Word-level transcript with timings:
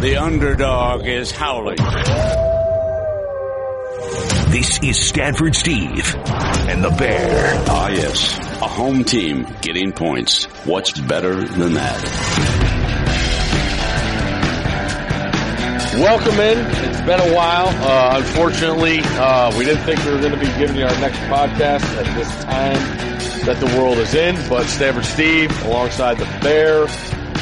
The 0.00 0.18
underdog 0.18 1.06
is 1.06 1.30
howling. 1.30 1.78
This 4.52 4.78
is 4.82 5.00
Stanford 5.08 5.54
Steve 5.54 6.14
and 6.68 6.84
the 6.84 6.90
Bear. 6.90 7.64
Ah, 7.66 7.88
yes. 7.88 8.38
A 8.60 8.68
home 8.68 9.04
team 9.04 9.46
getting 9.62 9.92
points. 9.92 10.44
What's 10.66 10.92
better 11.00 11.34
than 11.34 11.74
that? 11.74 13.06
Welcome 15.94 16.40
in. 16.40 16.58
It's 16.90 17.00
been 17.00 17.20
a 17.20 17.34
while. 17.34 17.68
Uh, 17.68 18.18
unfortunately, 18.18 19.00
uh, 19.02 19.56
we 19.58 19.64
didn't 19.64 19.84
think 19.84 20.04
we 20.04 20.12
were 20.12 20.20
going 20.20 20.32
to 20.32 20.38
be 20.38 20.58
giving 20.58 20.76
you 20.76 20.84
our 20.84 21.00
next 21.00 21.18
podcast 21.20 21.84
at 21.96 22.14
this 22.14 22.44
time 22.44 23.06
that 23.46 23.58
the 23.60 23.78
world 23.78 23.96
is 23.96 24.14
in, 24.14 24.36
but 24.50 24.66
Stanford 24.66 25.06
Steve 25.06 25.64
alongside 25.64 26.18
the 26.18 26.26
Bear. 26.42 26.86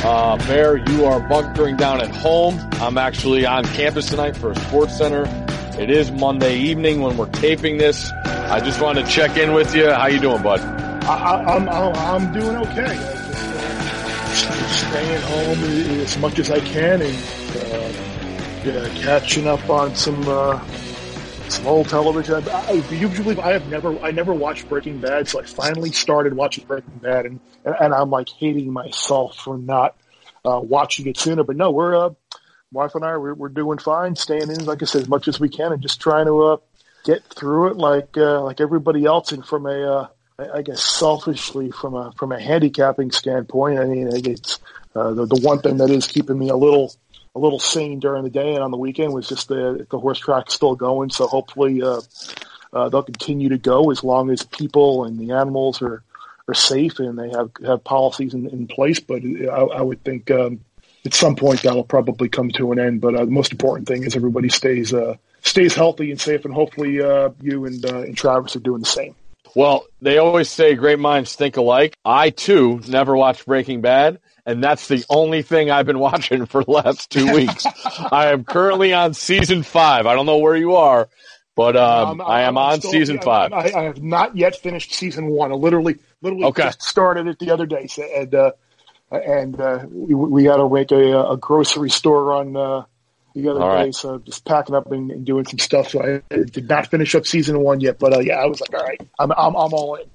Uh, 0.04 0.36
Bear, 0.46 0.76
you 0.76 1.06
are 1.06 1.18
bunkering 1.18 1.78
down 1.78 1.98
at 1.98 2.14
home. 2.14 2.60
I'm 2.72 2.98
actually 2.98 3.46
on 3.46 3.64
campus 3.64 4.10
tonight 4.10 4.36
for 4.36 4.50
a 4.50 4.54
sports 4.54 4.98
center. 4.98 5.24
It 5.80 5.88
is 5.88 6.12
Monday 6.12 6.58
evening 6.58 7.00
when 7.00 7.16
we're 7.16 7.30
taping 7.30 7.78
this. 7.78 8.12
I 8.26 8.60
just 8.60 8.82
wanted 8.82 9.06
to 9.06 9.10
check 9.10 9.38
in 9.38 9.54
with 9.54 9.74
you. 9.74 9.90
How 9.90 10.08
you 10.08 10.20
doing, 10.20 10.42
bud? 10.42 10.60
I, 10.60 11.42
I'm, 11.46 11.66
I'm 11.70 11.94
I'm 11.94 12.32
doing 12.34 12.54
okay. 12.54 12.94
Just 14.28 14.50
uh, 14.50 14.68
staying 14.68 15.22
home 15.22 15.64
as 16.02 16.18
much 16.18 16.38
as 16.38 16.50
I 16.50 16.60
can 16.60 17.00
and 17.00 17.16
uh, 17.56 17.92
yeah, 18.62 19.02
catching 19.02 19.46
up 19.46 19.70
on 19.70 19.96
some 19.96 20.22
old 21.64 21.88
television. 21.88 22.48
I, 22.48 22.68
I, 22.68 22.72
usually, 22.90 23.38
I 23.40 23.52
have 23.52 23.68
never 23.68 23.98
I 24.00 24.10
never 24.10 24.34
watched 24.34 24.68
Breaking 24.68 25.00
Bad, 25.00 25.28
so 25.28 25.40
I 25.40 25.44
finally 25.44 25.92
started 25.92 26.34
watching 26.34 26.64
Breaking 26.64 26.98
Bad, 26.98 27.26
and 27.26 27.40
and 27.64 27.94
I'm 27.94 28.10
like 28.10 28.28
hating 28.28 28.72
myself 28.72 29.36
for 29.36 29.58
not 29.58 29.96
uh, 30.44 30.60
watching 30.62 31.06
it 31.06 31.16
sooner. 31.16 31.44
But 31.44 31.56
no, 31.56 31.70
we're 31.70 31.96
uh, 31.96 32.10
wife 32.72 32.94
and 32.94 33.04
I 33.04 33.16
we're, 33.16 33.34
we're 33.34 33.48
doing 33.48 33.78
fine, 33.78 34.16
staying 34.16 34.50
in 34.50 34.64
like 34.64 34.82
I 34.82 34.86
said 34.86 35.02
as 35.02 35.08
much 35.08 35.28
as 35.28 35.40
we 35.40 35.48
can, 35.48 35.72
and 35.72 35.82
just 35.82 36.00
trying 36.00 36.26
to 36.26 36.42
uh, 36.42 36.56
get 37.04 37.22
through 37.24 37.70
it 37.70 37.76
like 37.76 38.16
uh, 38.16 38.42
like 38.42 38.60
everybody 38.60 39.04
else. 39.04 39.32
And 39.32 39.44
from 39.44 39.66
a 39.66 39.70
uh, 39.70 40.08
I 40.52 40.62
guess 40.62 40.82
selfishly 40.82 41.70
from 41.70 41.94
a 41.94 42.12
from 42.16 42.32
a 42.32 42.40
handicapping 42.40 43.10
standpoint, 43.10 43.78
I 43.78 43.84
mean 43.84 44.08
it's 44.12 44.58
uh, 44.94 45.12
the 45.12 45.26
the 45.26 45.40
one 45.42 45.60
thing 45.60 45.78
that 45.78 45.90
is 45.90 46.06
keeping 46.06 46.38
me 46.38 46.48
a 46.48 46.56
little 46.56 46.92
a 47.34 47.38
little 47.38 47.58
sane 47.58 47.98
during 48.00 48.22
the 48.22 48.30
day 48.30 48.54
and 48.54 48.62
on 48.62 48.70
the 48.70 48.76
weekend 48.76 49.12
was 49.12 49.28
just 49.28 49.48
the 49.48 49.86
the 49.90 49.98
horse 49.98 50.18
track 50.18 50.50
still 50.50 50.74
going. 50.76 51.10
So 51.10 51.26
hopefully 51.26 51.82
uh, 51.82 52.00
uh, 52.72 52.88
they'll 52.88 53.02
continue 53.02 53.48
to 53.50 53.58
go 53.58 53.90
as 53.90 54.04
long 54.04 54.30
as 54.30 54.42
people 54.42 55.04
and 55.04 55.18
the 55.18 55.32
animals 55.32 55.82
are 55.82 56.02
are 56.46 56.54
safe 56.54 56.98
and 56.98 57.18
they 57.18 57.30
have 57.30 57.50
have 57.64 57.84
policies 57.84 58.34
in, 58.34 58.46
in 58.48 58.66
place. 58.66 59.00
But 59.00 59.22
I, 59.24 59.78
I 59.78 59.82
would 59.82 60.02
think 60.04 60.30
um, 60.30 60.60
at 61.04 61.14
some 61.14 61.36
point 61.36 61.62
that'll 61.62 61.84
probably 61.84 62.28
come 62.28 62.50
to 62.50 62.72
an 62.72 62.78
end. 62.78 63.00
But 63.00 63.14
uh, 63.14 63.24
the 63.24 63.30
most 63.30 63.52
important 63.52 63.88
thing 63.88 64.04
is 64.04 64.16
everybody 64.16 64.48
stays 64.48 64.92
uh, 64.92 65.16
stays 65.42 65.74
healthy 65.74 66.10
and 66.10 66.20
safe, 66.20 66.44
and 66.44 66.54
hopefully 66.54 67.02
uh, 67.02 67.30
you 67.40 67.64
and 67.64 67.84
uh, 67.84 68.00
and 68.00 68.16
Travis 68.16 68.56
are 68.56 68.60
doing 68.60 68.80
the 68.80 68.86
same. 68.86 69.14
Well, 69.54 69.86
they 70.02 70.18
always 70.18 70.50
say 70.50 70.74
great 70.74 70.98
minds 70.98 71.34
think 71.36 71.56
alike. 71.56 71.96
I 72.04 72.30
too 72.30 72.80
never 72.88 73.16
watched 73.16 73.46
Breaking 73.46 73.82
Bad, 73.82 74.18
and 74.46 74.62
that's 74.62 74.88
the 74.88 75.04
only 75.08 75.42
thing 75.42 75.70
I've 75.70 75.86
been 75.86 75.98
watching 75.98 76.46
for 76.46 76.64
the 76.64 76.70
last 76.70 77.10
two 77.10 77.32
weeks. 77.32 77.66
I 78.12 78.32
am 78.32 78.44
currently 78.44 78.92
on 78.92 79.14
season 79.14 79.62
five. 79.62 80.06
I 80.06 80.14
don't 80.14 80.26
know 80.26 80.38
where 80.38 80.56
you 80.56 80.76
are, 80.76 81.08
but 81.56 81.76
um, 81.76 82.20
I 82.20 82.42
am 82.42 82.58
on 82.58 82.80
still, 82.80 82.90
season 82.90 83.20
five. 83.20 83.52
I, 83.52 83.72
I, 83.74 83.82
have 83.84 84.02
not 84.02 84.36
yet 84.36 84.56
finished 84.56 84.92
season 84.92 85.28
one. 85.28 85.52
I 85.52 85.54
literally, 85.54 85.96
literally 86.20 86.44
okay. 86.46 86.64
just 86.64 86.82
started 86.82 87.26
it 87.26 87.38
the 87.38 87.50
other 87.50 87.66
day, 87.66 87.88
and 88.16 88.34
uh, 88.34 88.52
and 89.10 89.60
uh, 89.60 89.86
we, 89.90 90.14
we 90.14 90.42
got 90.44 90.56
to 90.56 90.68
make 90.68 90.90
a, 90.90 91.30
a 91.30 91.36
grocery 91.36 91.90
store 91.90 92.24
run 92.24 92.56
uh, 92.56 92.84
the 93.34 93.48
other 93.48 93.62
All 93.62 93.70
day. 93.70 93.84
Right. 93.84 93.94
So 93.94 94.18
just 94.18 94.44
packing 94.44 94.74
up 94.74 94.90
and, 94.92 95.10
and, 95.10 95.24
doing 95.24 95.46
some 95.46 95.58
stuff. 95.58 95.90
So 95.90 96.02
I 96.02 96.34
did 96.44 96.68
not 96.68 96.88
finish 96.88 97.14
up 97.14 97.26
season 97.26 97.60
one 97.60 97.80
yet, 97.80 97.98
but 97.98 98.14
uh, 98.14 98.20
yeah, 98.20 98.36
I 98.36 98.46
was 98.46 98.60
like, 98.60 98.74
all 98.74 98.84
right, 98.84 99.00
I'm 99.18 99.32
I'm, 99.32 99.54
I'm 99.54 99.72
all 99.72 99.96
in. 99.96 100.10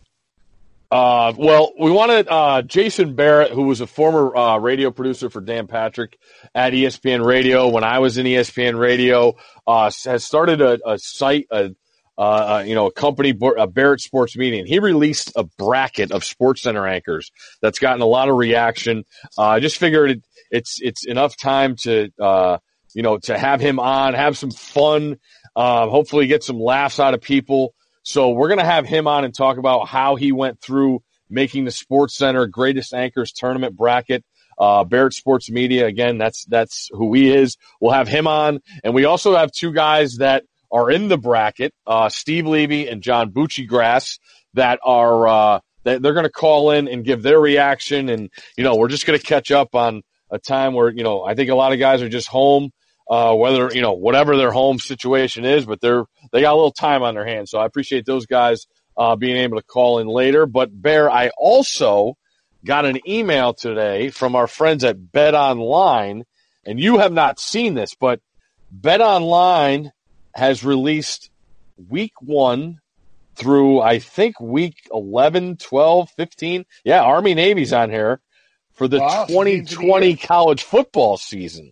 Uh, 0.91 1.33
well, 1.37 1.71
we 1.79 1.91
wanted 1.91 2.27
uh, 2.27 2.63
Jason 2.63 3.13
Barrett, 3.13 3.51
who 3.51 3.63
was 3.63 3.79
a 3.79 3.87
former 3.87 4.35
uh, 4.35 4.57
radio 4.57 4.89
producer 4.89 5.29
for 5.29 5.39
Dan 5.39 5.67
Patrick 5.67 6.17
at 6.55 6.73
ESPN 6.73 7.23
Radio 7.23 7.67
when 7.67 7.83
I 7.83 7.99
was 7.99 8.17
in 8.17 8.25
ESPN 8.25 8.77
Radio, 8.79 9.35
uh, 9.67 9.91
has 10.05 10.23
started 10.23 10.61
a, 10.61 10.79
a 10.83 10.97
site, 10.97 11.45
a, 11.51 11.75
uh, 12.17 12.63
you 12.65 12.73
know, 12.73 12.87
a 12.87 12.91
company, 12.91 13.37
a 13.57 13.67
Barrett 13.67 14.01
Sports 14.01 14.35
Media. 14.35 14.63
He 14.65 14.79
released 14.79 15.31
a 15.35 15.43
bracket 15.43 16.11
of 16.11 16.23
Sports 16.23 16.63
Center 16.63 16.87
anchors 16.87 17.31
that's 17.61 17.77
gotten 17.77 18.01
a 18.01 18.07
lot 18.07 18.27
of 18.27 18.35
reaction. 18.35 19.05
I 19.37 19.59
just 19.59 19.77
figured 19.77 20.09
it, 20.09 20.23
it's 20.49 20.79
it's 20.81 21.05
enough 21.05 21.37
time 21.37 21.75
to 21.83 22.09
uh 22.19 22.57
you 22.93 23.03
know, 23.03 23.17
to 23.19 23.37
have 23.37 23.61
him 23.61 23.79
on, 23.79 24.13
have 24.13 24.37
some 24.37 24.51
fun, 24.51 25.17
uh, 25.55 25.87
hopefully 25.87 26.27
get 26.27 26.43
some 26.43 26.59
laughs 26.59 26.99
out 26.99 27.13
of 27.13 27.21
people. 27.21 27.73
So 28.09 28.31
we're 28.31 28.47
going 28.47 28.57
to 28.57 28.65
have 28.65 28.87
him 28.87 29.05
on 29.05 29.23
and 29.23 29.35
talk 29.35 29.59
about 29.59 29.87
how 29.87 30.15
he 30.15 30.31
went 30.31 30.59
through 30.59 31.03
making 31.29 31.65
the 31.65 31.71
Sports 31.71 32.17
Center 32.17 32.47
Greatest 32.47 32.91
Anchors 32.91 33.31
Tournament 33.31 33.75
bracket. 33.75 34.25
Uh, 34.57 34.83
Barrett 34.83 35.13
Sports 35.13 35.51
Media, 35.51 35.85
again, 35.85 36.17
that's 36.17 36.43
that's 36.45 36.89
who 36.91 37.13
he 37.13 37.31
is. 37.31 37.55
We'll 37.79 37.91
have 37.91 38.07
him 38.07 38.25
on, 38.25 38.61
and 38.83 38.95
we 38.95 39.05
also 39.05 39.35
have 39.35 39.51
two 39.51 39.71
guys 39.71 40.15
that 40.15 40.43
are 40.71 40.89
in 40.89 41.07
the 41.07 41.19
bracket, 41.19 41.71
uh, 41.85 42.09
Steve 42.09 42.47
Levy 42.47 42.87
and 42.87 43.03
John 43.03 43.31
Buccigross, 43.31 44.17
that 44.55 44.79
are 44.83 45.27
uh, 45.27 45.59
that 45.83 46.01
they're 46.01 46.13
going 46.13 46.25
to 46.25 46.31
call 46.31 46.71
in 46.71 46.87
and 46.87 47.05
give 47.05 47.21
their 47.21 47.39
reaction, 47.39 48.09
and 48.09 48.31
you 48.57 48.63
know 48.63 48.75
we're 48.75 48.87
just 48.87 49.05
going 49.05 49.19
to 49.19 49.25
catch 49.25 49.51
up 49.51 49.75
on 49.75 50.01
a 50.31 50.39
time 50.39 50.73
where 50.73 50.89
you 50.89 51.03
know 51.03 51.23
I 51.23 51.35
think 51.35 51.51
a 51.51 51.55
lot 51.55 51.73
of 51.73 51.79
guys 51.79 52.01
are 52.01 52.09
just 52.09 52.27
home 52.27 52.71
uh, 53.09 53.33
whether 53.33 53.71
you 53.73 53.81
know 53.81 53.93
whatever 53.93 54.37
their 54.37 54.51
home 54.51 54.79
situation 54.79 55.45
is, 55.45 55.65
but 55.65 55.81
they're 55.81 56.05
they 56.31 56.41
got 56.41 56.53
a 56.53 56.55
little 56.55 56.71
time 56.71 57.03
on 57.03 57.15
their 57.15 57.25
hands. 57.25 57.49
So 57.49 57.57
I 57.57 57.65
appreciate 57.65 58.05
those 58.05 58.25
guys 58.25 58.67
uh, 58.95 59.15
being 59.15 59.37
able 59.37 59.57
to 59.57 59.63
call 59.63 59.99
in 59.99 60.07
later. 60.07 60.45
But 60.45 60.69
Bear, 60.79 61.09
I 61.09 61.29
also 61.37 62.17
got 62.63 62.85
an 62.85 62.99
email 63.07 63.53
today 63.53 64.09
from 64.09 64.35
our 64.35 64.47
friends 64.47 64.83
at 64.83 65.11
Bet 65.11 65.33
Online, 65.33 66.23
and 66.65 66.79
you 66.79 66.99
have 66.99 67.13
not 67.13 67.39
seen 67.39 67.73
this, 67.73 67.95
but 67.95 68.19
Bet 68.71 69.01
Online 69.01 69.91
has 70.35 70.63
released 70.63 71.31
week 71.89 72.13
one 72.21 72.79
through 73.35 73.81
I 73.81 73.99
think 73.99 74.39
week 74.39 74.75
11, 74.93 75.57
12, 75.57 76.11
15. 76.11 76.65
Yeah, 76.83 77.01
Army 77.01 77.33
Navy's 77.33 77.73
on 77.73 77.89
here 77.89 78.19
for 78.73 78.87
the 78.87 78.99
wow, 78.99 79.25
2020 79.25 80.15
college 80.17 80.63
football 80.63 81.17
season. 81.17 81.71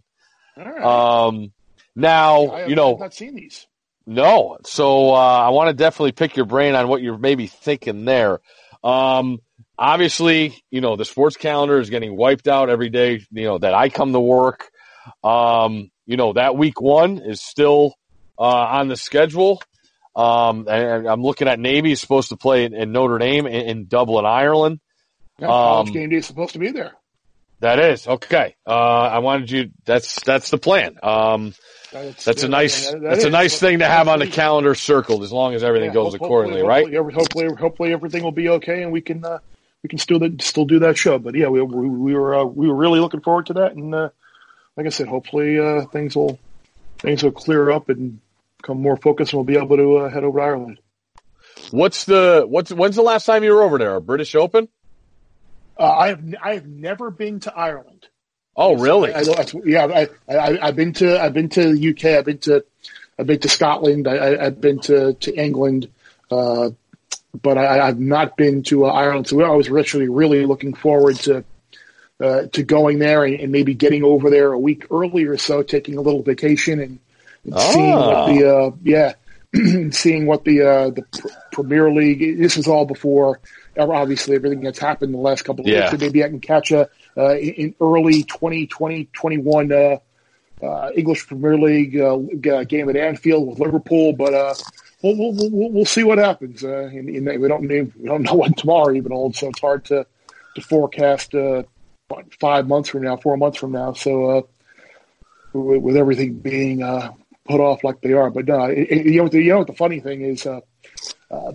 Um, 0.83 1.51
now, 1.95 2.47
have, 2.49 2.69
you 2.69 2.75
know, 2.75 2.93
I've 2.93 2.99
not 2.99 3.13
seen 3.13 3.35
these. 3.35 3.67
No. 4.05 4.57
So, 4.65 5.11
uh, 5.11 5.15
I 5.15 5.49
want 5.49 5.69
to 5.69 5.73
definitely 5.73 6.13
pick 6.13 6.35
your 6.35 6.45
brain 6.45 6.75
on 6.75 6.87
what 6.87 7.01
you're 7.01 7.17
maybe 7.17 7.47
thinking 7.47 8.05
there. 8.05 8.39
Um, 8.83 9.39
obviously, 9.77 10.55
you 10.71 10.81
know, 10.81 10.95
the 10.95 11.05
sports 11.05 11.37
calendar 11.37 11.79
is 11.79 11.89
getting 11.89 12.15
wiped 12.15 12.47
out 12.47 12.69
every 12.69 12.89
day, 12.89 13.21
you 13.31 13.43
know, 13.45 13.57
that 13.57 13.73
I 13.73 13.89
come 13.89 14.13
to 14.13 14.19
work. 14.19 14.69
Um, 15.23 15.89
you 16.05 16.17
know, 16.17 16.33
that 16.33 16.55
week 16.55 16.79
one 16.79 17.19
is 17.19 17.41
still, 17.41 17.95
uh, 18.39 18.43
on 18.43 18.87
the 18.87 18.95
schedule. 18.95 19.61
Um, 20.15 20.67
and 20.67 21.07
I'm 21.07 21.21
looking 21.21 21.47
at 21.47 21.59
Navy 21.59 21.91
is 21.91 22.01
supposed 22.01 22.29
to 22.29 22.37
play 22.37 22.65
in, 22.65 22.73
in 22.73 22.91
Notre 22.91 23.19
Dame 23.19 23.45
in, 23.45 23.67
in 23.67 23.85
Dublin, 23.87 24.25
Ireland. 24.25 24.79
Yeah, 25.39 25.47
college 25.47 25.89
um, 25.89 25.93
game 25.93 26.09
day 26.09 26.15
is 26.15 26.25
supposed 26.25 26.53
to 26.53 26.59
be 26.59 26.71
there. 26.71 26.93
That 27.59 27.79
is 27.79 28.07
okay. 28.07 28.55
Uh, 28.65 28.69
I 28.69 29.19
wanted 29.19 29.49
you. 29.49 29.71
That's 29.85 30.21
that's 30.23 30.51
the 30.51 30.59
plan. 30.59 30.97
Um, 31.01 31.55
that's, 31.91 32.25
that's 32.25 32.43
a 32.43 32.47
nice. 32.47 32.91
That, 32.91 33.01
that 33.01 33.09
that's 33.09 33.19
is. 33.19 33.25
a 33.25 33.29
nice 33.31 33.59
thing 33.59 33.79
to 33.79 33.85
have 33.85 34.07
on 34.07 34.19
the 34.19 34.27
calendar 34.27 34.75
circled, 34.75 35.23
as 35.23 35.31
long 35.31 35.55
as 35.55 35.63
everything 35.63 35.89
yeah, 35.89 35.93
goes 35.93 36.13
accordingly, 36.13 36.61
hopefully, 36.61 36.95
right? 36.95 37.13
Hopefully, 37.13 37.47
hopefully 37.59 37.93
everything 37.93 38.23
will 38.23 38.31
be 38.31 38.49
okay, 38.49 38.83
and 38.83 38.91
we 38.91 39.01
can 39.01 39.25
uh, 39.25 39.39
we 39.81 39.89
can 39.89 39.97
still 39.97 40.19
still 40.39 40.65
do 40.65 40.79
that 40.79 40.97
show. 40.97 41.17
But 41.17 41.33
yeah, 41.33 41.47
we 41.47 41.61
we, 41.61 41.87
we 41.87 42.13
were 42.13 42.35
uh, 42.35 42.43
we 42.43 42.67
were 42.67 42.75
really 42.75 42.99
looking 42.99 43.21
forward 43.21 43.47
to 43.47 43.53
that, 43.53 43.73
and 43.73 43.93
uh, 43.93 44.09
like 44.75 44.85
I 44.85 44.89
said, 44.89 45.07
hopefully 45.07 45.59
uh, 45.59 45.85
things 45.85 46.15
will 46.15 46.37
things 46.99 47.23
will 47.23 47.31
clear 47.31 47.71
up 47.71 47.89
and 47.89 48.19
come 48.61 48.81
more 48.81 48.97
focused, 48.97 49.33
and 49.33 49.37
we'll 49.37 49.45
be 49.45 49.57
able 49.57 49.77
to 49.77 49.97
uh, 49.97 50.09
head 50.09 50.23
over 50.23 50.39
to 50.39 50.45
Ireland. 50.45 50.79
What's 51.71 52.05
the 52.05 52.45
what's 52.47 52.71
when's 52.71 52.95
the 52.95 53.01
last 53.01 53.25
time 53.25 53.43
you 53.43 53.53
were 53.53 53.63
over 53.63 53.77
there? 53.79 53.95
A 53.95 54.01
British 54.01 54.35
Open? 54.35 54.67
Uh, 55.79 55.83
I 55.83 56.07
have 56.09 56.35
I 56.43 56.53
have 56.55 56.67
never 56.67 57.11
been 57.11 57.39
to 57.41 57.55
Ireland. 57.55 58.07
Oh, 58.55 58.75
really? 58.75 59.13
I, 59.13 59.19
I, 59.19 59.45
yeah, 59.65 59.85
I, 59.85 60.07
I 60.35 60.65
have 60.67 60.75
been 60.75 60.93
to 60.93 61.21
I've 61.21 61.33
been 61.33 61.49
to 61.49 61.73
the 61.73 61.89
UK. 61.89 62.17
I've 62.17 62.25
been 62.25 62.39
to 62.39 62.65
I've 63.19 63.27
been 63.27 63.39
to 63.39 63.49
Scotland. 63.49 64.07
I, 64.07 64.45
have 64.45 64.59
been 64.59 64.79
to 64.81 65.13
to 65.13 65.35
England, 65.35 65.89
uh, 66.31 66.71
but 67.39 67.57
I, 67.57 67.85
have 67.85 67.99
not 67.99 68.35
been 68.35 68.63
to 68.63 68.85
uh, 68.85 68.89
Ireland. 68.89 69.27
So 69.27 69.41
I 69.41 69.55
was 69.55 69.71
actually 69.71 70.09
really 70.09 70.45
looking 70.45 70.73
forward 70.73 71.17
to 71.17 71.43
uh, 72.19 72.43
to 72.53 72.63
going 72.63 72.97
there 72.97 73.23
and, 73.23 73.39
and, 73.39 73.51
maybe 73.51 73.75
getting 73.75 74.03
over 74.03 74.31
there 74.31 74.51
a 74.51 74.59
week 74.59 74.87
earlier 74.89 75.33
or 75.33 75.37
so, 75.37 75.61
taking 75.61 75.97
a 75.97 76.01
little 76.01 76.23
vacation 76.23 76.79
and, 76.79 76.99
and 77.43 77.53
oh. 77.55 77.71
seeing 77.71 77.91
what 77.91 78.25
the 78.27 78.57
uh, 78.57 78.71
yeah, 78.83 79.13
seeing 79.91 80.25
what 80.25 80.43
the 80.43 80.61
uh, 80.61 80.89
the 80.89 81.05
Premier 81.51 81.91
League. 81.91 82.39
This 82.39 82.57
is 82.57 82.67
all 82.67 82.85
before 82.85 83.39
obviously 83.77 84.35
everything 84.35 84.61
that's 84.61 84.79
happened 84.79 85.09
in 85.09 85.13
the 85.13 85.23
last 85.23 85.43
couple 85.43 85.63
of 85.63 85.67
yeah. 85.67 85.81
weeks. 85.81 85.91
So 85.91 85.97
maybe 85.97 86.23
I 86.23 86.29
can 86.29 86.39
catch 86.39 86.71
a 86.71 86.89
uh, 87.17 87.35
in 87.35 87.75
early 87.81 88.23
2020, 88.23 89.05
21 89.05 89.71
uh, 89.71 89.97
uh, 90.61 90.89
English 90.95 91.27
Premier 91.27 91.57
League 91.57 91.99
uh, 91.99 92.17
game 92.63 92.89
at 92.89 92.95
Anfield 92.95 93.47
with 93.47 93.59
Liverpool, 93.59 94.13
but 94.13 94.33
uh, 94.33 94.55
we'll, 95.01 95.15
we'll, 95.15 95.49
we'll, 95.51 95.71
we'll, 95.71 95.85
see 95.85 96.03
what 96.03 96.17
happens. 96.17 96.63
Uh, 96.63 96.89
and, 96.91 97.09
and 97.09 97.41
we 97.41 97.47
don't 97.47 97.67
we 97.67 98.05
don't 98.05 98.23
know 98.23 98.33
what 98.35 98.57
tomorrow 98.57 98.93
even 98.93 99.11
holds, 99.11 99.39
so 99.39 99.49
it's 99.49 99.61
hard 99.61 99.85
to 99.85 100.05
to 100.55 100.61
forecast 100.61 101.35
uh, 101.35 101.63
five 102.39 102.67
months 102.67 102.89
from 102.89 103.03
now, 103.03 103.17
four 103.17 103.37
months 103.37 103.57
from 103.57 103.71
now. 103.71 103.93
So 103.93 104.29
uh, 104.29 104.41
with, 105.53 105.81
with, 105.81 105.97
everything 105.97 106.39
being 106.39 106.81
uh, 106.81 107.11
put 107.47 107.59
off 107.59 107.83
like 107.83 108.01
they 108.01 108.13
are, 108.13 108.31
but 108.31 108.47
no, 108.47 108.65
it, 108.65 108.87
it, 108.89 109.05
you 109.05 109.21
know, 109.21 109.29
the, 109.29 109.41
you 109.41 109.51
know 109.51 109.59
what 109.59 109.67
the 109.67 109.73
funny 109.73 109.99
thing 109.99 110.21
is. 110.21 110.45
Uh, 110.45 110.61
uh, 111.29 111.53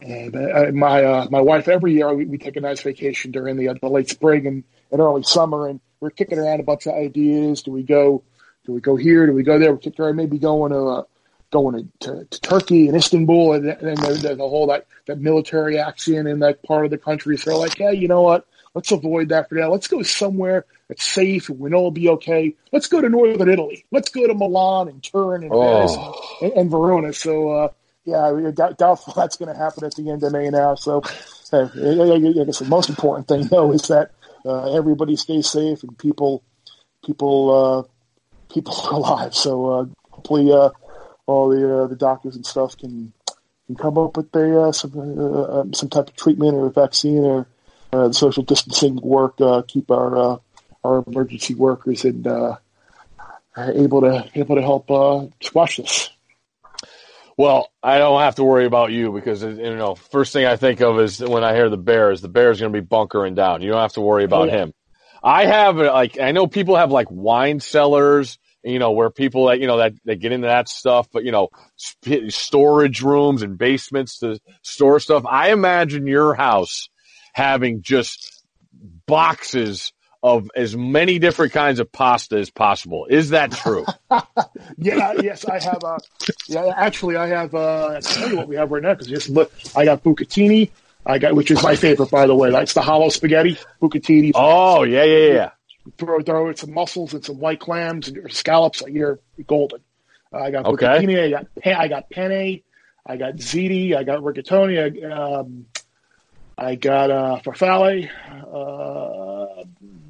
and 0.00 0.74
my 0.74 1.04
uh, 1.04 1.26
my 1.30 1.40
wife 1.40 1.68
every 1.68 1.94
year 1.94 2.12
we, 2.14 2.24
we, 2.24 2.38
take 2.38 2.56
a 2.56 2.60
nice 2.60 2.80
vacation 2.82 3.30
during 3.30 3.56
the, 3.56 3.76
the 3.80 3.88
late 3.88 4.08
spring 4.08 4.46
and, 4.46 4.64
and 4.92 5.00
early 5.00 5.22
summer, 5.22 5.68
and 5.68 5.80
we're 6.00 6.10
kicking 6.10 6.38
around 6.38 6.60
a 6.60 6.64
bunch 6.64 6.86
of 6.86 6.94
ideas. 6.94 7.62
Do 7.62 7.72
we 7.72 7.82
go? 7.82 8.22
Do 8.64 8.72
we 8.72 8.80
go 8.80 8.96
here? 8.96 9.26
Do 9.26 9.32
we 9.32 9.42
go 9.42 9.58
there? 9.58 9.72
We're 9.72 9.78
kicking 9.78 10.04
around 10.04 10.16
maybe 10.16 10.38
going 10.38 10.72
to 10.72 11.06
going 11.50 11.90
to, 12.00 12.06
to, 12.06 12.24
to, 12.26 12.40
Turkey 12.40 12.88
and 12.88 12.96
Istanbul 12.96 13.54
and, 13.54 13.66
and 13.66 13.96
the, 13.96 14.34
the, 14.34 14.48
whole 14.48 14.66
that, 14.66 14.86
that 15.06 15.18
military 15.18 15.78
action 15.78 16.26
in 16.26 16.40
that 16.40 16.62
part 16.62 16.84
of 16.84 16.90
the 16.90 16.98
country. 16.98 17.36
So 17.38 17.58
like, 17.58 17.78
hey, 17.78 17.94
you 17.94 18.08
know 18.08 18.22
what? 18.22 18.46
Let's 18.74 18.92
avoid 18.92 19.30
that 19.30 19.48
for 19.48 19.54
now. 19.54 19.70
Let's 19.70 19.88
go 19.88 20.02
somewhere 20.02 20.66
that's 20.88 21.04
safe 21.04 21.48
and 21.48 21.58
we 21.58 21.70
know 21.70 21.78
it'll 21.78 21.90
be 21.90 22.10
okay. 22.10 22.54
Let's 22.70 22.86
go 22.86 23.00
to 23.00 23.08
northern 23.08 23.48
Italy. 23.48 23.86
Let's 23.90 24.10
go 24.10 24.26
to 24.26 24.34
Milan 24.34 24.88
and 24.88 25.02
Turin 25.02 25.42
and 25.42 25.52
oh. 25.52 26.38
and, 26.42 26.52
and, 26.52 26.70
Verona. 26.70 27.12
So 27.12 27.50
uh, 27.50 27.68
yeah, 28.08 28.50
doubtful 28.76 29.12
that's 29.16 29.36
going 29.36 29.52
to 29.52 29.58
happen 29.58 29.84
at 29.84 29.94
the 29.94 30.10
end 30.10 30.22
of 30.22 30.32
May 30.32 30.50
now. 30.50 30.74
So 30.74 31.02
uh, 31.52 31.68
I 31.74 32.44
guess 32.44 32.58
the 32.58 32.66
most 32.68 32.88
important 32.88 33.28
thing 33.28 33.46
though 33.46 33.72
is 33.72 33.82
that 33.88 34.12
uh, 34.44 34.72
everybody 34.72 35.16
stays 35.16 35.48
safe 35.48 35.82
and 35.82 35.96
people 35.98 36.42
people 37.04 37.50
uh, 37.50 38.52
people 38.52 38.74
are 38.84 38.94
alive. 38.94 39.34
So 39.34 39.70
uh, 39.70 39.86
hopefully 40.10 40.52
uh, 40.52 40.70
all 41.26 41.48
the 41.48 41.82
uh, 41.82 41.86
the 41.86 41.96
doctors 41.96 42.36
and 42.36 42.46
stuff 42.46 42.76
can 42.76 43.12
can 43.66 43.76
come 43.76 43.98
up 43.98 44.16
with 44.16 44.34
a 44.34 44.72
some 44.72 44.98
um, 44.98 45.74
some 45.74 45.88
type 45.88 46.08
of 46.08 46.16
treatment 46.16 46.54
or 46.54 46.66
a 46.66 46.70
vaccine 46.70 47.24
or 47.24 47.46
uh, 47.92 48.12
social 48.12 48.42
distancing 48.42 48.96
work. 48.96 49.38
Keep 49.68 49.90
our 49.90 50.40
our 50.84 51.04
emergency 51.06 51.54
workers 51.54 52.04
and 52.04 52.26
able 53.56 54.00
to 54.02 54.30
able 54.34 54.56
to 54.56 54.62
help 54.62 55.34
squash 55.42 55.76
this. 55.76 56.10
Well, 57.38 57.70
I 57.82 57.98
don't 57.98 58.20
have 58.20 58.34
to 58.34 58.44
worry 58.44 58.66
about 58.66 58.90
you 58.90 59.12
because 59.12 59.42
uh, 59.42 59.48
you 59.48 59.76
know 59.76 59.94
first 59.94 60.32
thing 60.32 60.44
I 60.44 60.56
think 60.56 60.80
of 60.80 61.00
is 61.00 61.20
when 61.20 61.44
I 61.44 61.54
hear 61.54 61.70
the 61.70 61.78
Bears, 61.78 62.20
the 62.20 62.28
Bears 62.28 62.60
going 62.60 62.72
to 62.72 62.80
be 62.80 62.84
bunkering 62.84 63.34
down. 63.34 63.62
You 63.62 63.70
don't 63.70 63.80
have 63.80 63.94
to 63.94 64.02
worry 64.02 64.24
about 64.24 64.48
yeah. 64.48 64.56
him. 64.58 64.74
I 65.22 65.46
have 65.46 65.78
uh, 65.78 65.92
like 65.92 66.20
I 66.20 66.32
know 66.32 66.46
people 66.46 66.76
have 66.76 66.90
like 66.90 67.06
wine 67.10 67.60
cellars 67.60 68.38
you 68.64 68.78
know, 68.78 68.92
where 68.92 69.10
people 69.10 69.46
that, 69.46 69.60
you 69.60 69.66
know, 69.66 69.78
that 69.78 69.94
they 70.04 70.16
get 70.16 70.32
into 70.32 70.48
that 70.48 70.68
stuff, 70.68 71.08
but 71.12 71.24
you 71.24 71.32
know, 71.32 71.48
sp- 71.78 72.28
storage 72.28 73.02
rooms 73.02 73.42
and 73.42 73.56
basements 73.56 74.18
to 74.18 74.38
store 74.62 75.00
stuff. 75.00 75.24
I 75.26 75.52
imagine 75.52 76.06
your 76.06 76.34
house 76.34 76.88
having 77.32 77.82
just 77.82 78.44
boxes 79.06 79.92
of 80.22 80.50
as 80.56 80.76
many 80.76 81.18
different 81.18 81.52
kinds 81.52 81.78
of 81.78 81.90
pasta 81.92 82.36
as 82.36 82.50
possible. 82.50 83.06
Is 83.08 83.30
that 83.30 83.52
true? 83.52 83.86
yeah, 84.78 85.12
yes, 85.22 85.44
I 85.44 85.62
have. 85.62 85.82
Uh, 85.84 85.98
yeah, 86.48 86.72
actually, 86.76 87.16
I 87.16 87.28
have. 87.28 87.54
Uh, 87.54 87.86
I'll 87.94 88.00
tell 88.02 88.30
you 88.30 88.36
what 88.36 88.48
we 88.48 88.56
have 88.56 88.70
right 88.70 88.82
now 88.82 88.94
because 88.94 89.06
just 89.06 89.28
look, 89.28 89.52
I 89.76 89.84
got 89.84 90.02
bucatini. 90.02 90.70
I 91.06 91.18
got, 91.18 91.34
which 91.34 91.50
is 91.50 91.62
my 91.62 91.76
favorite, 91.76 92.10
by 92.10 92.26
the 92.26 92.34
way. 92.34 92.50
That's 92.50 92.74
the 92.74 92.82
hollow 92.82 93.08
spaghetti 93.08 93.56
bucatini. 93.80 94.32
Oh 94.34 94.82
yeah, 94.82 95.04
yeah, 95.04 95.32
yeah 95.32 95.50
throw 95.96 96.20
throw 96.20 96.52
some 96.54 96.72
mussels 96.72 97.14
and 97.14 97.24
some 97.24 97.38
white 97.38 97.60
clams 97.60 98.08
and 98.08 98.32
scallops. 98.32 98.82
You're 98.86 99.20
golden. 99.46 99.80
Uh, 100.32 100.38
I 100.38 100.50
got 100.50 100.66
okay. 100.66 100.86
bucatini. 100.86 101.24
I 101.24 101.30
got 101.30 101.78
I 101.78 101.88
got 101.88 102.10
penne. 102.10 102.60
I 103.06 103.16
got 103.16 103.36
ziti. 103.36 103.96
I 103.96 104.04
got 104.04 104.20
rigatoni. 104.20 105.02
I, 105.02 105.38
um, 105.38 105.66
I 106.56 106.74
got 106.74 107.10
uh, 107.10 107.40
farfalle. 107.42 108.10
Uh, 108.42 109.64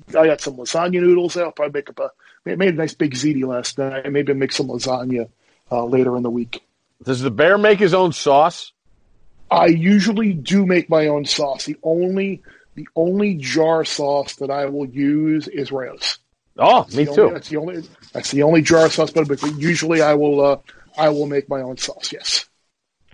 I 0.08 0.26
got 0.26 0.40
some 0.40 0.56
lasagna 0.56 1.00
noodles. 1.00 1.36
I'll 1.36 1.52
probably 1.52 1.80
make 1.80 1.90
up 1.90 1.98
a 2.00 2.10
made 2.56 2.74
a 2.74 2.76
nice 2.76 2.94
big 2.94 3.14
ziti 3.14 3.44
last 3.44 3.78
night. 3.78 4.10
Maybe 4.10 4.32
make 4.34 4.52
some 4.52 4.68
lasagna 4.68 5.28
uh, 5.70 5.84
later 5.84 6.16
in 6.16 6.22
the 6.22 6.30
week. 6.30 6.62
Does 7.02 7.20
the 7.20 7.30
bear 7.30 7.58
make 7.58 7.78
his 7.78 7.94
own 7.94 8.12
sauce? 8.12 8.72
I 9.50 9.66
usually 9.66 10.32
do 10.32 10.66
make 10.66 10.90
my 10.90 11.06
own 11.06 11.24
sauce. 11.24 11.64
The 11.64 11.76
only 11.82 12.42
the 12.74 12.88
only 12.94 13.34
jar 13.34 13.84
sauce 13.84 14.36
that 14.36 14.50
I 14.50 14.66
will 14.66 14.86
use 14.86 15.48
is 15.48 15.72
Rao's. 15.72 16.18
Oh, 16.58 16.82
that's 16.82 16.96
me 16.96 17.04
too. 17.06 17.22
Only, 17.22 17.32
that's 17.32 17.48
the 17.48 17.56
only 17.56 17.82
that's 18.12 18.30
the 18.30 18.42
only 18.42 18.62
jar 18.62 18.88
sauce, 18.90 19.10
but, 19.10 19.28
but 19.28 19.42
usually 19.56 20.02
I 20.02 20.14
will 20.14 20.44
uh, 20.44 20.56
I 20.96 21.08
will 21.10 21.26
make 21.26 21.48
my 21.48 21.60
own 21.60 21.76
sauce. 21.76 22.12
Yes. 22.12 22.46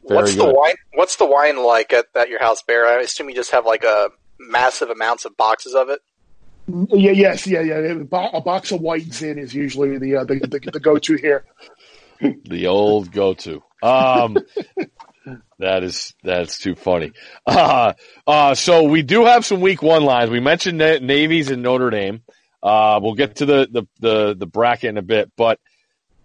Very 0.07 0.17
what's 0.17 0.35
good. 0.35 0.49
the 0.49 0.55
wine? 0.55 0.75
What's 0.95 1.17
the 1.17 1.27
wine 1.27 1.63
like 1.63 1.93
at, 1.93 2.07
at 2.15 2.29
your 2.29 2.41
house, 2.41 2.63
Bear? 2.63 2.87
I 2.87 3.01
assume 3.01 3.29
you 3.29 3.35
just 3.35 3.53
have 3.53 3.65
like 3.65 3.85
a 3.85 4.11
massive 4.39 4.91
amounts 4.91 5.25
of 5.25 5.37
boxes 5.37 5.75
of 5.75 5.89
it. 5.89 6.01
Yeah. 6.67 7.13
Yes. 7.13 7.47
Yeah. 7.47 7.61
Yeah. 7.61 8.03
A 8.33 8.41
box 8.41 8.73
of 8.73 8.81
white 8.81 9.13
zin 9.13 9.39
is 9.39 9.55
usually 9.55 9.99
the 9.99 10.17
uh, 10.17 10.25
the, 10.25 10.41
the, 10.41 10.71
the 10.73 10.81
go 10.81 10.99
to 10.99 11.15
here. 11.17 11.45
the 12.21 12.67
old 12.67 13.13
go 13.13 13.35
to. 13.35 13.63
Um, 13.83 14.37
That 15.59 15.83
is 15.85 16.15
that's 16.23 16.59
too 16.59 16.75
funny. 16.75 17.13
Uh, 17.47 17.93
uh, 18.27 18.55
so 18.55 18.85
we 18.85 19.03
do 19.03 19.27
have 19.27 19.45
some 19.45 19.61
week 19.61 19.83
one 19.83 20.03
lines. 20.03 20.31
We 20.31 20.41
mentioned 20.41 20.79
Navies 20.79 21.51
and 21.51 21.63
Notre 21.63 21.91
Dame. 21.91 22.23
Uh, 22.63 22.99
we'll 23.03 23.15
get 23.15 23.37
to 23.37 23.47
the, 23.47 23.69
the, 23.71 23.83
the, 24.01 24.35
the, 24.35 24.47
bracket 24.47 24.89
in 24.89 24.97
a 24.97 25.03
bit, 25.03 25.31
but 25.37 25.61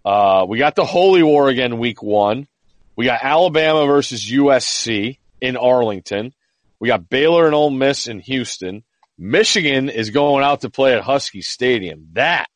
uh, 0.05 0.45
we 0.47 0.57
got 0.57 0.75
the 0.75 0.85
Holy 0.85 1.21
War 1.21 1.49
again 1.49 1.77
week 1.77 2.01
one. 2.01 2.47
We 2.95 3.05
got 3.05 3.19
Alabama 3.21 3.85
versus 3.85 4.25
USC 4.25 5.17
in 5.41 5.57
Arlington. 5.57 6.33
We 6.79 6.87
got 6.87 7.09
Baylor 7.09 7.45
and 7.45 7.53
Ole 7.53 7.69
Miss 7.69 8.07
in 8.07 8.21
Houston. 8.21 8.83
Michigan 9.19 9.89
is 9.89 10.11
going 10.11 10.45
out 10.45 10.61
to 10.61 10.69
play 10.69 10.93
at 10.95 11.03
Husky 11.03 11.41
Stadium. 11.41 12.07
That 12.13 12.47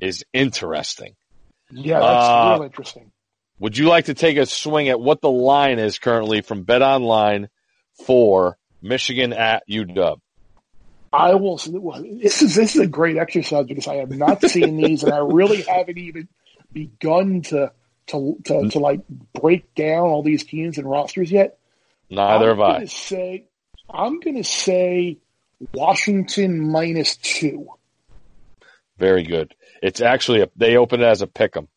is 0.00 0.24
interesting. 0.32 1.16
Yeah, 1.72 1.98
that's 1.98 2.24
uh, 2.24 2.52
real 2.54 2.62
interesting. 2.62 3.10
Would 3.58 3.76
you 3.76 3.88
like 3.88 4.04
to 4.04 4.14
take 4.14 4.36
a 4.36 4.46
swing 4.46 4.88
at 4.88 5.00
what 5.00 5.20
the 5.20 5.30
line 5.30 5.80
is 5.80 5.98
currently 5.98 6.42
from 6.42 6.62
Bet 6.62 6.80
Online 6.80 7.48
for 8.04 8.56
Michigan 8.80 9.32
at 9.32 9.64
UW? 9.68 10.20
I 11.12 11.34
will. 11.34 11.56
This 11.56 12.40
is 12.42 12.54
this 12.54 12.76
is 12.76 12.82
a 12.82 12.86
great 12.86 13.16
exercise 13.16 13.66
because 13.66 13.88
I 13.88 13.96
have 13.96 14.10
not 14.10 14.42
seen 14.48 14.76
these, 14.76 15.02
and 15.02 15.12
I 15.12 15.18
really 15.18 15.62
haven't 15.62 15.98
even 15.98 16.28
begun 16.72 17.42
to 17.42 17.72
to 18.08 18.36
to, 18.44 18.68
to 18.68 18.78
like 18.78 19.00
break 19.32 19.74
down 19.74 20.04
all 20.04 20.22
these 20.22 20.44
teams 20.44 20.78
and 20.78 20.88
rosters 20.88 21.32
yet. 21.32 21.58
Neither 22.10 22.52
I'm 22.52 22.58
have 22.58 22.82
I. 22.82 22.84
Say, 22.84 23.46
I'm 23.90 24.20
going 24.20 24.36
to 24.36 24.44
say 24.44 25.18
Washington 25.72 26.70
minus 26.70 27.16
two. 27.16 27.68
Very 28.98 29.24
good. 29.24 29.54
It's 29.82 30.00
actually 30.00 30.42
a, 30.42 30.48
they 30.56 30.76
open 30.76 31.00
it 31.00 31.04
as 31.04 31.22
a 31.22 31.26
pick 31.26 31.56
'em. 31.56 31.68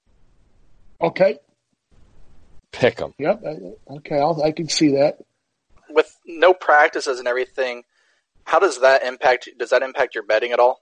Okay 1.02 1.40
pick 2.72 2.98
them. 2.98 3.14
Yep. 3.18 3.44
Okay, 3.98 4.20
I'll, 4.20 4.42
I 4.44 4.52
can 4.52 4.70
see 4.70 4.96
that. 4.96 5.20
With 5.90 6.16
no 6.26 6.54
practices 6.54 7.20
and 7.20 7.28
everything, 7.28 7.84
how 8.44 8.60
does 8.60 8.82
that 8.82 9.04
impact? 9.04 9.50
Does 9.58 9.72
that 9.72 9.82
impact 9.82 10.16
your 10.16 10.24
betting 10.24 10.52
at 10.52 10.60
all 10.60 10.82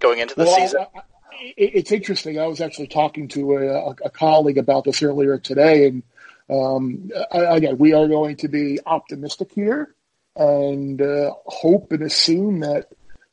going 0.00 0.18
into 0.18 0.34
the 0.34 0.44
well, 0.44 0.56
season? 0.56 0.80
I, 0.94 0.98
I, 0.98 1.02
it's 1.56 1.92
interesting. 1.92 2.38
I 2.38 2.46
was 2.46 2.60
actually 2.60 2.88
talking 2.88 3.28
to 3.28 3.56
a, 3.56 3.90
a 4.04 4.10
colleague 4.10 4.58
about 4.58 4.84
this 4.84 5.02
earlier 5.02 5.38
today, 5.38 5.86
and 5.86 6.02
um, 6.50 7.10
again, 7.30 7.78
we 7.78 7.92
are 7.92 8.08
going 8.08 8.36
to 8.36 8.48
be 8.48 8.78
optimistic 8.84 9.52
here 9.52 9.94
and 10.40 11.00
uh, 11.00 11.30
hope 11.44 11.92
and 11.92 12.02
assume 12.02 12.60
that 12.60 12.88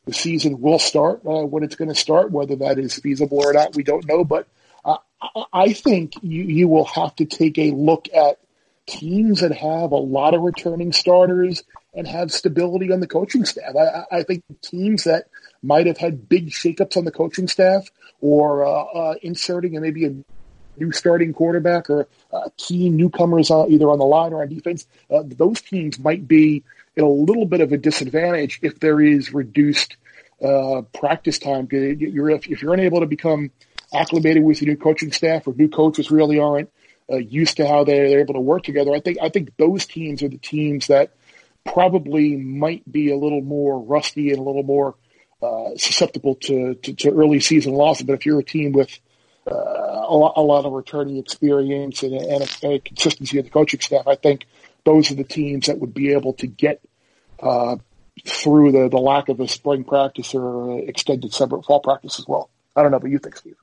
the 0.05 0.13
season 0.13 0.61
will 0.61 0.79
start 0.79 1.21
uh, 1.25 1.45
when 1.45 1.63
it's 1.63 1.75
going 1.75 1.89
to 1.89 1.95
start. 1.95 2.31
Whether 2.31 2.57
that 2.57 2.77
is 2.77 2.99
feasible 2.99 3.39
or 3.39 3.53
not, 3.53 3.75
we 3.75 3.83
don't 3.83 4.05
know. 4.07 4.23
But 4.23 4.47
I 5.51 5.73
think 5.73 6.13
you, 6.21 6.43
you 6.43 6.67
will 6.67 6.85
have 6.85 7.15
to 7.15 7.25
take 7.25 7.57
a 7.57 7.71
look 7.71 8.07
at 8.13 8.39
teams 8.85 9.41
that 9.41 9.51
have 9.51 9.91
a 9.91 9.97
lot 9.97 10.33
of 10.33 10.41
returning 10.41 10.93
starters 10.93 11.63
and 11.93 12.07
have 12.07 12.31
stability 12.31 12.91
on 12.91 12.99
the 12.99 13.07
coaching 13.07 13.43
staff. 13.43 13.75
I, 13.75 14.17
I 14.17 14.23
think 14.23 14.43
teams 14.61 15.05
that 15.05 15.27
might 15.63 15.87
have 15.87 15.97
had 15.97 16.29
big 16.29 16.49
shakeups 16.49 16.95
on 16.95 17.05
the 17.05 17.11
coaching 17.11 17.47
staff 17.47 17.89
or 18.21 18.65
uh, 18.65 18.69
uh, 18.69 19.15
inserting 19.21 19.75
and 19.75 19.83
maybe 19.83 20.05
a 20.05 20.13
new 20.79 20.91
starting 20.91 21.33
quarterback 21.33 21.89
or 21.89 22.07
uh, 22.31 22.49
key 22.57 22.89
newcomers 22.89 23.51
uh, 23.51 23.67
either 23.67 23.89
on 23.89 23.99
the 23.99 24.05
line 24.05 24.33
or 24.33 24.41
on 24.41 24.49
defense, 24.49 24.87
uh, 25.09 25.23
those 25.25 25.61
teams 25.61 25.99
might 25.99 26.27
be 26.27 26.63
at 26.97 27.03
a 27.03 27.07
little 27.07 27.45
bit 27.45 27.61
of 27.61 27.71
a 27.71 27.77
disadvantage 27.77 28.59
if 28.61 28.79
there 28.79 28.99
is 29.01 29.33
reduced 29.33 29.97
uh, 30.43 30.81
practice 30.93 31.39
time. 31.39 31.67
You're, 31.71 32.29
if, 32.31 32.47
if 32.47 32.61
you're 32.61 32.73
unable 32.73 32.99
to 33.01 33.07
become– 33.07 33.51
acclimated 33.93 34.43
with 34.43 34.59
the 34.59 34.65
new 34.65 34.77
coaching 34.77 35.11
staff 35.11 35.47
or 35.47 35.53
new 35.53 35.69
coaches 35.69 36.11
really 36.11 36.39
aren't 36.39 36.69
uh, 37.11 37.17
used 37.17 37.57
to 37.57 37.67
how 37.67 37.83
they're, 37.83 38.09
they're 38.09 38.19
able 38.19 38.33
to 38.33 38.41
work 38.41 38.63
together. 38.63 38.93
I 38.93 38.99
think 38.99 39.17
I 39.21 39.29
think 39.29 39.55
those 39.57 39.85
teams 39.85 40.23
are 40.23 40.29
the 40.29 40.37
teams 40.37 40.87
that 40.87 41.13
probably 41.65 42.35
might 42.35 42.89
be 42.89 43.11
a 43.11 43.17
little 43.17 43.41
more 43.41 43.79
rusty 43.79 44.29
and 44.29 44.39
a 44.39 44.41
little 44.41 44.63
more 44.63 44.95
uh, 45.41 45.71
susceptible 45.77 46.35
to, 46.35 46.75
to, 46.75 46.93
to, 46.93 47.11
early 47.11 47.39
season 47.39 47.73
losses. 47.73 48.05
But 48.07 48.13
if 48.13 48.25
you're 48.25 48.39
a 48.39 48.43
team 48.43 48.71
with 48.71 48.99
uh, 49.49 50.05
a, 50.09 50.15
lot, 50.15 50.33
a, 50.35 50.41
lot, 50.41 50.65
of 50.65 50.73
returning 50.73 51.17
experience 51.17 52.03
and, 52.03 52.13
and, 52.13 52.43
a, 52.43 52.67
and, 52.67 52.85
consistency 52.85 53.37
of 53.39 53.45
the 53.45 53.51
coaching 53.51 53.79
staff, 53.79 54.07
I 54.07 54.15
think 54.15 54.45
those 54.85 55.11
are 55.11 55.15
the 55.15 55.23
teams 55.23 55.67
that 55.67 55.79
would 55.79 55.93
be 55.93 56.13
able 56.13 56.33
to 56.33 56.47
get 56.47 56.81
uh, 57.39 57.77
through 58.25 58.71
the, 58.71 58.89
the 58.89 58.97
lack 58.97 59.29
of 59.29 59.39
a 59.39 59.47
spring 59.47 59.83
practice 59.83 60.33
or 60.33 60.79
extended 60.79 61.33
summer 61.33 61.61
fall 61.61 61.79
practice 61.79 62.19
as 62.19 62.27
well. 62.27 62.49
I 62.75 62.83
don't 62.83 62.91
know, 62.91 62.99
but 62.99 63.09
you 63.09 63.19
think, 63.19 63.37
Steve? 63.37 63.55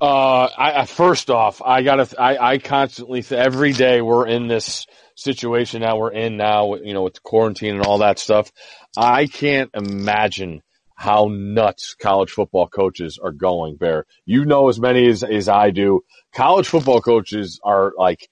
Uh, 0.00 0.48
I, 0.56 0.80
I 0.82 0.86
first 0.86 1.30
off, 1.30 1.62
I 1.62 1.82
gotta, 1.82 2.08
I, 2.20 2.52
I 2.52 2.58
constantly, 2.58 3.24
every 3.30 3.72
day 3.72 4.02
we're 4.02 4.26
in 4.26 4.46
this 4.46 4.86
situation 5.14 5.80
now 5.80 5.96
we're 5.96 6.12
in 6.12 6.36
now, 6.36 6.74
you 6.74 6.92
know, 6.92 7.02
with 7.02 7.14
the 7.14 7.20
quarantine 7.20 7.76
and 7.76 7.84
all 7.84 7.98
that 7.98 8.18
stuff. 8.18 8.52
I 8.96 9.26
can't 9.26 9.70
imagine 9.74 10.62
how 10.96 11.28
nuts 11.30 11.94
college 11.94 12.30
football 12.30 12.66
coaches 12.66 13.18
are 13.22 13.30
going, 13.30 13.76
Bear. 13.76 14.06
You 14.24 14.44
know 14.44 14.68
as 14.68 14.80
many 14.80 15.06
as, 15.06 15.22
as 15.22 15.48
I 15.48 15.70
do. 15.70 16.00
College 16.34 16.66
football 16.66 17.00
coaches 17.00 17.60
are 17.62 17.92
like, 17.96 18.28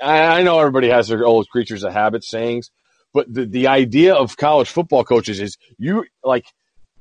I 0.00 0.42
know 0.42 0.60
everybody 0.60 0.88
has 0.88 1.08
their 1.08 1.26
old 1.26 1.48
creatures 1.50 1.84
of 1.84 1.92
habit 1.92 2.24
sayings, 2.24 2.70
but 3.12 3.32
the, 3.32 3.44
the 3.44 3.66
idea 3.66 4.14
of 4.14 4.36
college 4.36 4.70
football 4.70 5.04
coaches 5.04 5.40
is 5.40 5.58
you 5.76 6.04
like 6.24 6.46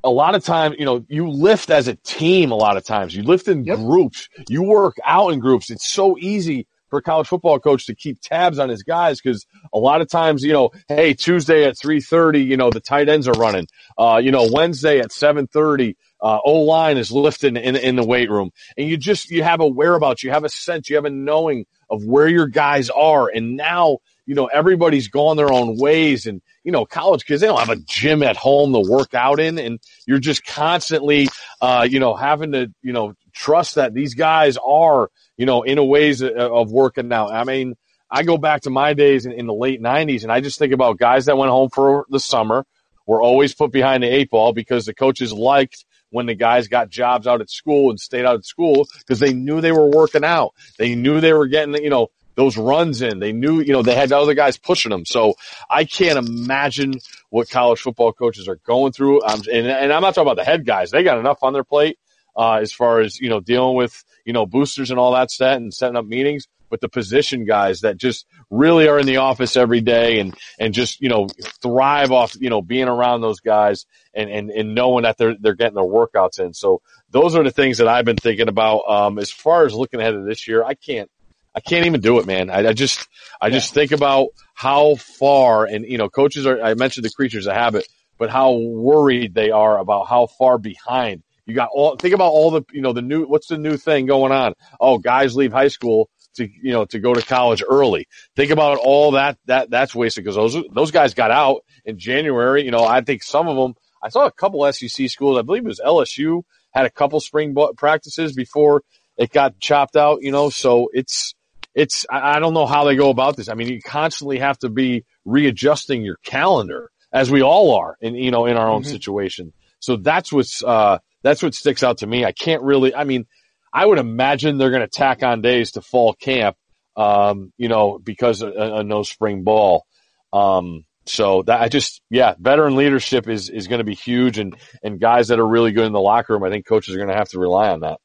a 0.03 0.10
lot 0.10 0.36
of 0.36 0.43
times, 0.43 0.75
you 0.79 0.86
know, 0.86 1.05
you 1.07 1.29
lift 1.29 1.69
as 1.69 1.88
a 1.88 1.95
team 1.95 2.51
a 2.51 2.55
lot 2.55 2.75
of 2.75 2.84
times. 2.84 3.15
You 3.15 3.24
lift 3.24 3.48
in 3.48 3.65
yep. 3.65 3.77
groups. 3.77 4.27
You 4.50 4.63
work 4.63 4.98
out 5.05 5.29
in 5.29 5.39
groups. 5.39 5.69
It's 5.69 5.89
so 5.89 6.17
easy 6.17 6.67
for 6.89 7.00
a 7.00 7.01
college 7.01 7.27
football 7.27 7.60
coach 7.60 7.86
to 7.88 7.96
keep 7.96 8.20
tabs 8.22 8.60
on 8.60 8.70
his 8.70 8.84
guys 8.84 9.20
because 9.22 9.46
a 9.74 9.80
lot 9.80 10.01
of 10.01 10.10
times, 10.10 10.44
you 10.44 10.54
know, 10.54 10.72
hey, 10.88 11.13
Tuesday 11.13 11.65
at 11.65 11.75
3.30, 11.75 12.46
you 12.46 12.58
know, 12.58 12.70
the 12.70 12.80
tight 12.80 13.10
ends 13.10 13.27
are 13.27 13.34
running. 13.34 13.68
Uh, 13.98 14.20
you 14.24 14.32
know, 14.32 14.48
Wednesday 14.51 15.00
at 15.00 15.10
7.30, 15.10 15.96
uh, 16.22 16.39
O-line 16.46 16.98
is 16.98 17.12
lifting 17.12 17.56
in, 17.58 17.75
in 17.75 17.96
the 17.96 18.06
weight 18.06 18.30
room. 18.30 18.51
And 18.77 18.88
you 18.88 18.98
just, 18.98 19.30
you 19.30 19.44
have 19.44 19.60
a 19.60 19.68
whereabouts, 19.68 20.24
you 20.24 20.32
have 20.32 20.44
a 20.44 20.50
sense, 20.50 20.89
you 20.89 20.96
have 20.96 21.06
a 21.06 21.10
knowing 21.10 21.65
of 21.89 22.04
where 22.06 22.27
your 22.27 22.48
guys 22.48 22.89
are. 22.89 23.27
And 23.27 23.56
now, 23.56 24.00
you 24.25 24.34
know, 24.34 24.48
everybody's 24.48 25.08
gone 25.08 25.38
their 25.38 25.51
own 25.51 25.77
ways 25.77 26.25
and, 26.25 26.42
you 26.63 26.72
know, 26.72 26.86
college 26.86 27.25
kids, 27.25 27.42
they 27.42 27.48
don't 27.48 27.60
have 27.60 27.70
a 27.70 27.82
gym 27.82 28.24
at 28.24 28.38
home 28.38 28.74
to 28.74 28.80
work 28.80 29.13
out 29.13 29.39
in. 29.39 29.60
And 29.60 29.80
you're 30.08 30.20
just 30.20 30.44
constantly, 30.46 31.30
uh, 31.62 31.88
you 31.88 32.00
know, 32.00 32.15
having 32.15 32.54
to, 32.54 32.74
you 32.82 32.94
know, 32.94 33.13
trust 33.36 33.75
that 33.75 33.94
these 33.94 34.15
guys 34.15 34.58
are, 34.58 35.12
you 35.38 35.46
know, 35.46 35.63
in 35.63 35.77
a 35.77 35.84
ways 35.84 36.24
of 36.24 36.72
working 36.72 37.12
out. 37.12 37.32
I 37.32 37.44
mean, 37.44 37.75
I 38.10 38.24
go 38.24 38.38
back 38.38 38.62
to 38.62 38.70
my 38.70 38.94
days 38.94 39.25
in, 39.25 39.34
in 39.34 39.46
the 39.46 39.54
late 39.54 39.82
'90s, 39.82 40.24
and 40.24 40.32
I 40.32 40.42
just 40.42 40.58
think 40.58 40.74
about 40.74 40.98
guys 40.98 41.25
that 41.25 41.38
went 41.38 41.51
home 41.51 41.70
for 41.70 42.06
the 42.10 42.20
summer 42.20 42.65
were 43.06 43.22
always 43.22 43.54
put 43.54 43.72
behind 43.72 44.04
the 44.04 44.08
eight 44.08 44.30
ball 44.30 44.54
because 44.54 44.86
the 44.86 44.94
coaches 44.94 45.32
liked 45.32 45.86
when 46.10 46.25
the 46.25 46.34
guys 46.34 46.68
got 46.68 46.89
jobs 46.89 47.27
out 47.27 47.42
at 47.42 47.50
school 47.50 47.89
and 47.89 48.00
stayed 48.00 48.25
out 48.25 48.36
at 48.36 48.46
school 48.46 48.88
because 49.00 49.20
they 49.20 49.34
knew 49.34 49.62
they 49.62 49.72
were 49.72 49.89
working 49.89 50.24
out. 50.24 50.54
They 50.77 50.96
knew 50.96 51.20
they 51.20 51.34
were 51.34 51.48
getting, 51.48 51.75
you 51.84 51.89
know, 51.89 52.08
those 52.36 52.58
runs 52.58 53.01
in. 53.01 53.20
They 53.20 53.32
knew, 53.32 53.60
you 53.62 53.74
know, 53.74 53.82
they 53.82 53.96
had 53.96 54.12
other 54.12 54.34
guys 54.34 54.58
pushing 54.58 54.92
them. 54.92 55.06
So 55.06 55.36
I 55.70 55.86
can't 55.86 56.18
imagine 56.18 56.96
what 57.30 57.50
college 57.50 57.82
football 57.82 58.13
coaches 58.13 58.48
are 58.48 58.60
going 58.65 58.92
through. 58.92 59.24
And, 59.24 59.48
and 59.48 59.94
I'm 59.94 60.01
not 60.01 60.15
talking 60.15 60.27
about 60.27 60.38
the 60.38 60.50
head 60.50 60.65
guys. 60.65 60.92
They 60.92 61.04
got 61.04 61.18
enough 61.18 61.39
on 61.44 61.54
their 61.54 61.63
plate 61.63 61.98
uh, 62.36 62.60
as 62.62 62.72
far 62.72 63.00
as 63.00 63.20
you 63.20 63.30
know 63.30 63.39
dealing 63.39 63.75
with 63.75 64.04
you 64.25 64.34
know 64.34 64.46
boosters 64.46 64.92
and 64.92 65.00
all 65.00 65.13
that 65.13 65.32
set 65.32 65.58
and 65.58 65.74
setting 65.74 65.98
up 65.98 66.06
meetings 66.06 66.48
but 66.70 66.82
the 66.82 66.89
position 66.89 67.46
guys 67.46 67.82
that 67.82 67.98
just 67.98 68.25
really 68.50 68.88
are 68.88 69.00
in 69.00 69.06
the 69.06 69.18
office 69.18 69.56
every 69.56 69.82
day 69.82 70.20
and 70.20 70.36
and 70.60 70.74
just 70.74 71.00
you 71.01 71.10
know 71.10 71.27
thrive 71.62 72.12
off 72.12 72.36
you 72.39 72.50
know 72.50 72.62
being 72.62 72.88
around 72.88 73.22
those 73.22 73.39
guys 73.39 73.86
and 74.13 74.30
and, 74.30 74.50
and 74.51 74.75
knowing 74.75 75.04
that 75.04 75.18
they're 75.18 75.36
they're 75.39 75.56
getting 75.56 75.75
their 75.75 75.84
workouts 75.84 76.39
in. 76.39 76.54
So 76.54 76.82
those 77.12 77.36
are 77.36 77.44
the 77.44 77.51
things 77.51 77.77
that 77.77 77.88
I've 77.88 78.06
been 78.06 78.18
thinking 78.18 78.48
about 78.48 78.89
um, 78.89 79.20
as 79.20 79.32
far 79.32 79.65
as 79.65 79.74
looking 79.74 80.00
ahead 80.00 80.15
of 80.15 80.25
this 80.25 80.48
year. 80.48 80.63
I 80.63 80.74
can't 80.74 81.10
I 81.54 81.60
can't 81.62 81.86
even 81.86 82.01
do 82.01 82.20
it 82.20 82.25
man. 82.25 82.50
I, 82.50 82.68
I 82.70 82.74
just 82.74 83.08
I 83.42 83.50
just 83.50 83.74
think 83.74 83.92
about 83.92 84.30
how 84.54 84.96
far 84.96 85.65
and 85.65 85.86
you 85.86 85.98
know 85.98 86.10
coaches 86.10 86.46
are 86.46 86.62
I 86.62 86.74
mentioned 86.74 87.06
the 87.06 87.12
creatures 87.12 87.48
of 87.48 87.56
habit 87.56 87.88
but 88.18 88.30
how 88.30 88.54
worried 88.54 89.34
they 89.34 89.51
are 89.51 89.77
about 89.77 90.08
how 90.08 90.27
far 90.27 90.58
behind 90.58 91.24
you 91.46 91.56
got 91.56 91.70
all 91.74 91.96
think 91.96 92.14
about 92.14 92.32
all 92.32 92.52
the 92.52 92.64
you 92.72 92.82
know 92.82 92.94
the 92.94 93.02
new 93.02 93.25
what's 93.25 93.48
the 93.48 93.58
new 93.58 93.78
thing 93.78 94.06
going 94.06 94.32
on? 94.32 94.54
Oh, 94.80 94.98
guys 94.98 95.36
leave 95.36 95.52
high 95.52 95.68
school 95.68 96.10
to 96.36 96.48
you 96.48 96.74
know 96.74 96.86
to 96.86 97.00
go 97.00 97.14
to 97.14 97.22
college 97.22 97.64
early. 97.68 98.08
Think 98.36 98.52
about 98.52 98.78
all 98.78 99.12
that 99.12 99.38
that 99.46 99.70
that's 99.70 99.96
wasted 99.96 100.24
because 100.24 100.36
those 100.36 100.58
those 100.74 100.92
guys 100.92 101.14
got 101.14 101.32
out 101.32 101.62
in 101.84 101.98
January. 102.00 102.64
You 102.64 102.72
know, 102.72 102.84
I 102.84 103.02
think 103.02 103.24
some 103.24 103.48
of 103.48 103.56
them. 103.56 103.75
I 104.04 104.10
saw 104.10 104.25
a 104.28 104.32
couple 104.32 104.72
SEC 104.72 105.10
schools. 105.10 105.38
I 105.38 105.42
believe 105.42 105.66
it 105.66 105.68
was 105.68 105.82
LSU 105.84 106.44
had 106.72 106.86
a 106.86 106.92
couple 106.92 107.20
spring 107.20 107.56
practices 107.75 108.34
before 108.34 108.84
it 109.18 109.32
got 109.32 109.60
chopped 109.60 109.96
out. 109.96 110.22
You 110.22 110.32
know, 110.32 110.50
so 110.50 110.90
it's 110.94 111.34
it's 111.74 112.06
I 112.10 112.40
don't 112.40 112.54
know 112.54 112.66
how 112.66 112.86
they 112.86 112.96
go 112.96 113.10
about 113.10 113.36
this. 113.36 113.50
I 113.50 113.54
mean, 113.54 113.68
you 113.68 113.82
constantly 113.82 114.40
have 114.40 114.58
to 114.60 114.70
be 114.70 115.06
readjusting 115.25 116.04
your 116.04 116.18
calendar 116.24 116.92
as 117.12 117.30
we 117.30 117.42
all 117.42 117.75
are 117.75 117.98
in 118.02 118.16
you 118.16 118.32
know 118.32 118.46
in 118.46 118.58
our 118.58 118.70
own 118.70 118.82
mm-hmm. 118.82 118.92
situation. 118.92 119.54
So 119.80 119.98
that's 119.98 120.32
what's 120.32 120.64
uh, 120.64 121.00
that's 121.25 121.41
what 121.41 121.55
sticks 121.55 121.84
out 121.84 121.98
to 121.98 122.08
me. 122.08 122.24
I 122.24 122.32
can't 122.32 122.62
really. 122.62 122.94
I 122.94 123.03
mean, 123.03 123.25
I 123.74 123.84
would 123.86 123.98
imagine 123.98 124.58
they're 124.58 124.70
going 124.70 124.84
to 124.84 124.88
tack 124.88 125.24
on 125.24 125.41
days 125.41 125.72
to 125.72 125.82
fall 125.82 126.13
camp, 126.13 126.55
um, 126.96 127.51
you 127.58 127.67
know, 127.67 127.98
because 127.98 128.44
of, 128.44 128.53
of 128.53 128.86
no 128.86 129.01
spring 129.01 129.44
ball. 129.44 129.86
Um, 130.32 130.86
so 131.08 131.41
that 131.44 131.62
I 131.62 131.67
just, 131.67 132.01
yeah, 132.12 132.36
veteran 132.39 132.75
leadership 132.75 133.27
is, 133.27 133.50
is 133.50 133.67
going 133.67 133.79
to 133.79 133.84
be 133.84 133.96
huge 133.96 134.38
and, 134.38 134.55
and 134.84 135.00
guys 135.00 135.29
that 135.29 135.39
are 135.39 135.48
really 135.48 135.72
good 135.72 135.86
in 135.86 135.94
the 135.94 136.00
locker 136.00 136.34
room. 136.34 136.44
I 136.44 136.50
think 136.50 136.67
coaches 136.67 136.94
are 136.94 136.98
going 136.98 137.10
to 137.10 137.15
have 137.15 137.29
to 137.29 137.39
rely 137.39 137.70
on 137.70 137.79
that. 137.82 138.00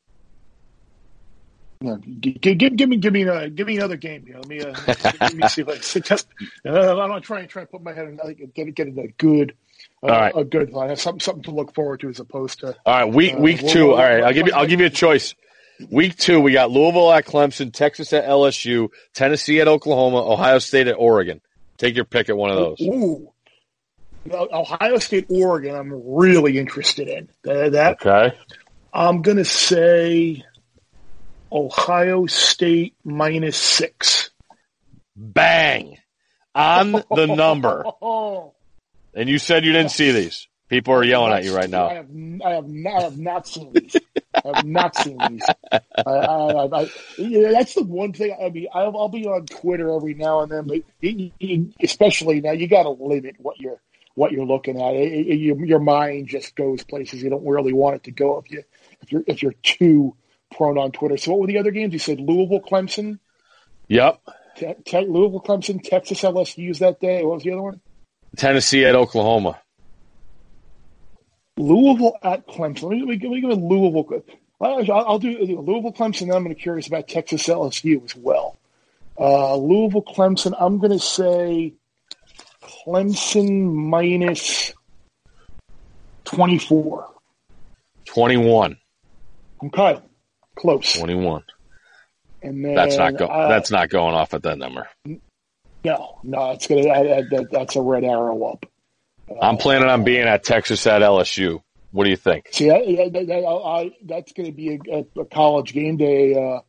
Give, 2.20 2.58
give, 2.58 2.76
give 2.76 2.88
me 2.88 2.98
give 2.98 3.12
me 3.12 3.26
uh, 3.26 3.48
give 3.48 3.66
me 3.66 3.78
another 3.78 3.96
game 3.96 4.26
here. 4.26 4.36
Let 4.36 4.48
me 4.48 4.60
uh, 4.60 4.74
let 5.20 5.34
me 5.34 5.48
see 5.48 5.62
just, 6.00 6.28
uh, 6.66 7.00
I'm 7.00 7.22
trying 7.22 7.44
to 7.44 7.48
try 7.48 7.62
and 7.62 7.70
put 7.70 7.82
my 7.82 7.94
head 7.94 8.06
in 8.06 8.18
like, 8.22 8.52
get 8.54 8.74
get 8.74 8.88
a 8.88 9.08
good 9.16 9.54
all 10.02 10.09
right. 10.09 10.33
a 10.37 10.45
good 10.45 10.73
line. 10.73 10.95
Something 10.97 11.21
something 11.21 11.42
to 11.45 11.50
look 11.50 11.75
forward 11.75 12.00
to 12.00 12.09
as 12.09 12.21
opposed 12.21 12.61
to. 12.61 12.76
All 12.87 12.95
right, 12.95 13.04
week 13.04 13.35
uh, 13.35 13.38
week 13.38 13.66
two. 13.66 13.90
All 13.90 13.99
right, 13.99 14.23
I'll 14.23 14.33
give 14.33 14.47
you 14.47 14.52
I'll 14.54 14.66
give 14.66 14.80
you 14.80 14.87
a 14.87 14.90
choice. 14.90 15.35
Week 15.90 16.16
two, 16.16 16.40
we 16.40 16.52
got 16.52 16.71
Louisville 16.71 17.11
at 17.12 17.25
Clemson, 17.25 17.73
Texas 17.73 18.12
at 18.12 18.26
LSU, 18.26 18.88
Tennessee 19.14 19.61
at 19.61 19.69
Oklahoma, 19.69 20.19
Ohio 20.19 20.59
State 20.59 20.88
at 20.88 20.97
Oregon. 20.99 21.40
Take 21.78 21.97
your 21.97 22.04
pick 22.04 22.28
at 22.28 22.37
one 22.37 22.50
of 22.50 22.57
those. 22.57 22.80
Ooh. 22.83 23.33
Ohio 24.30 24.99
State, 24.99 25.26
Oregon. 25.30 25.75
I'm 25.75 25.92
really 26.04 26.59
interested 26.59 27.09
in 27.09 27.30
uh, 27.50 27.71
that. 27.71 28.07
Okay. 28.07 28.37
I'm 28.92 29.23
gonna 29.23 29.45
say 29.45 30.45
Ohio 31.50 32.26
State 32.26 32.95
minus 33.04 33.57
six. 33.57 34.30
Bang 35.16 35.97
on 36.54 36.92
the 37.11 37.26
number. 37.26 37.85
And 39.14 39.28
you 39.28 39.38
said 39.38 39.64
you 39.64 39.72
didn't 39.72 39.90
see 39.90 40.12
these. 40.12 40.46
People 40.68 40.94
are 40.94 41.02
yelling 41.02 41.32
at 41.32 41.42
you 41.42 41.54
right 41.54 41.68
now. 41.68 41.88
I 41.88 41.94
have, 41.94 42.06
I 42.44 42.50
have, 42.50 42.68
not, 42.68 42.96
I 42.96 43.02
have 43.02 43.18
not 43.18 43.48
seen 43.48 43.72
these. 43.72 43.96
I 44.32 44.56
have 44.56 44.64
not 44.64 44.94
seen 44.94 45.18
these. 45.28 45.42
I, 45.72 45.78
I, 46.06 46.90
yeah, 47.18 47.50
that's 47.50 47.74
the 47.74 47.82
one 47.82 48.12
thing. 48.12 48.36
I 48.40 48.50
mean, 48.50 48.68
I'll, 48.72 48.96
I'll, 48.96 49.08
be 49.08 49.26
on 49.26 49.46
Twitter 49.46 49.92
every 49.92 50.14
now 50.14 50.42
and 50.42 50.52
then, 50.52 50.68
but 50.68 50.82
especially 51.82 52.40
now, 52.40 52.52
you 52.52 52.68
got 52.68 52.84
to 52.84 52.90
limit 52.90 53.34
what 53.38 53.58
you're 53.58 53.80
what 54.14 54.30
you're 54.30 54.46
looking 54.46 54.80
at. 54.80 54.94
It, 54.94 55.26
it, 55.26 55.36
your, 55.40 55.64
your 55.64 55.78
mind 55.80 56.28
just 56.28 56.54
goes 56.54 56.84
places 56.84 57.20
you 57.20 57.30
don't 57.30 57.46
really 57.46 57.72
want 57.72 57.96
it 57.96 58.04
to 58.04 58.12
go 58.12 58.38
if 58.44 58.52
you 58.52 58.62
if 59.02 59.10
you're 59.10 59.24
if 59.26 59.42
you're 59.42 59.54
too 59.64 60.14
prone 60.56 60.78
on 60.78 60.92
Twitter. 60.92 61.16
So, 61.16 61.32
what 61.32 61.40
were 61.40 61.46
the 61.48 61.58
other 61.58 61.72
games? 61.72 61.92
You 61.92 61.98
said 61.98 62.20
Louisville, 62.20 62.60
Clemson. 62.60 63.18
Yep. 63.88 64.20
Te- 64.56 64.74
Te- 64.84 65.06
Louisville, 65.06 65.40
Clemson, 65.40 65.82
Texas, 65.82 66.22
LSU 66.22 66.78
that 66.78 67.00
day. 67.00 67.24
What 67.24 67.34
was 67.34 67.42
the 67.42 67.52
other 67.52 67.62
one? 67.62 67.80
Tennessee 68.37 68.84
at 68.84 68.94
Oklahoma. 68.94 69.60
Louisville 71.56 72.16
at 72.22 72.46
Clemson. 72.46 72.84
Let 72.84 72.92
me, 72.92 73.06
let 73.06 73.30
me 73.30 73.40
give 73.40 73.50
a 73.50 73.54
Louisville. 73.54 74.25
I'll, 74.60 74.90
I'll 74.90 75.18
do 75.18 75.30
Louisville, 75.38 75.92
Clemson. 75.92 76.20
Then 76.28 76.32
I'm 76.37 76.44
going 76.44 76.54
to 76.54 76.60
curious 76.60 76.87
about 76.87 77.08
Texas 77.08 77.46
LSU 77.46 78.04
as 78.04 78.16
well. 78.16 78.56
Uh, 79.18 79.56
Louisville, 79.56 80.02
Clemson. 80.02 80.54
I'm 80.58 80.78
going 80.78 80.92
to 80.92 80.99
say 80.99 81.75
Clemson 82.62 83.72
minus 83.75 84.72
24. 86.25 87.08
21. 88.06 88.76
Okay. 89.64 90.00
Close. 90.56 90.99
21. 90.99 91.42
And 92.42 92.64
then, 92.64 92.75
that's 92.75 92.96
not 92.96 93.16
go- 93.18 93.26
uh, 93.26 93.49
that's 93.49 93.70
not 93.70 93.90
going 93.90 94.14
off 94.14 94.32
at 94.32 94.44
that 94.44 94.56
number. 94.56 94.88
No, 95.84 96.18
no, 96.22 96.50
it's 96.52 96.66
gonna. 96.66 96.88
I, 96.88 96.99
I, 96.99 97.22
that, 97.30 97.49
that's 97.50 97.76
a 97.76 97.80
red 97.80 98.04
arrow 98.04 98.42
up. 98.44 98.66
I'm 99.40 99.56
planning 99.56 99.88
on 99.88 100.04
being 100.04 100.26
at 100.26 100.44
Texas 100.44 100.87
at 100.87 101.02
LSU. 101.02 101.62
What 101.92 102.04
do 102.04 102.10
you 102.10 102.16
think? 102.16 102.49
See, 102.52 102.70
I, 102.70 102.76
I, 102.76 103.92
that's 104.04 104.32
going 104.32 104.46
to 104.46 104.52
be 104.52 104.80
a, 104.90 105.20
a, 105.20 105.25
college 105.25 105.72
game 105.72 105.96
day 105.96 106.34
uh, 106.34 106.60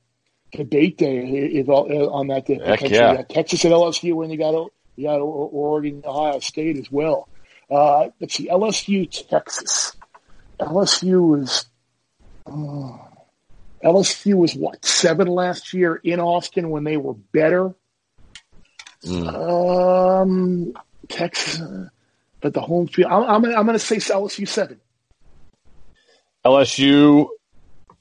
debate 0.52 0.98
day 0.98 1.20
if, 1.20 1.70
uh, 1.70 1.74
on 1.74 2.28
that 2.28 2.46
day. 2.46 2.60
Heck 2.64 2.82
yeah. 2.90 3.22
Texas 3.24 3.64
at 3.66 3.72
LSU 3.72 4.14
when 4.16 4.32
you 4.32 4.38
got 4.38 4.72
you 4.96 5.08
got 5.08 5.20
Oregon, 5.20 6.04
Ohio 6.06 6.40
State 6.40 6.78
as 6.78 6.92
well. 6.92 7.30
Uh, 7.70 8.10
let's 8.20 8.36
see, 8.36 8.48
LSU, 8.48 9.10
Texas. 9.30 9.96
LSU 10.60 11.40
was 11.40 11.66
uh, 12.48 12.98
LSU 13.84 14.36
was 14.36 14.56
what 14.56 14.84
seven 14.84 15.28
last 15.28 15.74
year 15.74 15.96
in 15.96 16.20
Austin 16.20 16.70
when 16.70 16.84
they 16.84 16.98
were 16.98 17.14
better. 17.14 17.76
Um, 19.10 20.74
Texas, 21.08 21.62
uh, 21.62 21.90
but 22.40 22.54
the 22.54 22.62
home 22.62 22.88
field. 22.88 23.12
I'm 23.12 23.24
I'm, 23.24 23.46
I'm 23.46 23.66
going 23.66 23.74
to 23.74 23.80
say 23.80 23.98
LSU 23.98 24.48
seven. 24.48 24.80
LSU 26.46 27.28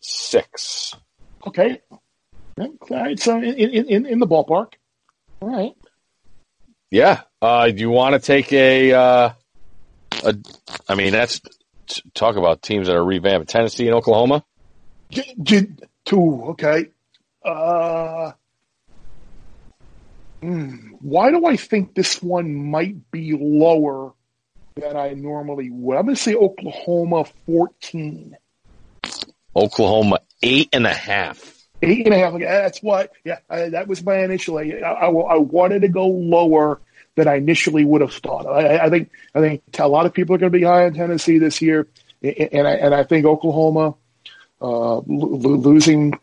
six. 0.01 0.95
Okay, 1.47 1.81
all 2.59 2.79
right. 2.91 3.19
So 3.19 3.39
in 3.39 3.55
in 3.55 4.07
in, 4.07 4.19
the 4.19 4.27
ballpark. 4.27 4.75
All 5.41 5.49
right. 5.49 5.73
Yeah. 6.91 7.23
Uh, 7.41 7.69
do 7.69 7.79
you 7.79 7.91
want 7.91 8.15
to 8.15 8.19
take 8.19 8.53
a, 8.53 8.93
uh, 8.93 9.33
a? 10.25 10.37
I 10.89 10.95
mean, 10.95 11.13
that's 11.13 11.41
talk 12.15 12.37
about 12.37 12.63
teams 12.63 12.89
that 12.89 12.97
are 12.97 13.05
revamped. 13.05 13.49
Tennessee 13.49 13.87
and 13.87 13.95
Oklahoma. 13.95 14.45
Did, 15.11 15.27
did 15.43 15.89
two? 16.05 16.45
Okay. 16.51 16.87
Uh, 17.45 18.33
why 20.43 21.31
do 21.31 21.47
I 21.47 21.57
think 21.57 21.95
this 21.95 22.23
one 22.23 22.55
might 22.55 23.11
be 23.11 23.37
lower 23.39 24.13
than 24.75 24.97
I 24.97 25.11
normally 25.11 25.71
would? 25.71 25.97
I'm 25.97 26.05
going 26.05 26.17
to 26.17 26.23
say 26.23 26.35
Oklahoma 26.35 27.25
14. 27.47 28.37
Oklahoma 29.55 30.21
eight 30.43 30.69
and 30.73 30.87
a 30.87 30.95
half. 30.95 31.67
Eight 31.83 32.07
and 32.07 32.15
a 32.15 32.19
half. 32.19 32.39
That's 32.39 32.83
what. 32.83 33.13
Yeah, 33.25 33.39
I, 33.49 33.71
that 33.71 33.89
was 33.89 34.03
my 34.05 34.19
initial. 34.19 34.59
I, 34.59 34.81
I, 34.85 35.09
I 35.09 35.37
wanted 35.39 35.83
to 35.83 35.89
go 35.89 36.07
lower 36.07 36.81
than 37.17 37.27
I 37.27 37.37
initially 37.37 37.85
would 37.85 38.01
have 38.01 38.15
thought. 38.15 38.47
I, 38.47 38.79
I 38.87 38.91
think. 38.91 39.11
I 39.35 39.41
think 39.41 39.63
a 39.79 39.89
lot 39.89 40.07
of 40.07 40.13
people 40.13 40.35
are 40.35 40.39
going 40.39 40.53
to 40.53 40.59
be 40.59 40.65
high 40.65 40.85
on 40.85 40.95
Tennessee 40.95 41.39
this 41.39 41.61
year, 41.63 41.89
and 42.23 42.69
I, 42.69 42.73
and 42.73 42.95
I 42.95 43.05
think 43.05 43.27
Oklahoma 43.27 43.95
uh, 44.61 44.97
lo- 44.97 45.03
losing. 45.57 46.19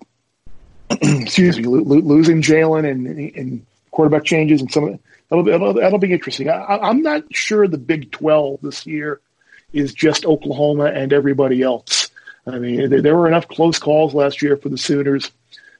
excuse 0.89 1.57
me, 1.57 1.63
lo- 1.65 1.81
losing 1.81 2.41
Jalen 2.41 2.89
and, 2.89 3.07
and 3.07 3.65
quarterback 3.97 4.25
changes 4.25 4.61
and 4.61 4.71
some 4.71 4.83
of 4.83 4.93
it, 4.93 5.01
that'll 5.27 5.43
be, 5.43 5.49
that'll, 5.49 5.73
that'll 5.73 5.97
be 5.97 6.13
interesting. 6.13 6.49
I, 6.49 6.77
I'm 6.77 7.01
not 7.01 7.23
sure 7.33 7.67
the 7.67 7.79
Big 7.79 8.11
Twelve 8.11 8.59
this 8.61 8.85
year 8.85 9.19
is 9.73 9.91
just 9.91 10.23
Oklahoma 10.23 10.85
and 10.85 11.11
everybody 11.11 11.63
else. 11.63 12.11
I 12.45 12.59
mean, 12.59 13.01
there, 13.01 13.15
were 13.15 13.27
enough 13.27 13.47
close 13.47 13.79
calls 13.79 14.13
last 14.13 14.43
year 14.43 14.55
for 14.55 14.69
the 14.69 14.77
Sooners. 14.77 15.31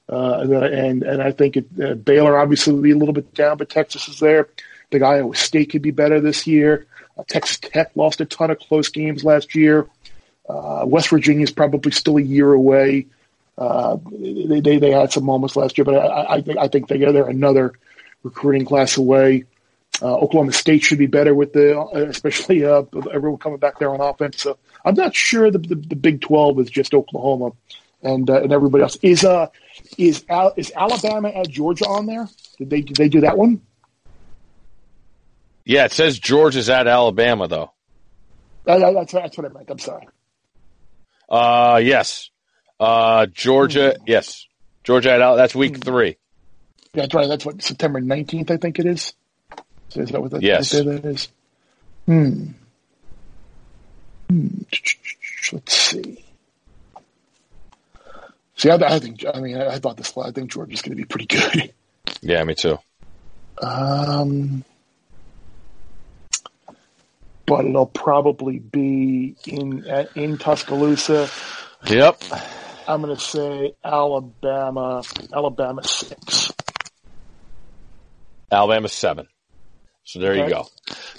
Uh, 0.10 0.40
and 0.40 1.04
and 1.04 1.22
I 1.22 1.32
think 1.32 1.58
it, 1.58 1.68
uh, 1.80 1.94
Baylor 1.94 2.40
obviously 2.40 2.74
will 2.74 2.82
be 2.82 2.92
a 2.92 2.98
little 2.98 3.14
bit 3.14 3.34
down, 3.36 3.58
but 3.58 3.70
Texas 3.70 4.08
is 4.08 4.20
there. 4.20 4.48
I 4.48 4.88
think 4.92 5.04
Iowa 5.04 5.36
State 5.36 5.70
could 5.70 5.84
be 5.84 5.92
better 5.92 6.20
this 6.20 6.48
year. 6.48 6.88
Uh, 7.18 7.24
Texas 7.28 7.60
Tech 7.60 7.92
lost 7.96 8.20
a 8.20 8.26
ton 8.26 8.50
of 8.50 8.58
close 8.58 8.90
games 8.90 9.24
last 9.24 9.54
year. 9.54 9.88
Uh, 10.50 10.86
West 10.88 11.10
Virginia 11.10 11.44
is 11.44 11.52
probably 11.52 11.92
still 11.92 12.18
a 12.18 12.22
year 12.22 12.52
away. 12.52 13.06
Uh, 13.58 13.98
they, 14.12 14.62
they 14.62 14.78
they 14.80 14.92
had 14.92 15.12
some 15.12 15.26
moments 15.26 15.56
last 15.56 15.78
year, 15.78 15.86
but 15.86 15.96
I, 15.96 16.36
I 16.36 16.42
think 16.42 16.58
I 16.58 16.68
think 16.68 16.88
they 16.88 16.98
they're 16.98 17.28
another 17.28 17.74
recruiting 18.24 18.66
class 18.66 18.98
away. 18.98 19.46
Uh, 20.02 20.16
Oklahoma 20.16 20.52
State 20.52 20.84
should 20.84 21.00
be 21.00 21.08
better 21.08 21.34
with 21.34 21.54
the, 21.54 21.80
especially 22.10 22.64
uh, 22.66 22.84
everyone 23.12 23.40
coming 23.40 23.58
back 23.58 23.80
there 23.80 23.90
on 23.92 24.00
offense. 24.00 24.42
So 24.44 24.58
I'm 24.86 24.96
not 24.96 25.16
sure 25.16 25.50
the, 25.50 25.58
the, 25.58 25.76
the 25.76 25.96
Big 25.96 26.22
12 26.22 26.60
is 26.60 26.70
just 26.70 26.94
Oklahoma 26.94 27.52
and 28.04 28.30
uh, 28.30 28.42
and 28.42 28.52
everybody 28.54 28.84
else. 28.84 28.98
Is 29.02 29.24
uh 29.24 29.48
is 29.98 30.24
Al- 30.30 30.54
is 30.56 30.72
Alabama 30.76 31.30
at 31.30 31.50
Georgia 31.50 31.86
on 31.86 32.06
there? 32.06 32.28
Did 32.58 32.70
they 32.70 32.82
did 32.82 32.96
they 32.96 33.10
do 33.10 33.22
that 33.22 33.38
one? 33.38 33.62
Yeah, 35.66 35.86
it 35.86 35.92
says 35.92 36.20
Georgia's 36.20 36.70
at 36.70 36.88
Alabama 36.88 37.48
though. 37.48 37.72
Uh, 38.66 38.92
that's 38.94 39.14
that's 39.14 39.38
what 39.38 39.50
I 39.50 39.54
meant. 39.54 39.70
I'm 39.70 39.80
sorry. 39.80 40.08
Uh, 41.30 41.82
yes. 41.84 42.30
Uh, 42.80 43.26
Georgia, 43.26 43.98
yes. 44.06 44.46
Georgia 44.84 45.12
at 45.12 45.22
Al- 45.22 45.36
that's 45.36 45.56
week 45.56 45.84
three. 45.84 46.18
Yeah, 46.98 47.04
that's 47.04 47.14
right. 47.14 47.28
That's 47.28 47.46
what 47.46 47.62
September 47.62 48.02
19th, 48.02 48.50
I 48.50 48.58
think 48.58 48.80
it 48.80 48.88
is. 48.88 49.14
So 49.90 50.02
is 50.02 50.10
that 50.10 50.20
what 50.20 50.32
that, 50.32 50.42
Yes. 50.42 50.72
that 50.72 50.88
is? 51.06 51.28
Hmm. 52.08 52.48
Hmm. 54.28 54.48
Let's 55.54 55.74
see. 55.74 56.26
See, 58.56 58.70
I, 58.72 58.76
I 58.78 58.98
think. 58.98 59.24
I 59.32 59.40
mean, 59.40 59.58
I, 59.58 59.76
I 59.76 59.78
thought 59.80 59.96
this. 59.98 60.18
I 60.18 60.32
think 60.32 60.52
Georgia's 60.52 60.82
going 60.82 60.94
to 60.94 60.96
be 60.98 61.06
pretty 61.06 61.28
good. 61.28 61.72
Yeah, 62.22 62.44
me 62.46 62.56
too. 62.56 62.80
Um, 63.62 64.64
but 67.46 67.66
it'll 67.66 67.86
probably 67.86 68.58
be 68.58 69.36
in 69.46 69.86
in 70.16 70.38
Tuscaloosa. 70.40 71.30
Yep. 71.86 72.24
I'm 72.88 73.02
going 73.04 73.16
to 73.16 73.22
say 73.22 73.74
Alabama. 73.84 75.04
Alabama 75.32 75.84
six. 75.84 76.47
Alabama 78.52 78.88
seven. 78.88 79.28
So 80.08 80.20
there 80.20 80.36
you 80.36 80.48
go. 80.48 80.68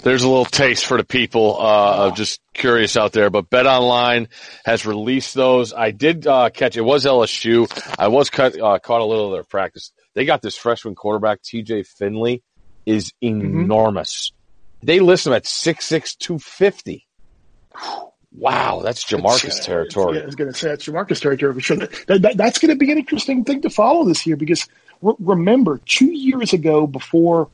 There's 0.01 0.23
a 0.23 0.27
little 0.27 0.45
taste 0.45 0.87
for 0.87 0.97
the 0.97 1.03
people, 1.03 1.57
uh, 1.59 2.07
of 2.07 2.15
just 2.15 2.41
curious 2.55 2.97
out 2.97 3.11
there, 3.11 3.29
but 3.29 3.47
Bet 3.47 3.67
Online 3.67 4.29
has 4.65 4.83
released 4.87 5.35
those. 5.35 5.73
I 5.73 5.91
did, 5.91 6.25
uh, 6.25 6.49
catch, 6.49 6.75
it 6.75 6.81
was 6.81 7.05
LSU. 7.05 7.69
I 7.99 8.07
was 8.07 8.31
cut, 8.31 8.59
uh, 8.59 8.79
caught 8.79 9.01
a 9.01 9.05
little 9.05 9.27
of 9.27 9.33
their 9.33 9.43
practice. 9.43 9.91
They 10.15 10.25
got 10.25 10.41
this 10.41 10.57
freshman 10.57 10.95
quarterback, 10.95 11.43
TJ 11.43 11.85
Finley, 11.85 12.41
is 12.87 13.13
enormous. 13.21 14.31
They 14.81 14.99
list 15.01 15.27
him 15.27 15.33
at 15.33 15.43
6'6", 15.43 16.17
250. 16.17 17.07
Wow, 18.31 18.81
that's 18.83 19.05
Jamarcus 19.05 19.45
It's, 19.45 19.59
uh, 19.59 19.63
territory. 19.65 20.17
Yeah, 20.17 20.23
I 20.23 20.25
was 20.25 20.35
going 20.35 20.51
to 20.51 20.57
say 20.57 20.69
that's 20.69 20.85
Jamarcus 20.85 21.21
territory 21.21 21.53
for 21.53 21.61
sure. 21.61 21.77
That, 21.77 22.21
that, 22.23 22.37
that's 22.37 22.57
going 22.57 22.69
to 22.69 22.75
be 22.75 22.91
an 22.91 22.97
interesting 22.97 23.43
thing 23.43 23.61
to 23.61 23.69
follow 23.69 24.05
this 24.05 24.25
year 24.25 24.35
because 24.35 24.67
re- 25.01 25.15
remember, 25.19 25.79
two 25.85 26.11
years 26.11 26.53
ago, 26.53 26.87
before 26.87 27.49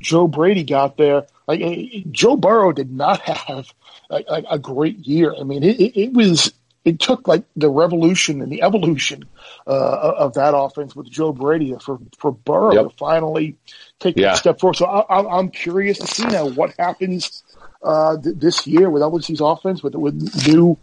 Joe 0.00 0.28
Brady 0.28 0.64
got 0.64 0.96
there, 0.96 1.26
like 1.46 1.60
eh, 1.60 2.02
Joe 2.10 2.36
Burrow 2.36 2.72
did 2.72 2.90
not 2.92 3.20
have 3.22 3.72
a, 4.10 4.16
a, 4.28 4.42
a 4.52 4.58
great 4.58 4.98
year. 5.06 5.34
I 5.38 5.42
mean, 5.44 5.62
it, 5.62 5.80
it, 5.80 6.00
it 6.00 6.12
was 6.12 6.52
it 6.84 7.00
took 7.00 7.26
like 7.26 7.42
the 7.56 7.68
revolution 7.68 8.40
and 8.40 8.50
the 8.52 8.62
evolution 8.62 9.24
uh, 9.66 10.12
of 10.16 10.34
that 10.34 10.56
offense 10.56 10.94
with 10.94 11.10
Joe 11.10 11.32
Brady 11.32 11.74
for 11.82 11.98
for 12.18 12.30
Burrow 12.32 12.72
Yep. 12.72 12.90
to 12.90 12.96
finally 12.96 13.56
take 13.98 14.16
Yeah. 14.16 14.34
a 14.34 14.36
step 14.36 14.60
forward. 14.60 14.76
So 14.76 14.86
I, 14.86 15.00
I, 15.00 15.38
I'm 15.38 15.48
curious 15.50 15.98
to 15.98 16.06
see 16.06 16.24
now 16.26 16.48
what 16.48 16.74
happens 16.78 17.42
uh, 17.82 18.16
th- 18.18 18.36
this 18.38 18.66
year 18.66 18.88
with 18.90 19.02
LSU's 19.02 19.40
offense 19.40 19.82
with 19.82 19.94
with 19.96 20.46
new 20.46 20.76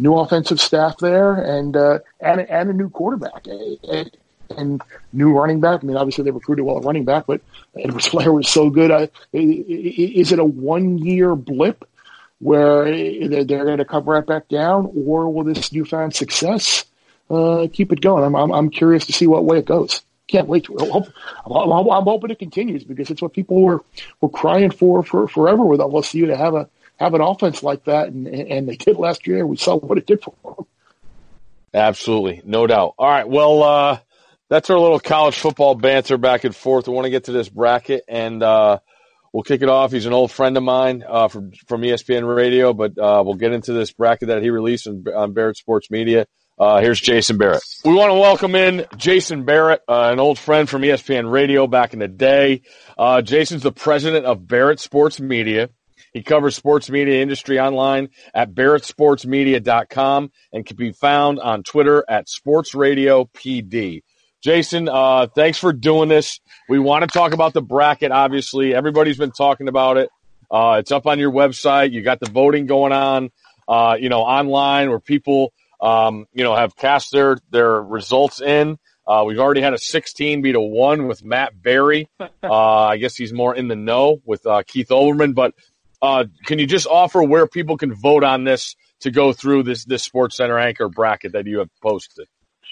new 0.00 0.14
offensive 0.14 0.60
staff 0.60 0.96
there 0.98 1.32
and 1.34 1.76
uh, 1.76 1.98
and 2.20 2.40
and 2.42 2.70
a 2.70 2.72
new 2.72 2.88
quarterback 2.90 3.46
and, 3.46 4.16
and 4.56 4.82
new 5.12 5.32
running 5.32 5.60
back. 5.60 5.82
I 5.82 5.86
mean, 5.86 5.96
obviously 5.96 6.24
they 6.24 6.30
recruited 6.30 6.64
well 6.64 6.78
at 6.78 6.84
running 6.84 7.04
back, 7.04 7.26
but 7.26 7.40
Edwards-Helaire 7.76 8.34
was 8.34 8.48
so 8.48 8.70
good. 8.70 8.90
I, 8.90 9.08
is 9.32 10.32
it 10.32 10.38
a 10.38 10.44
one 10.44 10.98
year 10.98 11.34
blip 11.34 11.84
where 12.40 12.84
they're, 12.84 13.44
going 13.44 13.78
to 13.78 13.84
come 13.84 14.04
right 14.04 14.24
back 14.24 14.48
down, 14.48 14.90
or 15.06 15.32
will 15.32 15.44
this 15.44 15.72
newfound 15.72 16.14
success 16.14 16.84
uh, 17.30 17.66
keep 17.72 17.92
it 17.92 18.00
going? 18.00 18.24
I'm, 18.24 18.36
I'm 18.36 18.52
I'm 18.52 18.70
curious 18.70 19.06
to 19.06 19.12
see 19.12 19.26
what 19.26 19.44
way 19.44 19.58
it 19.58 19.66
goes. 19.66 20.02
Can't 20.28 20.46
wait 20.46 20.64
to. 20.64 20.78
I'm, 20.78 21.04
I'm, 21.52 21.88
I'm 21.90 22.04
hoping 22.04 22.30
it 22.30 22.38
continues 22.38 22.84
because 22.84 23.10
it's 23.10 23.22
what 23.22 23.32
people 23.32 23.62
were 23.62 23.82
were 24.20 24.28
crying 24.28 24.70
for 24.70 25.02
for 25.02 25.26
forever 25.26 25.64
with 25.64 25.80
LSU 25.80 26.26
to 26.26 26.36
have 26.36 26.54
a 26.54 26.68
have 26.98 27.14
an 27.14 27.20
offense 27.20 27.62
like 27.62 27.84
that, 27.84 28.08
and 28.08 28.28
and 28.28 28.68
they 28.68 28.76
did 28.76 28.96
last 28.96 29.26
year. 29.26 29.46
We 29.46 29.56
saw 29.56 29.76
what 29.78 29.98
it 29.98 30.06
did 30.06 30.22
for 30.22 30.34
them. 30.44 30.66
Absolutely, 31.74 32.42
no 32.44 32.66
doubt. 32.66 32.94
All 32.98 33.08
right, 33.08 33.28
well, 33.28 33.62
uh, 33.62 33.98
that's 34.48 34.70
our 34.70 34.78
little 34.78 35.00
college 35.00 35.38
football 35.38 35.74
banter 35.74 36.18
back 36.18 36.44
and 36.44 36.54
forth. 36.54 36.88
We 36.88 36.94
want 36.94 37.04
to 37.04 37.10
get 37.10 37.24
to 37.24 37.32
this 37.32 37.48
bracket, 37.48 38.04
and 38.08 38.42
uh, 38.42 38.78
we'll 39.32 39.42
kick 39.42 39.62
it 39.62 39.68
off. 39.68 39.92
He's 39.92 40.06
an 40.06 40.12
old 40.12 40.30
friend 40.32 40.56
of 40.56 40.62
mine 40.62 41.04
uh, 41.06 41.28
from 41.28 41.52
from 41.66 41.82
ESPN 41.82 42.34
Radio, 42.34 42.72
but 42.72 42.98
uh, 42.98 43.22
we'll 43.24 43.34
get 43.34 43.52
into 43.52 43.72
this 43.72 43.92
bracket 43.92 44.28
that 44.28 44.42
he 44.42 44.50
released 44.50 44.86
on, 44.86 45.04
on 45.14 45.32
Barrett 45.32 45.56
Sports 45.56 45.90
Media. 45.90 46.26
Uh, 46.58 46.80
here's 46.80 47.00
Jason 47.00 47.38
Barrett. 47.38 47.62
We 47.84 47.94
want 47.94 48.10
to 48.10 48.18
welcome 48.18 48.56
in 48.56 48.84
Jason 48.96 49.44
Barrett, 49.44 49.82
uh, 49.86 50.10
an 50.12 50.18
old 50.18 50.40
friend 50.40 50.68
from 50.68 50.82
ESPN 50.82 51.30
Radio 51.30 51.68
back 51.68 51.92
in 51.92 52.00
the 52.00 52.08
day. 52.08 52.62
Uh, 52.96 53.22
Jason's 53.22 53.62
the 53.62 53.70
president 53.70 54.26
of 54.26 54.46
Barrett 54.46 54.80
Sports 54.80 55.20
Media. 55.20 55.70
He 56.12 56.22
covers 56.22 56.56
sports 56.56 56.90
media 56.90 57.22
industry 57.22 57.60
online 57.60 58.08
at 58.34 58.52
barrettsportsmedia.com 58.54 60.32
and 60.52 60.66
can 60.66 60.76
be 60.76 60.92
found 60.92 61.38
on 61.38 61.62
Twitter 61.62 62.04
at 62.08 62.26
sportsradiopd. 62.26 63.28
PD. 63.34 64.02
Jason, 64.42 64.88
uh, 64.88 65.26
thanks 65.34 65.58
for 65.58 65.72
doing 65.72 66.08
this. 66.08 66.40
We 66.68 66.78
want 66.78 67.02
to 67.02 67.08
talk 67.08 67.32
about 67.32 67.54
the 67.54 67.62
bracket. 67.62 68.12
Obviously, 68.12 68.74
everybody's 68.74 69.18
been 69.18 69.32
talking 69.32 69.68
about 69.68 69.96
it. 69.96 70.10
Uh, 70.50 70.76
it's 70.78 70.92
up 70.92 71.06
on 71.06 71.18
your 71.18 71.32
website. 71.32 71.92
You 71.92 72.02
got 72.02 72.20
the 72.20 72.30
voting 72.30 72.66
going 72.66 72.92
on, 72.92 73.30
uh, 73.66 73.96
you 74.00 74.08
know, 74.08 74.20
online 74.20 74.90
where 74.90 75.00
people, 75.00 75.52
um, 75.80 76.26
you 76.32 76.44
know, 76.44 76.54
have 76.54 76.76
cast 76.76 77.12
their 77.12 77.38
their 77.50 77.82
results 77.82 78.40
in. 78.40 78.78
Uh, 79.06 79.24
we've 79.26 79.38
already 79.38 79.62
had 79.62 79.72
a 79.72 79.78
16 79.78 80.42
beat 80.42 80.54
a 80.54 80.60
one 80.60 81.08
with 81.08 81.24
Matt 81.24 81.60
Barrie. 81.60 82.08
Uh, 82.40 82.86
I 82.86 82.96
guess 82.96 83.14
he's 83.14 83.32
more 83.32 83.54
in 83.54 83.68
the 83.68 83.76
know 83.76 84.22
with 84.24 84.46
uh, 84.46 84.62
Keith 84.66 84.88
Olbermann. 84.88 85.34
But 85.34 85.54
uh, 86.00 86.24
can 86.46 86.58
you 86.58 86.66
just 86.66 86.86
offer 86.86 87.22
where 87.22 87.46
people 87.46 87.76
can 87.76 87.92
vote 87.92 88.24
on 88.24 88.44
this 88.44 88.74
to 89.00 89.10
go 89.10 89.32
through 89.32 89.64
this 89.64 89.84
this 89.84 90.02
Sports 90.02 90.36
Center 90.36 90.58
anchor 90.58 90.88
bracket 90.88 91.32
that 91.32 91.46
you 91.46 91.58
have 91.58 91.70
posted. 91.80 92.28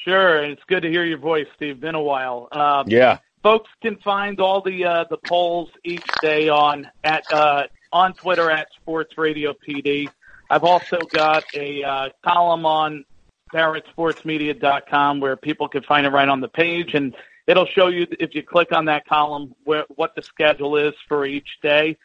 Sure, 0.07 0.43
and 0.43 0.53
it's 0.53 0.63
good 0.69 0.83
to 0.83 0.89
hear 0.89 1.05
your 1.05 1.19
voice, 1.19 1.49
Steve. 1.57 1.81
Been 1.81 1.97
a 1.97 2.03
while. 2.03 2.47
Um, 2.53 2.89
yeah, 2.89 3.19
folks 3.43 3.69
can 3.83 3.97
find 3.97 4.39
all 4.39 4.61
the 4.61 4.85
uh, 4.85 5.05
the 5.11 5.17
polls 5.17 5.69
each 5.85 6.07
day 6.23 6.49
on 6.49 6.89
at 7.03 7.25
uh, 7.33 7.65
on 7.93 8.13
Twitter 8.15 8.49
at 8.49 8.69
Sports 8.81 9.19
Radio 9.19 9.53
PD. 9.53 10.09
I've 10.49 10.63
also 10.63 10.99
got 11.11 11.43
a 11.55 11.83
uh, 11.83 12.09
column 12.25 12.65
on 12.65 13.05
BarrettSportsMedia.com 13.53 15.19
where 15.19 15.37
people 15.37 15.69
can 15.69 15.83
find 15.83 16.07
it 16.07 16.11
right 16.11 16.29
on 16.29 16.41
the 16.41 16.49
page, 16.49 16.95
and 16.95 17.13
it'll 17.49 17.67
show 17.67 17.89
you 17.89 18.07
if 18.21 18.33
you 18.33 18.45
click 18.45 18.71
on 18.71 18.85
that 18.85 19.07
column 19.07 19.57
where, 19.65 19.87
what 19.97 20.15
the 20.15 20.23
schedule 20.23 20.77
is 20.77 20.95
for 21.09 21.27
each 21.27 21.59
day. 21.63 21.97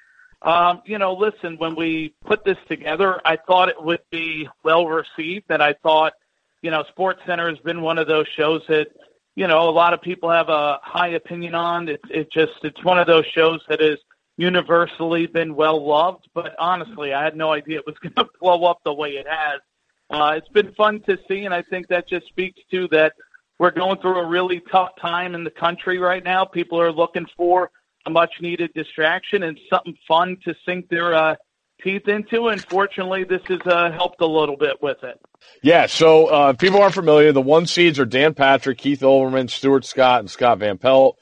Um, 0.42 0.82
you 0.86 0.98
know, 0.98 1.14
listen, 1.14 1.58
when 1.58 1.76
we 1.76 2.16
put 2.26 2.44
this 2.44 2.58
together, 2.68 3.22
I 3.24 3.36
thought 3.36 3.70
it 3.70 3.80
would 3.80 4.02
be 4.10 4.50
well 4.64 4.88
received, 4.88 5.46
and 5.50 5.62
I 5.62 5.74
thought, 5.74 6.14
you 6.62 6.72
know, 6.72 6.84
Sports 6.90 7.22
Center 7.26 7.50
has 7.50 7.60
been 7.60 7.82
one 7.82 7.98
of 7.98 8.08
those 8.08 8.28
shows 8.36 8.62
that, 8.68 8.88
you 9.36 9.48
know, 9.48 9.70
a 9.70 9.72
lot 9.72 9.94
of 9.94 10.02
people 10.02 10.30
have 10.30 10.50
a 10.50 10.80
high 10.84 11.10
opinion 11.10 11.56
on. 11.56 11.90
It's 11.90 12.04
it 12.10 12.32
just 12.32 12.54
it's 12.64 12.84
one 12.84 13.00
of 13.00 13.08
those 13.08 13.26
shows 13.34 13.62
that 13.70 13.82
has 13.82 13.98
universally 14.38 15.28
been 15.28 15.56
well 15.56 15.86
loved. 15.86 16.28
But 16.34 16.56
honestly, 16.60 17.14
I 17.14 17.24
had 17.24 17.36
no 17.36 17.52
idea 17.52 17.80
it 17.80 17.86
was 17.86 17.98
going 18.02 18.14
to 18.16 18.28
blow 18.40 18.64
up 18.66 18.80
the 18.84 18.94
way 18.94 19.12
it 19.12 19.28
has. 19.28 19.62
Uh, 20.10 20.34
it's 20.36 20.50
been 20.50 20.74
fun 20.74 21.02
to 21.08 21.18
see, 21.28 21.46
and 21.46 21.54
I 21.54 21.62
think 21.62 21.88
that 21.88 22.08
just 22.08 22.28
speaks 22.28 22.60
to 22.72 22.88
that 22.90 23.14
we're 23.60 23.72
going 23.72 24.00
through 24.00 24.20
a 24.20 24.28
really 24.28 24.62
tough 24.72 24.90
time 25.00 25.36
in 25.36 25.44
the 25.44 25.52
country 25.52 26.00
right 26.00 26.24
now. 26.24 26.44
People 26.44 26.82
are 26.82 26.92
looking 26.92 27.28
for 27.38 27.72
a 28.06 28.10
much 28.10 28.34
needed 28.42 28.72
distraction 28.74 29.44
and 29.44 29.60
something 29.70 29.96
fun 30.08 30.36
to 30.44 30.56
sink 30.66 30.90
their 30.90 31.14
uh, 31.14 31.36
teeth 31.84 32.08
into. 32.08 32.48
And 32.48 32.64
fortunately, 32.64 33.24
this 33.24 33.42
has 33.48 33.60
uh, 33.66 33.92
helped 33.92 34.22
a 34.22 34.26
little 34.26 34.58
bit 34.58 34.82
with 34.82 35.04
it. 35.04 35.20
Yeah. 35.64 35.88
So 35.88 36.28
uh, 36.28 36.54
people 36.54 36.82
aren't 36.82 36.94
familiar. 36.94 37.32
The 37.32 37.42
one 37.42 37.66
seeds 37.66 38.00
are 38.00 38.06
Dan 38.06 38.34
Patrick, 38.34 38.78
Keith 38.78 39.02
Olbermann, 39.02 39.50
Stuart 39.50 39.86
Scott, 39.86 40.20
and 40.20 40.30
Scott 40.30 40.60
Van 40.60 40.78
Pelt. 40.78 41.18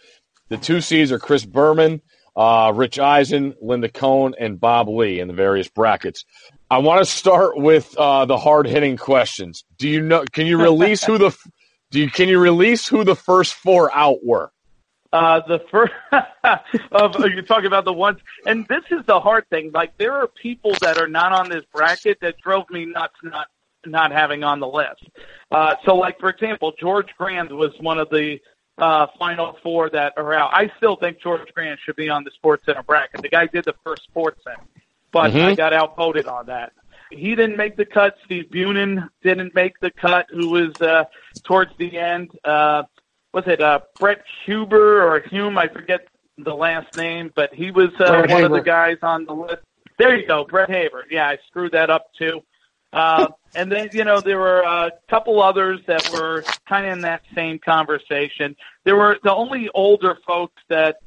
The 0.50 0.58
two 0.58 0.82
seeds 0.82 1.12
are 1.12 1.20
Chris 1.20 1.46
Berman, 1.46 2.02
uh, 2.36 2.72
Rich 2.76 3.00
Eisen, 3.00 3.54
Linda 3.62 3.90
Cohn, 3.90 4.34
and 4.40 4.60
Bob 4.60 4.90
Ley 4.90 5.20
in 5.20 5.28
the 5.28 5.34
various 5.34 5.68
brackets. 5.68 6.26
I 6.72 6.80
want 6.80 7.00
to 7.00 7.06
start 7.06 7.58
with 7.58 7.96
uh, 7.98 8.26
the 8.26 8.38
hard 8.38 8.68
hitting 8.68 8.98
questions. 8.98 9.64
Do 9.78 9.88
you 9.88 10.02
know? 10.02 10.24
Can 10.32 10.46
you 10.46 10.62
release 10.62 11.04
who 11.04 11.18
the 11.18 11.36
do 11.92 12.00
you 12.00 12.10
can 12.10 12.30
you 12.30 12.40
release 12.40 12.88
who 12.88 13.04
the 13.04 13.16
first 13.16 13.54
four 13.56 13.96
out 13.96 14.20
were? 14.24 14.52
Uh, 15.12 15.42
the 15.48 15.60
first 15.72 15.94
of 16.92 17.16
you're 17.20 17.42
talking 17.42 17.66
about 17.66 17.86
the 17.86 17.94
ones, 17.94 18.20
and 18.46 18.68
this 18.68 18.84
is 18.92 19.06
the 19.08 19.20
hard 19.20 19.50
thing. 19.50 19.72
Like 19.74 19.98
there 19.98 20.14
are 20.14 20.28
people 20.28 20.74
that 20.82 20.98
are 20.98 21.08
not 21.08 21.32
on 21.32 21.50
this 21.50 21.64
bracket 21.74 22.20
that 22.22 22.38
drove 22.38 22.70
me 22.70 22.86
nuts 22.86 23.16
not 23.24 23.48
not 23.86 24.12
having 24.12 24.44
on 24.44 24.60
the 24.60 24.68
list. 24.68 25.04
Uh, 25.52 25.76
so, 25.86 25.96
like 25.96 26.20
for 26.20 26.30
example, 26.30 26.74
George 26.80 27.08
Grande 27.18 27.52
was 27.52 27.72
one 27.80 27.98
of 27.98 28.10
the 28.10 28.40
uh, 28.78 29.08
final 29.18 29.58
four 29.64 29.90
that 29.90 30.14
are 30.18 30.34
out. 30.34 30.52
I 30.54 30.72
still 30.78 30.96
think 30.96 31.22
George 31.22 31.52
Grande 31.54 31.80
should 31.84 31.96
be 31.96 32.10
on 32.10 32.24
the 32.24 32.32
Sports 32.32 32.66
Center 32.66 32.84
bracket. 32.84 33.22
The 33.22 33.30
guy 33.30 33.48
did 33.48 33.66
the 33.66 33.76
first 33.84 34.04
Sports 34.04 34.44
Center 34.44 34.64
but 35.12 35.32
mm-hmm. 35.32 35.48
I 35.48 35.56
got 35.56 35.74
outvoted 35.74 36.28
on 36.28 36.48
that. 36.48 36.74
He 37.12 37.36
didn't 37.36 37.58
make 37.58 37.76
the 37.76 37.86
cut. 37.86 38.16
Steve 38.26 38.50
Bunin 38.52 39.10
didn't 39.24 39.56
make 39.56 39.80
the 39.80 39.90
cut, 39.90 40.28
who 40.30 40.50
was 40.50 40.80
uh, 40.82 41.06
towards 41.44 41.72
the 41.78 41.98
end. 41.98 42.30
Uh, 42.44 42.84
was 43.34 43.44
it 43.48 43.62
uh, 43.62 43.80
Brett 44.00 44.24
Huber 44.46 45.04
or 45.04 45.20
Hume? 45.20 45.58
I 45.58 45.68
forget 45.68 46.08
the 46.38 46.54
last 46.54 46.96
name, 46.98 47.32
but 47.36 47.54
he 47.54 47.72
was 47.72 47.90
uh, 48.00 48.20
one 48.20 48.30
Haber. 48.30 48.46
of 48.46 48.52
the 48.52 48.62
guys 48.62 48.98
on 49.02 49.26
the 49.26 49.34
list. 49.34 49.64
There 49.98 50.16
you 50.16 50.26
go, 50.26 50.46
Brett 50.46 50.70
Haber. 50.70 51.06
Yeah, 51.10 51.28
I 51.28 51.38
screwed 51.48 51.74
that 51.74 51.90
up 51.90 52.14
too. 52.18 52.42
Uh, 52.94 53.28
and 53.56 53.72
then, 53.72 53.90
you 53.94 54.04
know, 54.04 54.22
there 54.22 54.40
were 54.40 54.62
a 54.62 54.92
couple 55.10 55.42
others 55.42 55.82
that 55.88 56.10
were 56.12 56.44
kind 56.68 56.86
of 56.86 56.94
in 56.94 57.02
that 57.02 57.22
same 57.36 57.60
conversation. 57.60 58.56
There 58.86 58.96
were 58.96 59.20
the 59.24 59.34
only 59.34 59.70
older 59.74 60.18
folks 60.26 60.62
that 60.70 60.98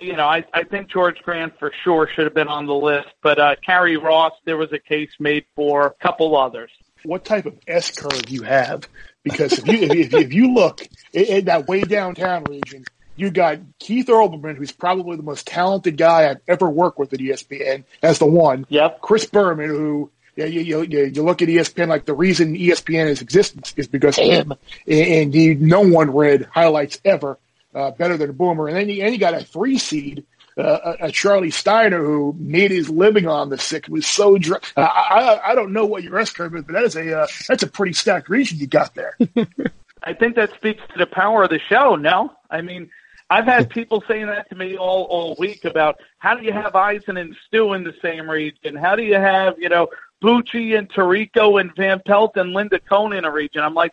you 0.00 0.16
know, 0.16 0.26
I, 0.26 0.44
I 0.52 0.64
think 0.64 0.90
George 0.90 1.18
Grande 1.22 1.52
for 1.58 1.72
sure 1.82 2.08
should 2.08 2.24
have 2.24 2.34
been 2.34 2.48
on 2.48 2.66
the 2.66 2.74
list, 2.74 3.08
but 3.22 3.38
uh, 3.38 3.54
Karie 3.64 3.96
Ross, 3.96 4.32
there 4.44 4.56
was 4.56 4.72
a 4.72 4.78
case 4.78 5.10
made 5.20 5.44
for 5.54 5.86
a 5.86 5.90
couple 5.90 6.36
others. 6.36 6.70
What 7.04 7.24
type 7.24 7.46
of 7.46 7.58
S 7.66 7.90
curve 7.90 8.28
you 8.28 8.42
have? 8.42 8.88
Because 9.24 9.54
if 9.54 9.66
you 9.66 9.82
if, 9.82 10.14
if 10.14 10.32
you 10.32 10.54
look 10.54 10.86
in 11.12 11.46
that 11.46 11.66
way 11.66 11.82
downtown 11.82 12.44
region, 12.44 12.84
you 13.16 13.30
got 13.30 13.58
Keith 13.78 14.06
Olbermann, 14.06 14.56
who's 14.56 14.72
probably 14.72 15.16
the 15.16 15.22
most 15.22 15.46
talented 15.46 15.96
guy 15.96 16.30
I've 16.30 16.40
ever 16.46 16.68
worked 16.68 16.98
with 16.98 17.12
at 17.12 17.20
ESPN, 17.20 17.84
as 18.02 18.18
the 18.18 18.26
one. 18.26 18.66
Yep. 18.68 19.00
Chris 19.00 19.24
Berman, 19.26 19.68
who 19.68 20.10
you, 20.36 20.46
you, 20.46 20.82
you, 20.82 21.04
you 21.06 21.22
look 21.22 21.42
at 21.42 21.48
ESPN 21.48 21.88
like 21.88 22.04
the 22.04 22.14
reason 22.14 22.56
ESPN 22.56 23.06
is 23.06 23.22
existence 23.22 23.72
is 23.76 23.86
because 23.86 24.18
of 24.18 24.24
him, 24.24 24.52
and 24.86 25.32
he, 25.32 25.54
no 25.54 25.80
one 25.80 26.10
read 26.10 26.48
highlights 26.52 27.00
ever 27.04 27.38
uh, 27.74 27.90
better 27.92 28.16
than 28.16 28.32
Boomer. 28.32 28.68
And 28.68 28.76
then 28.76 28.88
you, 28.88 29.02
and 29.02 29.12
you 29.12 29.18
got 29.18 29.34
a 29.34 29.44
three 29.44 29.78
seed, 29.78 30.24
uh, 30.56 30.96
a, 31.00 31.10
Charlie 31.10 31.50
Steiner 31.50 32.02
who 32.02 32.34
made 32.38 32.70
his 32.70 32.88
living 32.88 33.26
on 33.26 33.48
the 33.48 33.58
sick. 33.58 33.86
Was 33.88 34.06
so 34.06 34.38
dry. 34.38 34.58
Uh, 34.76 34.82
I, 34.82 35.50
I 35.50 35.54
don't 35.54 35.72
know 35.72 35.86
what 35.86 36.02
your 36.02 36.18
S 36.18 36.30
curve 36.30 36.54
is, 36.54 36.64
but 36.64 36.72
that 36.74 36.84
is 36.84 36.96
a 36.96 37.20
uh, 37.20 37.26
that's 37.48 37.62
a 37.62 37.66
pretty 37.66 37.92
stacked 37.92 38.28
region 38.28 38.58
you 38.58 38.66
got 38.66 38.94
there. 38.94 39.16
I 40.02 40.12
think 40.12 40.36
that 40.36 40.52
speaks 40.54 40.82
to 40.92 40.98
the 40.98 41.06
power 41.06 41.44
of 41.44 41.50
the 41.50 41.60
show. 41.68 41.96
No, 41.96 42.32
I 42.50 42.62
mean. 42.62 42.90
I've 43.30 43.46
had 43.46 43.70
people 43.70 44.04
saying 44.06 44.26
that 44.26 44.50
to 44.50 44.54
me 44.54 44.76
all 44.76 45.04
all 45.04 45.34
week 45.38 45.64
about 45.64 45.98
how 46.18 46.34
do 46.34 46.44
you 46.44 46.52
have 46.52 46.76
Eisen 46.76 47.16
and 47.16 47.34
Stu 47.46 47.72
in 47.72 47.82
the 47.82 47.94
same 48.02 48.28
region? 48.30 48.76
How 48.76 48.96
do 48.96 49.02
you 49.02 49.14
have 49.14 49.58
you 49.58 49.70
know 49.70 49.88
Bucci 50.24 50.76
and 50.76 50.88
Tirico 50.88 51.60
and 51.60 51.70
Van 51.76 52.00
Pelt 52.06 52.36
and 52.36 52.54
Linda 52.54 52.80
Cohn 52.80 53.12
in 53.12 53.26
a 53.26 53.30
region. 53.30 53.62
I'm 53.62 53.74
like, 53.74 53.92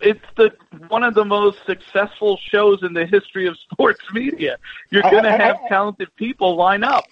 it's 0.00 0.24
the 0.36 0.50
one 0.88 1.02
of 1.02 1.12
the 1.12 1.24
most 1.24 1.58
successful 1.66 2.38
shows 2.50 2.82
in 2.82 2.94
the 2.94 3.04
history 3.04 3.46
of 3.46 3.58
sports 3.72 4.00
media. 4.12 4.56
You're 4.90 5.02
going 5.02 5.24
to 5.24 5.36
have 5.36 5.58
talented 5.68 6.08
people 6.16 6.56
line 6.56 6.82
up. 6.82 7.04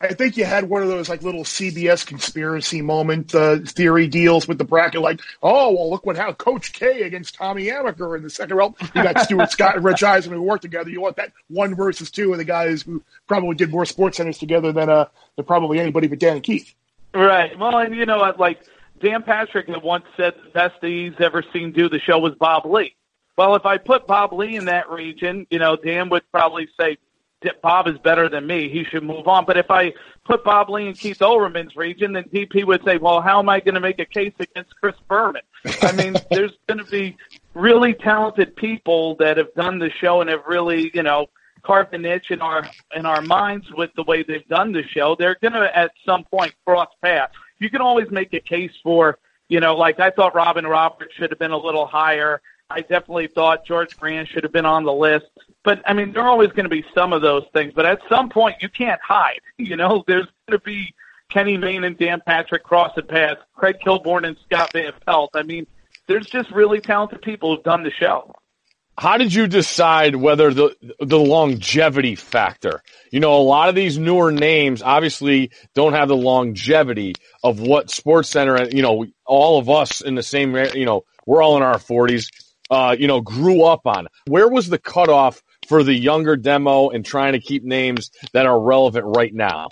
I 0.00 0.14
think 0.14 0.36
you 0.36 0.44
had 0.44 0.68
one 0.68 0.82
of 0.82 0.88
those 0.88 1.08
like 1.10 1.22
little 1.22 1.44
CBS 1.44 2.06
conspiracy 2.06 2.80
moment 2.82 3.34
uh, 3.34 3.58
theory 3.60 4.08
deals 4.08 4.46
with 4.48 4.58
the 4.58 4.64
bracket, 4.64 5.00
like, 5.00 5.20
oh 5.42 5.72
well, 5.72 5.90
look 5.90 6.06
what 6.06 6.16
how 6.16 6.32
Coach 6.32 6.72
K 6.72 7.02
against 7.02 7.34
Tommy 7.34 7.66
Amaker 7.66 8.16
in 8.16 8.22
the 8.22 8.30
second 8.30 8.56
round. 8.56 8.74
You 8.94 9.02
got 9.02 9.20
Stuart 9.20 9.50
Scott 9.50 9.76
and 9.76 9.84
Rich 9.84 10.02
Eisen 10.02 10.32
who 10.32 10.42
work 10.42 10.62
together. 10.62 10.88
You 10.88 11.00
want 11.02 11.16
that 11.16 11.32
one 11.48 11.74
versus 11.74 12.10
two 12.10 12.32
of 12.32 12.38
the 12.38 12.44
guys 12.44 12.82
who 12.82 13.02
probably 13.26 13.56
did 13.56 13.70
more 13.70 13.84
sports 13.84 14.16
centers 14.18 14.38
together 14.38 14.72
than 14.72 14.88
uh 14.88 15.06
than 15.36 15.44
probably 15.44 15.80
anybody 15.80 16.08
but 16.08 16.18
Dan 16.18 16.34
and 16.36 16.42
Keith. 16.42 16.74
Right. 17.16 17.58
Well, 17.58 17.78
and 17.78 17.94
you 17.94 18.04
know, 18.04 18.34
like 18.38 18.60
Dan 19.00 19.22
Patrick 19.22 19.68
had 19.68 19.82
once 19.82 20.04
said, 20.16 20.34
the 20.44 20.50
best 20.50 20.74
he's 20.82 21.14
ever 21.18 21.42
seen 21.52 21.72
do 21.72 21.88
the 21.88 21.98
show 21.98 22.18
was 22.18 22.34
Bob 22.34 22.66
Ley. 22.66 22.94
Well, 23.38 23.54
if 23.54 23.64
I 23.64 23.78
put 23.78 24.06
Bob 24.06 24.34
Ley 24.34 24.54
in 24.54 24.66
that 24.66 24.90
region, 24.90 25.46
you 25.50 25.58
know, 25.58 25.76
Dan 25.76 26.10
would 26.10 26.30
probably 26.30 26.68
say 26.78 26.98
Bob 27.62 27.86
is 27.86 27.96
better 27.98 28.28
than 28.28 28.46
me. 28.46 28.68
He 28.68 28.84
should 28.84 29.02
move 29.02 29.28
on. 29.28 29.44
But 29.46 29.56
if 29.56 29.70
I 29.70 29.94
put 30.24 30.44
Bob 30.44 30.68
Ley 30.68 30.88
in 30.88 30.94
Keith 30.94 31.18
Olbermann's 31.18 31.76
region, 31.76 32.12
then 32.12 32.24
DP 32.24 32.66
would 32.66 32.84
say, 32.84 32.98
well, 32.98 33.20
how 33.20 33.38
am 33.38 33.48
I 33.48 33.60
going 33.60 33.74
to 33.74 33.80
make 33.80 33.98
a 33.98 34.04
case 34.04 34.32
against 34.38 34.74
Chris 34.76 34.96
Berman? 35.08 35.42
I 35.82 35.92
mean, 35.92 36.16
there's 36.30 36.52
going 36.66 36.78
to 36.78 36.90
be 36.90 37.16
really 37.54 37.94
talented 37.94 38.56
people 38.56 39.16
that 39.16 39.36
have 39.36 39.54
done 39.54 39.78
the 39.78 39.90
show 40.00 40.20
and 40.20 40.30
have 40.30 40.46
really, 40.46 40.90
you 40.92 41.02
know, 41.02 41.28
carved 41.66 41.92
a 41.92 41.98
niche 41.98 42.30
in 42.30 42.40
our 42.40 42.68
in 42.94 43.04
our 43.04 43.20
minds 43.20 43.66
with 43.72 43.90
the 43.96 44.04
way 44.04 44.22
they've 44.22 44.46
done 44.48 44.72
the 44.72 44.84
show. 44.84 45.16
They're 45.18 45.36
going 45.40 45.54
to 45.54 45.76
at 45.76 45.90
some 46.04 46.24
point 46.24 46.54
cross 46.64 46.88
paths. 47.02 47.34
You 47.58 47.68
can 47.68 47.80
always 47.80 48.10
make 48.10 48.32
a 48.32 48.40
case 48.40 48.72
for, 48.82 49.18
you 49.48 49.60
know, 49.60 49.76
like 49.76 49.98
I 49.98 50.10
thought 50.10 50.34
Robin 50.34 50.66
Roberts 50.66 51.14
should 51.14 51.30
have 51.30 51.38
been 51.38 51.50
a 51.50 51.58
little 51.58 51.86
higher. 51.86 52.40
I 52.70 52.80
definitely 52.80 53.28
thought 53.28 53.64
George 53.64 53.96
Grande 53.96 54.28
should 54.28 54.44
have 54.44 54.52
been 54.52 54.66
on 54.66 54.84
the 54.84 54.92
list. 54.92 55.26
But 55.64 55.82
I 55.86 55.92
mean, 55.92 56.12
there 56.12 56.22
are 56.22 56.28
always 56.28 56.50
going 56.50 56.64
to 56.64 56.70
be 56.70 56.84
some 56.94 57.12
of 57.12 57.22
those 57.22 57.44
things. 57.52 57.72
But 57.74 57.86
at 57.86 58.00
some 58.08 58.28
point, 58.28 58.56
you 58.60 58.68
can't 58.68 59.00
hide. 59.02 59.40
You 59.58 59.74
know, 59.74 60.04
there's 60.06 60.26
going 60.46 60.60
to 60.60 60.64
be 60.64 60.94
Kenny 61.30 61.56
Mayne 61.56 61.82
and 61.84 61.98
Dan 61.98 62.20
Patrick 62.24 62.62
crossing 62.62 63.06
paths, 63.06 63.40
Craig 63.56 63.78
Kilborn 63.84 64.28
and 64.28 64.36
Scott 64.44 64.70
Van 64.72 64.92
Pelt. 65.06 65.30
I 65.34 65.42
mean, 65.42 65.66
there's 66.06 66.26
just 66.26 66.50
really 66.50 66.80
talented 66.80 67.22
people 67.22 67.54
who've 67.54 67.64
done 67.64 67.82
the 67.82 67.90
show 67.90 68.32
how 68.98 69.18
did 69.18 69.32
you 69.32 69.46
decide 69.46 70.16
whether 70.16 70.52
the 70.52 70.74
the 71.00 71.18
longevity 71.18 72.14
factor? 72.14 72.82
You 73.10 73.20
know, 73.20 73.36
a 73.36 73.42
lot 73.42 73.68
of 73.68 73.74
these 73.74 73.98
newer 73.98 74.32
names 74.32 74.82
obviously 74.82 75.50
don't 75.74 75.92
have 75.92 76.08
the 76.08 76.16
longevity 76.16 77.14
of 77.42 77.60
what 77.60 77.90
Sports 77.90 78.30
Center 78.30 78.54
and 78.54 78.72
you 78.72 78.82
know 78.82 79.06
all 79.24 79.58
of 79.58 79.68
us 79.68 80.00
in 80.00 80.14
the 80.14 80.22
same 80.22 80.56
you 80.74 80.86
know 80.86 81.04
we're 81.26 81.42
all 81.42 81.56
in 81.56 81.62
our 81.62 81.78
forties. 81.78 82.30
Uh, 82.68 82.96
you 82.98 83.06
know, 83.06 83.20
grew 83.20 83.62
up 83.62 83.86
on. 83.86 84.08
Where 84.26 84.48
was 84.48 84.68
the 84.68 84.78
cutoff 84.78 85.40
for 85.68 85.84
the 85.84 85.94
younger 85.94 86.34
demo 86.34 86.88
and 86.88 87.04
trying 87.04 87.34
to 87.34 87.38
keep 87.38 87.62
names 87.62 88.10
that 88.32 88.44
are 88.44 88.58
relevant 88.58 89.04
right 89.16 89.32
now? 89.32 89.68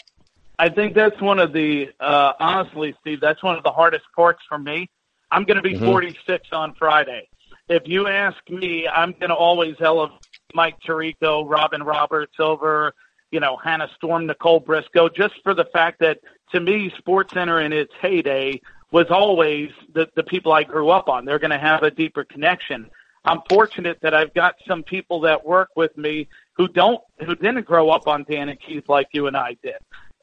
I 0.61 0.69
think 0.69 0.95
that's 0.95 1.21
one 1.21 1.41
of 1.41 1.53
the 1.53 1.89
uh, 1.99 2.35
honestly, 2.39 2.95
Steve. 3.01 3.21
That's 3.21 3.43
one 3.43 3.57
of 3.57 3.65
the 3.65 3.73
hardest 3.73 4.05
parts 4.15 4.43
for 4.49 4.59
me. 4.59 4.89
I'm 5.33 5.43
going 5.43 5.57
to 5.57 5.63
be 5.63 5.75
mm-hmm. 5.75 5.87
46 5.87 6.49
on 6.53 6.75
Friday 6.75 7.29
if 7.69 7.83
you 7.87 8.09
ask 8.09 8.39
me, 8.49 8.87
I'm 8.89 9.13
going 9.13 9.31
to 9.31 9.35
always 9.35 9.77
elevate 9.81 10.19
Mike 10.55 10.77
Tirico, 10.87 11.49
Robin 11.49 11.83
Roberts 11.83 12.35
over, 12.39 12.95
you 13.31 13.41
know, 13.41 13.57
Hannah 13.57 13.89
Storm, 13.97 14.27
Nicole 14.27 14.61
Briscoe, 14.61 15.09
just 15.09 15.35
for 15.43 15.55
the 15.55 15.65
fact 15.73 16.01
that 16.01 16.21
to 16.53 16.61
me, 16.61 16.93
Sports 16.99 17.35
Center 17.35 17.61
in 17.61 17.73
its 17.73 17.93
heyday 18.01 18.61
was 18.93 19.07
always 19.11 19.71
the 19.93 20.09
the 20.15 20.23
people 20.23 20.53
I 20.53 20.63
grew 20.63 20.91
up 20.91 21.09
on. 21.09 21.25
They're 21.25 21.41
going 21.41 21.51
to 21.51 21.59
have 21.59 21.83
a 21.83 21.91
deeper 21.91 22.25
connection. 22.25 22.89
I'm 23.25 23.41
fortunate 23.49 23.99
that 24.03 24.15
I've 24.15 24.35
got 24.35 24.55
some 24.69 24.83
people 24.83 25.21
that 25.23 25.45
work 25.45 25.71
with 25.75 25.97
me 25.97 26.29
who 26.53 26.69
don't 26.69 27.01
who 27.25 27.35
didn't 27.35 27.65
grow 27.67 27.91
up 27.91 28.07
on 28.07 28.25
Dan 28.29 28.51
and 28.51 28.61
Keith 28.61 28.89
like 28.89 29.09
you 29.13 29.27
and 29.27 29.37
I 29.37 29.57
did. 29.63 29.77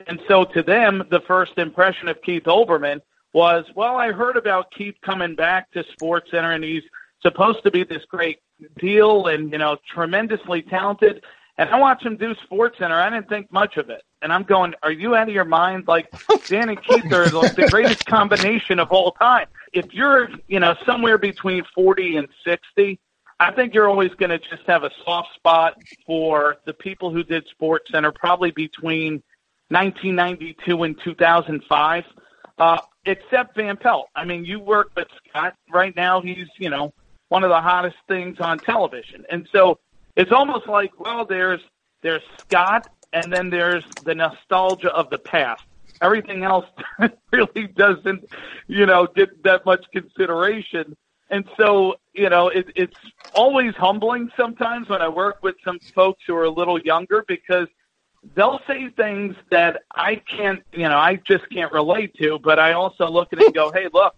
And 0.07 0.21
so 0.27 0.45
to 0.45 0.63
them, 0.63 1.03
the 1.09 1.21
first 1.21 1.57
impression 1.57 2.07
of 2.07 2.21
Keith 2.21 2.43
Olbermann 2.43 3.01
was, 3.33 3.65
well, 3.75 3.97
I 3.97 4.11
heard 4.11 4.37
about 4.37 4.71
Keith 4.71 4.95
coming 5.03 5.35
back 5.35 5.71
to 5.71 5.83
Sports 5.91 6.31
Center 6.31 6.51
and 6.51 6.63
he's 6.63 6.83
supposed 7.21 7.63
to 7.63 7.71
be 7.71 7.83
this 7.83 8.03
great 8.05 8.39
deal 8.77 9.27
and, 9.27 9.51
you 9.51 9.57
know, 9.57 9.77
tremendously 9.93 10.61
talented. 10.61 11.23
And 11.57 11.69
I 11.69 11.79
watch 11.79 12.03
him 12.03 12.17
do 12.17 12.33
Sports 12.43 12.77
Center. 12.79 12.95
I 12.95 13.09
didn't 13.09 13.29
think 13.29 13.51
much 13.51 13.77
of 13.77 13.89
it. 13.89 14.03
And 14.21 14.31
I'm 14.31 14.43
going, 14.43 14.73
are 14.83 14.91
you 14.91 15.15
out 15.15 15.27
of 15.27 15.33
your 15.33 15.45
mind? 15.45 15.87
Like 15.87 16.11
Dan 16.47 16.69
and 16.69 16.81
Keith 16.83 17.11
are 17.11 17.29
like 17.29 17.55
the 17.55 17.67
greatest 17.69 18.05
combination 18.05 18.79
of 18.79 18.91
all 18.91 19.11
time. 19.11 19.47
If 19.73 19.93
you're, 19.93 20.29
you 20.47 20.59
know, 20.59 20.75
somewhere 20.85 21.17
between 21.17 21.63
40 21.75 22.17
and 22.17 22.27
60, 22.45 22.99
I 23.39 23.51
think 23.51 23.73
you're 23.73 23.89
always 23.89 24.11
going 24.11 24.29
to 24.29 24.39
just 24.39 24.63
have 24.67 24.83
a 24.83 24.91
soft 25.03 25.33
spot 25.35 25.75
for 26.05 26.57
the 26.65 26.73
people 26.73 27.11
who 27.11 27.23
did 27.23 27.45
Sports 27.47 27.91
Center, 27.91 28.11
probably 28.11 28.51
between 28.51 29.23
1992 29.69 30.83
and 30.83 30.99
2005. 31.03 32.03
Uh, 32.57 32.77
except 33.05 33.55
Van 33.55 33.77
Pelt. 33.77 34.09
I 34.15 34.25
mean, 34.25 34.45
you 34.45 34.59
work 34.59 34.91
with 34.95 35.07
Scott 35.27 35.55
right 35.73 35.95
now. 35.95 36.21
He's 36.21 36.47
you 36.59 36.69
know 36.69 36.93
one 37.31 37.45
of 37.45 37.49
the 37.49 37.61
hottest 37.61 37.95
things 38.09 38.41
on 38.41 38.59
television, 38.59 39.23
and 39.31 39.47
so 39.53 39.79
it's 40.17 40.33
almost 40.33 40.67
like 40.67 40.91
well, 40.99 41.25
there's 41.25 41.61
there's 42.01 42.23
Scott, 42.39 42.89
and 43.13 43.31
then 43.31 43.49
there's 43.49 43.85
the 44.03 44.13
nostalgia 44.13 44.93
of 44.93 45.09
the 45.09 45.17
past. 45.17 45.63
Everything 46.01 46.43
else 46.43 46.65
really 47.31 47.67
doesn't, 47.67 48.25
you 48.67 48.85
know, 48.85 49.07
get 49.07 49.43
that 49.43 49.65
much 49.65 49.85
consideration. 49.93 50.95
And 51.29 51.47
so, 51.57 51.95
you 52.13 52.29
know, 52.29 52.49
it, 52.49 52.67
it's 52.75 52.97
always 53.33 53.73
humbling 53.75 54.29
sometimes 54.35 54.89
when 54.89 55.01
I 55.01 55.07
work 55.07 55.41
with 55.41 55.55
some 55.63 55.79
folks 55.95 56.23
who 56.27 56.35
are 56.35 56.43
a 56.43 56.49
little 56.49 56.79
younger 56.81 57.23
because 57.27 57.67
they'll 58.35 58.59
say 58.67 58.89
things 58.89 59.35
that 59.51 59.83
I 59.95 60.15
can't, 60.15 60.63
you 60.73 60.89
know, 60.89 60.97
I 60.97 61.15
just 61.15 61.49
can't 61.49 61.71
relate 61.71 62.15
to. 62.15 62.39
But 62.39 62.59
I 62.59 62.73
also 62.73 63.07
look 63.09 63.31
at 63.31 63.39
it 63.39 63.45
and 63.45 63.55
go, 63.55 63.71
hey, 63.71 63.87
look, 63.93 64.15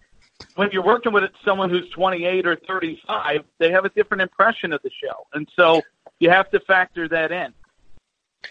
when 0.56 0.70
you're 0.72 0.84
working 0.84 1.12
with 1.12 1.24
someone 1.44 1.70
who's 1.70 1.88
28 1.90 2.46
or 2.46 2.56
35, 2.66 3.44
they 3.58 3.70
have 3.70 3.84
a 3.84 3.88
different 3.90 4.22
impression 4.22 4.72
of 4.72 4.82
the 4.82 4.90
show, 4.90 5.26
and 5.32 5.48
so 5.56 5.82
you 6.18 6.30
have 6.30 6.50
to 6.50 6.60
factor 6.60 7.08
that 7.08 7.32
in. 7.32 7.52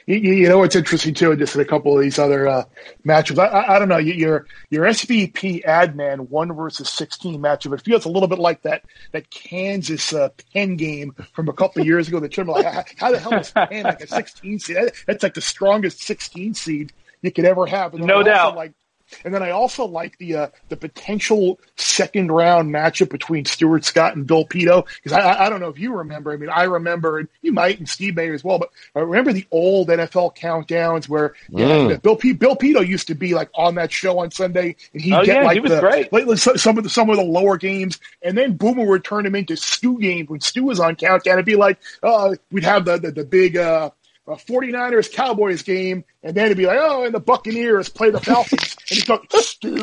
You, 0.06 0.17
you, 0.17 0.50
know 0.50 0.58
what's 0.58 0.76
interesting 0.76 1.13
too, 1.13 1.36
just 1.36 1.56
in 1.56 1.62
a 1.62 1.65
couple 1.65 1.96
of 1.96 2.02
these 2.02 2.19
other 2.19 2.48
uh, 2.48 2.63
matchups. 3.06 3.39
I, 3.39 3.46
I, 3.46 3.76
I, 3.76 3.80
don't 3.80 3.89
know 3.89 3.98
your 3.98 4.48
your 4.69 4.86
SVP 4.86 5.63
Adnan 5.63 6.30
one 6.30 6.52
versus 6.54 6.89
sixteen 6.89 7.41
matchup. 7.41 7.74
It 7.74 7.82
feels 7.82 8.06
a 8.06 8.10
little 8.10 8.28
bit 8.28 8.39
like 8.39 8.63
that 8.63 8.84
that 9.12 9.30
Kansas 9.30 10.13
uh, 10.13 10.30
Penn 10.54 10.76
game 10.76 11.15
from 11.34 11.48
a 11.48 11.54
couple 11.54 11.82
of 11.82 11.88
years 11.88 12.08
ago. 12.08 12.19
The 12.19 12.28
tournament, 12.28 12.65
like, 12.65 12.74
how, 12.74 12.84
how 12.98 13.12
the 13.12 13.19
hell 13.19 13.34
is 13.36 13.52
Penn 13.52 13.84
like 13.84 14.02
a 14.02 14.08
sixteen 14.08 14.60
seed? 14.60 14.78
That's 15.06 15.24
like 15.24 15.36
the 15.36 15.41
strongest 15.41 16.02
sixteen 16.02 16.54
seed 16.54 16.91
you 17.22 17.32
could 17.32 17.46
ever 17.46 17.65
have. 17.65 17.93
no 17.93 18.24
doubt. 18.24 18.56
Like 18.56 18.74
and 19.23 19.34
then 19.34 19.43
I 19.43 19.52
also 19.52 19.86
like 19.86 20.17
the 20.17 20.36
uh, 20.36 20.47
the 20.69 20.78
potential 20.78 21.60
second 21.76 22.32
round 22.32 22.73
matchup 22.73 23.10
between 23.10 23.45
Stuart 23.45 23.86
Scott 23.86 24.15
and 24.15 24.26
Bill 24.26 24.45
Pidto 24.45 24.86
because 25.04 25.13
I, 25.13 25.45
I 25.45 25.49
don't 25.49 25.60
know 25.60 25.69
if 25.69 25.80
you 25.80 25.95
remember. 25.95 26.32
I 26.32 26.38
mean, 26.38 26.49
I 26.49 26.63
remember, 26.63 27.19
and 27.19 27.28
you 27.41 27.52
might, 27.52 27.80
and 27.80 27.88
Steve 27.88 28.15
Mayer 28.15 28.34
as 28.34 28.43
well. 28.43 28.60
But 28.60 28.69
I 28.95 28.99
remember 28.99 29.34
the 29.34 29.45
old 29.52 29.89
NFL 29.89 30.36
countdowns 30.36 31.08
where 31.10 31.36
mm. 31.49 31.89
yeah, 31.89 31.97
Bill 31.97 32.15
P, 32.15 32.34
Bill 32.34 32.56
Pidto 32.56 32.86
used 32.86 33.08
to 33.08 33.15
be 33.15 33.34
like 33.34 33.49
on 33.56 33.76
that 33.76 33.91
show 33.91 34.19
on 34.19 34.32
Sunday, 34.32 34.76
and 34.93 35.02
he'd 35.02 35.13
oh, 35.13 35.23
get 35.23 35.38
yeah, 35.38 35.43
like 35.43 35.62
he 35.62 35.67
the 35.67 35.80
great. 35.80 36.12
like, 36.12 36.38
some 36.38 36.78
of 36.78 36.84
the 36.84 36.89
some 36.89 37.10
of 37.10 37.17
the 37.17 37.23
lower 37.23 37.58
games, 37.58 37.99
and 38.21 38.38
then 38.38 38.56
Boomer 38.56 38.86
would 38.86 39.04
turn 39.04 39.26
him 39.26 39.36
into 39.36 39.56
Stu 39.56 39.99
games 39.99 40.30
when 40.30 40.41
Stu 40.41 40.63
was 40.63 40.80
on 40.80 40.95
countdown. 40.95 41.34
It'd 41.34 41.45
be 41.45 41.56
like 41.56 41.80
uh, 42.02 42.36
we'd 42.52 42.63
have 42.63 42.86
the 42.86 42.97
the, 42.97 43.12
the 43.12 43.26
big. 43.26 43.58
Uh, 43.58 43.91
a 44.28 44.36
49ers 44.36 45.12
Cowboys 45.12 45.64
game, 45.64 46.04
and 46.24 46.36
then 46.36 46.46
it'd 46.46 46.58
be 46.58 46.66
like, 46.66 46.80
oh, 46.80 47.04
and 47.04 47.14
the 47.14 47.20
Buccaneers 47.20 47.90
play 47.90 48.10
the 48.10 48.20
Falcons, 48.20 48.76
and 48.90 48.98
you 48.98 49.04
talk 49.04 49.26
Stu. 49.32 49.78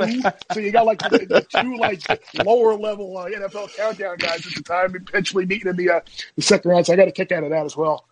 So 0.52 0.60
you 0.60 0.72
got 0.72 0.86
like 0.86 0.98
the, 1.00 1.26
the 1.28 1.42
two 1.42 1.76
like 1.76 2.00
lower 2.44 2.74
level 2.74 3.18
uh, 3.18 3.26
NFL 3.26 3.76
countdown 3.76 4.16
guys 4.16 4.46
at 4.46 4.54
the 4.54 4.62
time, 4.62 4.94
eventually 4.94 5.44
meeting 5.44 5.68
in 5.68 5.76
the 5.76 5.90
uh, 5.90 6.00
the 6.36 6.42
second 6.42 6.70
round. 6.70 6.86
So 6.86 6.94
I 6.94 6.96
got 6.96 7.08
a 7.08 7.12
kick 7.12 7.32
out 7.32 7.44
of 7.44 7.50
that 7.50 7.66
as 7.66 7.76
well. 7.76 8.06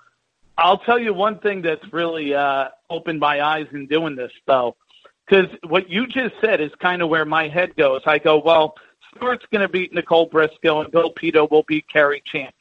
I'll 0.59 0.79
tell 0.79 0.99
you 0.99 1.15
one 1.15 1.39
thing 1.39 1.63
that's 1.63 1.93
really 1.93 2.35
uh, 2.35 2.69
opened 2.91 3.21
my 3.21 3.41
eyes 3.41 3.69
in 3.73 3.87
doing 3.87 4.17
this, 4.17 4.33
though, 4.47 4.77
because 5.27 5.47
what 5.63 5.89
you 5.89 6.07
just 6.07 6.35
said 6.41 6.61
is 6.61 6.73
kind 6.81 7.01
of 7.01 7.09
where 7.09 7.25
my 7.25 7.49
head 7.49 7.77
goes. 7.77 8.03
I 8.07 8.19
go, 8.19 8.43
well, 8.45 8.75
Stuart's 9.15 9.47
going 9.53 9.63
to 9.63 9.69
beat 9.69 9.95
Nicole 9.95 10.27
Briscoe, 10.27 10.81
and 10.81 10.91
Bill 10.91 11.13
Pidto 11.13 11.49
will 11.49 11.63
beat 11.63 11.87
Cari 11.89 12.23
Champion. 12.27 12.53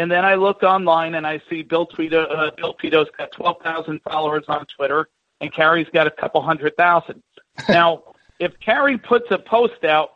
And 0.00 0.10
then 0.10 0.24
I 0.24 0.34
look 0.34 0.62
online 0.62 1.16
and 1.16 1.26
I 1.26 1.42
see 1.50 1.62
Bill 1.62 1.86
Pidto, 1.86 2.24
uh, 2.34 2.52
Bill 2.56 2.72
Pidto's 2.72 3.10
got 3.18 3.32
12,000 3.32 4.00
followers 4.00 4.44
on 4.48 4.64
Twitter, 4.64 5.10
and 5.42 5.52
Cari's 5.52 5.88
got 5.92 6.06
a 6.06 6.10
couple 6.10 6.40
hundred 6.40 6.74
thousand. 6.76 7.22
Now, 7.68 8.04
if 8.38 8.58
Cari 8.60 8.96
puts 8.96 9.30
a 9.30 9.36
post 9.38 9.84
out, 9.84 10.12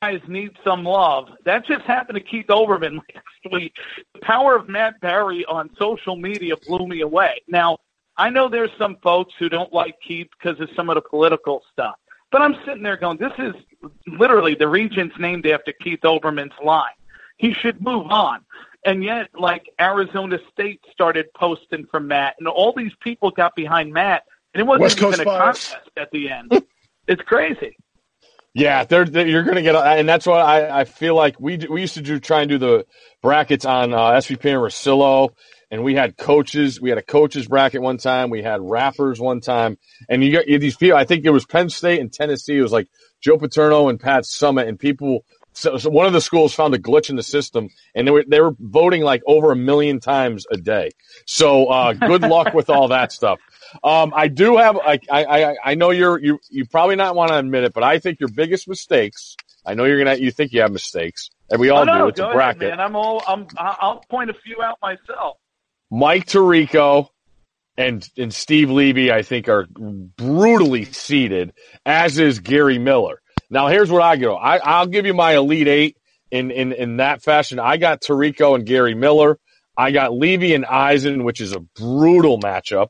guys 0.00 0.22
need 0.28 0.56
some 0.64 0.84
love. 0.84 1.28
That 1.44 1.66
just 1.66 1.82
happened 1.82 2.16
to 2.16 2.24
Keith 2.24 2.46
Olbermann 2.46 2.94
last 3.14 3.52
week. 3.52 3.74
The 4.14 4.20
power 4.20 4.56
of 4.56 4.70
Matt 4.70 4.98
Barrie 5.02 5.44
on 5.44 5.68
social 5.78 6.16
media 6.16 6.54
blew 6.66 6.86
me 6.86 7.02
away. 7.02 7.42
Now, 7.48 7.76
I 8.16 8.30
know 8.30 8.48
there's 8.48 8.70
some 8.78 8.96
folks 9.02 9.34
who 9.38 9.50
don't 9.50 9.74
like 9.74 9.96
Keith 10.00 10.28
because 10.38 10.58
of 10.58 10.70
some 10.74 10.88
of 10.88 10.94
the 10.94 11.02
political 11.02 11.62
stuff. 11.70 11.96
But 12.30 12.40
I'm 12.40 12.56
sitting 12.64 12.82
there 12.82 12.96
going, 12.96 13.18
this 13.18 13.34
is 13.36 13.52
literally 14.06 14.54
the 14.54 14.68
region's 14.68 15.12
named 15.18 15.46
after 15.46 15.74
Keith 15.74 16.00
Olbermann's 16.00 16.58
line. 16.64 16.94
He 17.36 17.52
should 17.52 17.82
move 17.82 18.06
on. 18.10 18.42
And 18.84 19.04
yet, 19.04 19.28
like 19.38 19.62
Arizona 19.80 20.38
State 20.52 20.80
started 20.92 21.26
posting 21.36 21.86
from 21.86 22.08
Matt, 22.08 22.34
and 22.38 22.48
all 22.48 22.72
these 22.76 22.92
people 23.00 23.30
got 23.30 23.54
behind 23.54 23.92
Matt, 23.92 24.24
and 24.54 24.60
it 24.60 24.64
wasn't 24.64 24.82
West 24.82 24.98
even 24.98 25.10
Coast 25.10 25.20
a 25.20 25.24
Bias. 25.24 25.68
contest 25.70 25.90
at 25.96 26.10
the 26.10 26.30
end. 26.30 26.52
it's 27.06 27.22
crazy. 27.22 27.76
Yeah, 28.54 28.84
they're, 28.84 29.06
they're, 29.06 29.26
you're 29.26 29.44
going 29.44 29.56
to 29.56 29.62
get, 29.62 29.74
and 29.74 30.08
that's 30.08 30.26
why 30.26 30.40
I, 30.40 30.80
I 30.80 30.84
feel 30.84 31.14
like 31.14 31.40
we 31.40 31.58
we 31.70 31.80
used 31.80 31.94
to 31.94 32.02
do 32.02 32.20
try 32.20 32.40
and 32.42 32.50
do 32.50 32.58
the 32.58 32.84
brackets 33.22 33.64
on 33.64 33.94
uh, 33.94 34.10
SVP 34.12 34.44
and 34.44 34.58
Russillo, 34.58 35.30
and 35.70 35.82
we 35.82 35.94
had 35.94 36.18
coaches. 36.18 36.78
We 36.78 36.90
had 36.90 36.98
a 36.98 37.02
coaches 37.02 37.46
bracket 37.48 37.80
one 37.80 37.96
time. 37.96 38.28
We 38.28 38.42
had 38.42 38.60
rappers 38.60 39.18
one 39.18 39.40
time, 39.40 39.78
and 40.08 40.22
you 40.22 40.32
got 40.32 40.48
you, 40.48 40.58
these 40.58 40.76
people. 40.76 40.98
I 40.98 41.04
think 41.04 41.24
it 41.24 41.30
was 41.30 41.46
Penn 41.46 41.70
State 41.70 42.00
and 42.00 42.12
Tennessee. 42.12 42.58
It 42.58 42.62
was 42.62 42.72
like 42.72 42.88
Joe 43.22 43.38
Paterno 43.38 43.88
and 43.88 43.98
Pat 43.98 44.24
Summitt, 44.24 44.68
and 44.68 44.78
people 44.78 45.24
so, 45.52 45.76
so, 45.76 45.90
one 45.90 46.06
of 46.06 46.12
the 46.12 46.20
schools 46.20 46.54
found 46.54 46.74
a 46.74 46.78
glitch 46.78 47.10
in 47.10 47.16
the 47.16 47.22
system, 47.22 47.68
and 47.94 48.06
they 48.06 48.10
were 48.10 48.24
they 48.26 48.40
were 48.40 48.54
voting 48.58 49.02
like 49.02 49.22
over 49.26 49.52
a 49.52 49.56
million 49.56 50.00
times 50.00 50.46
a 50.50 50.56
day. 50.56 50.90
So 51.26 51.66
uh, 51.66 51.92
good 51.92 52.22
luck 52.22 52.54
with 52.54 52.70
all 52.70 52.88
that 52.88 53.12
stuff. 53.12 53.38
Um, 53.84 54.12
I 54.14 54.28
do 54.28 54.56
have 54.56 54.76
I, 54.78 54.98
I 55.10 55.56
I 55.64 55.74
know 55.74 55.90
you're 55.90 56.18
you 56.18 56.38
you 56.50 56.66
probably 56.66 56.96
not 56.96 57.14
want 57.14 57.30
to 57.30 57.38
admit 57.38 57.64
it, 57.64 57.74
but 57.74 57.82
I 57.82 57.98
think 57.98 58.20
your 58.20 58.30
biggest 58.30 58.68
mistakes. 58.68 59.36
I 59.64 59.74
know 59.74 59.84
you're 59.84 60.02
gonna 60.02 60.16
you 60.16 60.30
think 60.30 60.52
you 60.52 60.62
have 60.62 60.72
mistakes, 60.72 61.30
and 61.50 61.60
we 61.60 61.70
all 61.70 61.82
oh, 61.82 61.84
no, 61.84 61.98
do. 61.98 62.08
It's 62.08 62.20
go 62.20 62.30
a 62.30 62.34
bracket. 62.34 62.62
Ahead, 62.62 62.78
man. 62.78 62.86
I'm 62.86 62.96
all 62.96 63.22
I'm 63.26 63.46
I'll 63.56 64.02
point 64.10 64.30
a 64.30 64.34
few 64.34 64.62
out 64.62 64.78
myself. 64.82 65.36
Mike 65.90 66.26
Tirico 66.26 67.08
and 67.76 68.08
and 68.16 68.32
Steve 68.32 68.70
Levy, 68.70 69.12
I 69.12 69.22
think, 69.22 69.48
are 69.48 69.66
brutally 69.66 70.84
seated, 70.84 71.52
as 71.86 72.18
is 72.18 72.40
Gary 72.40 72.78
Miller. 72.78 73.21
Now 73.52 73.68
here's 73.68 73.90
what 73.90 74.02
I 74.02 74.16
go. 74.16 74.34
I, 74.34 74.56
I'll 74.56 74.86
give 74.86 75.04
you 75.04 75.12
my 75.12 75.34
elite 75.34 75.68
eight 75.68 75.98
in, 76.30 76.50
in, 76.50 76.72
in 76.72 76.96
that 76.96 77.22
fashion. 77.22 77.58
I 77.58 77.76
got 77.76 78.00
Tirico 78.00 78.54
and 78.54 78.64
Gary 78.64 78.94
Miller. 78.94 79.38
I 79.76 79.90
got 79.90 80.14
Levy 80.14 80.54
and 80.54 80.64
Eisen, 80.64 81.22
which 81.22 81.42
is 81.42 81.52
a 81.52 81.60
brutal 81.60 82.40
matchup. 82.40 82.88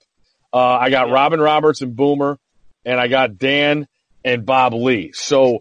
Uh, 0.52 0.58
I 0.58 0.90
got. 0.90 1.10
Robin 1.10 1.40
Roberts 1.40 1.80
and 1.80 1.96
Boomer, 1.96 2.38
and 2.84 3.00
I 3.00 3.08
got 3.08 3.38
Dan 3.38 3.88
and 4.24 4.46
Bob 4.46 4.72
Ley. 4.74 5.10
So 5.12 5.60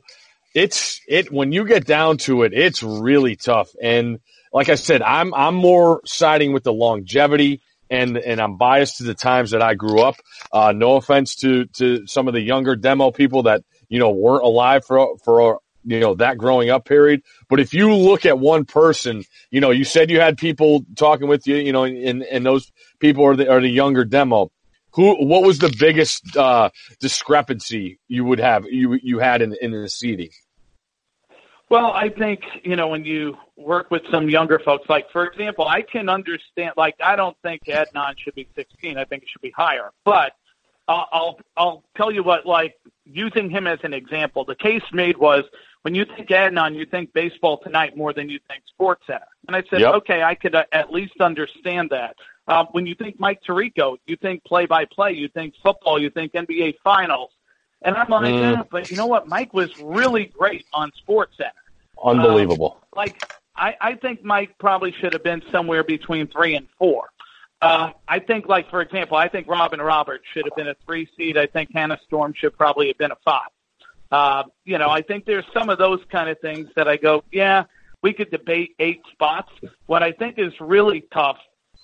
it's 0.54 1.02
it 1.08 1.32
when 1.32 1.52
you 1.52 1.66
get 1.66 1.86
down 1.86 2.18
to 2.18 2.44
it, 2.44 2.54
it's 2.54 2.84
really 2.84 3.36
tough. 3.36 3.70
And 3.82 4.20
like 4.54 4.70
I 4.70 4.76
said, 4.76 5.02
I'm 5.02 5.34
I'm 5.34 5.56
more 5.56 6.02
siding 6.06 6.54
with 6.54 6.64
the 6.64 6.74
longevity 6.74 7.62
and 7.90 8.18
and 8.18 8.40
I'm 8.40 8.58
biased 8.58 8.98
to 8.98 9.04
the 9.04 9.16
times 9.16 9.52
that 9.52 9.62
I 9.62 9.76
grew 9.76 10.02
up. 10.02 10.16
Uh, 10.52 10.74
no 10.76 10.96
offense 10.98 11.36
to 11.38 11.66
to 11.78 12.06
some 12.06 12.28
of 12.28 12.34
the 12.34 12.42
younger 12.42 12.76
demo 12.76 13.12
people 13.12 13.44
that 13.44 13.64
you 13.92 14.00
know, 14.00 14.10
weren't 14.10 14.44
alive 14.44 14.86
for, 14.86 15.18
for, 15.24 15.60
you 15.84 16.00
know, 16.00 16.16
that 16.16 16.38
growing 16.38 16.70
up 16.70 16.86
period. 16.86 17.22
But 17.50 17.60
if 17.60 17.74
you 17.74 17.94
look 17.94 18.26
at 18.26 18.40
one 18.40 18.64
person, 18.64 19.26
you 19.52 19.60
know, 19.60 19.70
you 19.72 19.84
said 19.84 20.10
you 20.10 20.22
had 20.22 20.38
people 20.38 20.86
talking 20.96 21.28
with 21.28 21.46
you, 21.46 21.58
you 21.58 21.74
know, 21.74 21.84
and, 21.84 22.24
and 22.24 22.46
those 22.46 22.72
people 23.00 23.26
are 23.26 23.36
the, 23.36 23.52
are 23.52 23.60
the 23.60 23.70
younger 23.70 24.06
demo. 24.06 24.50
Who, 24.94 25.26
what 25.26 25.44
was 25.44 25.60
the 25.60 25.74
biggest, 25.78 26.38
uh, 26.38 26.70
discrepancy 27.02 28.00
you 28.08 28.24
would 28.24 28.40
have, 28.40 28.66
you, 28.66 28.98
you 29.04 29.20
had 29.20 29.42
in, 29.42 29.56
in 29.62 29.72
the 29.72 29.90
seating? 29.90 30.30
Well, 31.70 31.92
I 31.92 32.10
think, 32.10 32.42
you 32.64 32.78
know, 32.78 32.88
when 32.88 33.04
you 33.04 33.38
work 33.58 33.92
with 33.92 34.04
some 34.10 34.30
younger 34.30 34.60
folks, 34.60 34.90
like, 34.90 35.10
for 35.12 35.26
example, 35.26 35.68
I 35.68 35.82
can 35.82 36.08
understand, 36.08 36.74
like, 36.78 36.96
I 37.04 37.18
don't 37.18 37.36
think 37.44 37.64
Adnan 37.68 38.16
should 38.18 38.36
be 38.36 38.48
16. 38.56 38.98
I 38.98 39.06
think 39.06 39.24
it 39.24 39.30
should 39.30 39.42
be 39.42 39.52
higher. 39.52 39.92
But 40.06 40.34
I'll, 40.88 41.08
I'll, 41.12 41.40
I'll 41.56 41.84
tell 41.96 42.12
you 42.12 42.24
what, 42.24 42.46
like, 42.46 42.76
using 43.14 43.50
him 43.50 43.68
as 43.68 43.80
an 43.84 43.94
example. 43.94 44.46
The 44.46 44.56
case 44.56 44.84
made 44.92 45.18
was 45.18 45.44
when 45.84 45.96
you 45.96 46.06
think 46.06 46.30
Adnan, 46.30 46.76
you 46.76 46.86
think 46.86 47.14
baseball 47.14 47.58
tonight 47.58 47.98
more 47.98 48.14
than 48.14 48.30
you 48.30 48.40
think 48.48 48.64
Sports 48.68 49.04
Center. 49.08 49.26
And 49.48 49.56
I 49.56 49.64
said, 49.70 49.82
Yep. 49.82 49.94
okay, 49.96 50.24
I 50.24 50.36
could 50.36 50.56
uh, 50.56 50.66
at 50.72 50.92
least 50.92 51.20
understand 51.20 51.90
that. 51.92 52.16
Uh, 52.48 52.66
when 52.72 52.86
you 52.86 52.96
think 52.96 53.20
Mike 53.20 53.42
Tirico, 53.48 53.98
you 54.08 54.16
think 54.16 54.44
play 54.44 54.66
by 54.66 54.86
play, 54.86 55.14
you 55.14 55.28
think 55.28 55.54
football, 55.64 56.00
you 56.02 56.10
think 56.10 56.34
NBA 56.34 56.76
Finals. 56.84 57.32
And 57.84 57.96
I'm 57.96 58.10
like, 58.10 58.34
Mm. 58.34 58.60
eh, 58.60 58.64
but 58.70 58.92
you 58.92 58.98
know 58.98 59.08
what? 59.08 59.28
Mike 59.28 59.54
was 59.54 59.72
really 59.80 60.26
great 60.26 60.66
on 60.74 60.92
Sports 60.98 61.38
Center. 61.38 61.52
Unbelievable. 62.04 62.78
Like, 62.96 63.24
I, 63.56 63.76
I 63.82 63.96
think 63.96 64.24
Mike 64.24 64.56
probably 64.60 64.92
should 64.92 65.14
have 65.14 65.24
been 65.24 65.42
somewhere 65.52 65.84
between 65.84 66.28
three 66.28 66.56
and 66.56 66.68
four. 66.78 67.10
Uh, 67.62 67.92
I 68.08 68.20
think, 68.20 68.48
like 68.48 68.70
for 68.70 68.82
example, 68.82 69.18
I 69.18 69.28
think 69.28 69.48
Robin 69.48 69.80
Roberts 69.80 70.24
should 70.34 70.46
have 70.46 70.56
been 70.56 70.68
a 70.68 70.76
three 70.86 71.08
seed. 71.16 71.38
I 71.38 71.46
think 71.46 71.70
Hannah 71.74 72.00
Storm 72.08 72.34
should 72.36 72.58
probably 72.58 72.88
have 72.88 72.98
been 72.98 73.12
a 73.12 73.18
five. 73.24 73.50
Uh, 74.12 74.44
you 74.66 74.78
know, 74.78 74.90
I 74.90 75.02
think 75.02 75.26
there's 75.26 75.46
some 75.54 75.70
of 75.70 75.78
those 75.78 76.00
kind 76.12 76.30
of 76.30 76.40
things 76.40 76.68
that 76.76 76.88
I 76.88 76.98
go, 76.98 77.24
yeah, 77.32 77.64
we 78.02 78.14
could 78.14 78.30
debate 78.32 78.76
eight 78.80 79.02
spots. 79.12 79.52
What 79.86 80.04
I 80.04 80.12
think 80.12 80.38
is 80.38 80.52
really 80.60 81.06
tough 81.14 81.38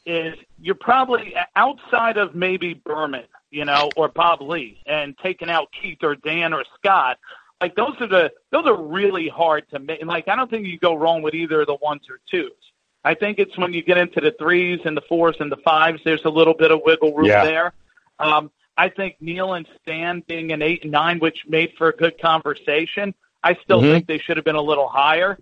is 0.05 0.35
you're 0.59 0.75
probably 0.75 1.35
outside 1.55 2.17
of 2.17 2.33
maybe 2.33 2.73
Berman, 2.73 3.25
you 3.51 3.65
know, 3.65 3.89
or 3.95 4.09
Bob 4.09 4.41
Ley, 4.41 4.81
and 4.85 5.17
taking 5.19 5.49
out 5.49 5.67
Keith 5.79 5.99
or 6.01 6.15
Dan 6.15 6.53
or 6.53 6.63
Scott. 6.77 7.17
Like 7.61 7.75
those 7.75 7.95
are 7.99 8.07
the 8.07 8.31
those 8.51 8.65
are 8.65 8.81
really 8.81 9.27
hard 9.27 9.69
to 9.69 9.79
make. 9.79 10.03
Like 10.05 10.27
I 10.27 10.35
don't 10.35 10.49
think 10.49 10.65
you 10.65 10.79
go 10.79 10.95
wrong 10.95 11.21
with 11.21 11.33
either 11.33 11.61
of 11.61 11.67
the 11.67 11.75
ones 11.75 12.01
or 12.09 12.19
twos. 12.29 12.51
I 13.07 13.13
think 13.13 13.39
it's 13.39 13.57
when 13.57 13.71
you 13.71 13.81
get 13.81 13.97
into 13.97 14.19
the 14.19 14.33
threes 14.37 14.81
and 14.83 14.97
the 14.97 15.01
fours 15.07 15.37
and 15.39 15.49
the 15.49 15.55
fives, 15.63 16.01
there's 16.03 16.25
a 16.25 16.29
little 16.29 16.53
bit 16.53 16.71
of 16.71 16.81
wiggle 16.83 17.13
room 17.15 17.27
Yeah. 17.27 17.45
there. 17.45 17.73
Um, 18.19 18.51
I 18.77 18.89
think 18.89 19.15
Neil 19.21 19.53
and 19.53 19.65
Stan 19.81 20.25
being 20.27 20.51
an 20.51 20.61
eight 20.61 20.83
and 20.83 20.91
nine, 20.91 21.19
which 21.19 21.45
made 21.47 21.71
for 21.77 21.87
a 21.87 21.95
good 21.95 22.19
conversation. 22.21 23.15
I 23.43 23.53
still 23.63 23.81
Mhm. 23.81 23.91
think 23.91 24.07
they 24.07 24.17
should 24.17 24.35
have 24.35 24.43
been 24.43 24.57
a 24.57 24.61
little 24.61 24.89
higher. 24.89 25.39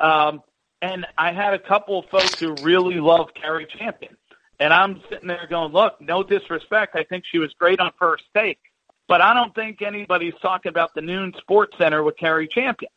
Um, 0.00 0.42
and 0.82 1.06
I 1.16 1.30
had 1.30 1.54
a 1.54 1.58
couple 1.60 2.00
of 2.00 2.06
folks 2.06 2.36
who 2.40 2.54
really 2.64 2.98
love 2.98 3.32
Cari 3.34 3.66
Champion. 3.66 4.16
And 4.58 4.74
I'm 4.74 5.00
sitting 5.08 5.28
there 5.28 5.46
going, 5.48 5.72
look, 5.72 6.00
no 6.00 6.24
disrespect. 6.24 6.96
I 6.96 7.04
think 7.04 7.24
she 7.30 7.38
was 7.38 7.52
great 7.54 7.78
on 7.78 7.92
first 7.96 8.24
take. 8.34 8.58
But 9.06 9.20
I 9.20 9.34
don't 9.34 9.54
think 9.54 9.82
anybody's 9.82 10.34
talking 10.42 10.70
about 10.70 10.94
the 10.94 11.00
noon 11.00 11.32
sports 11.38 11.78
center 11.78 12.02
with 12.02 12.16
Cari 12.16 12.48
Champion. 12.48 12.90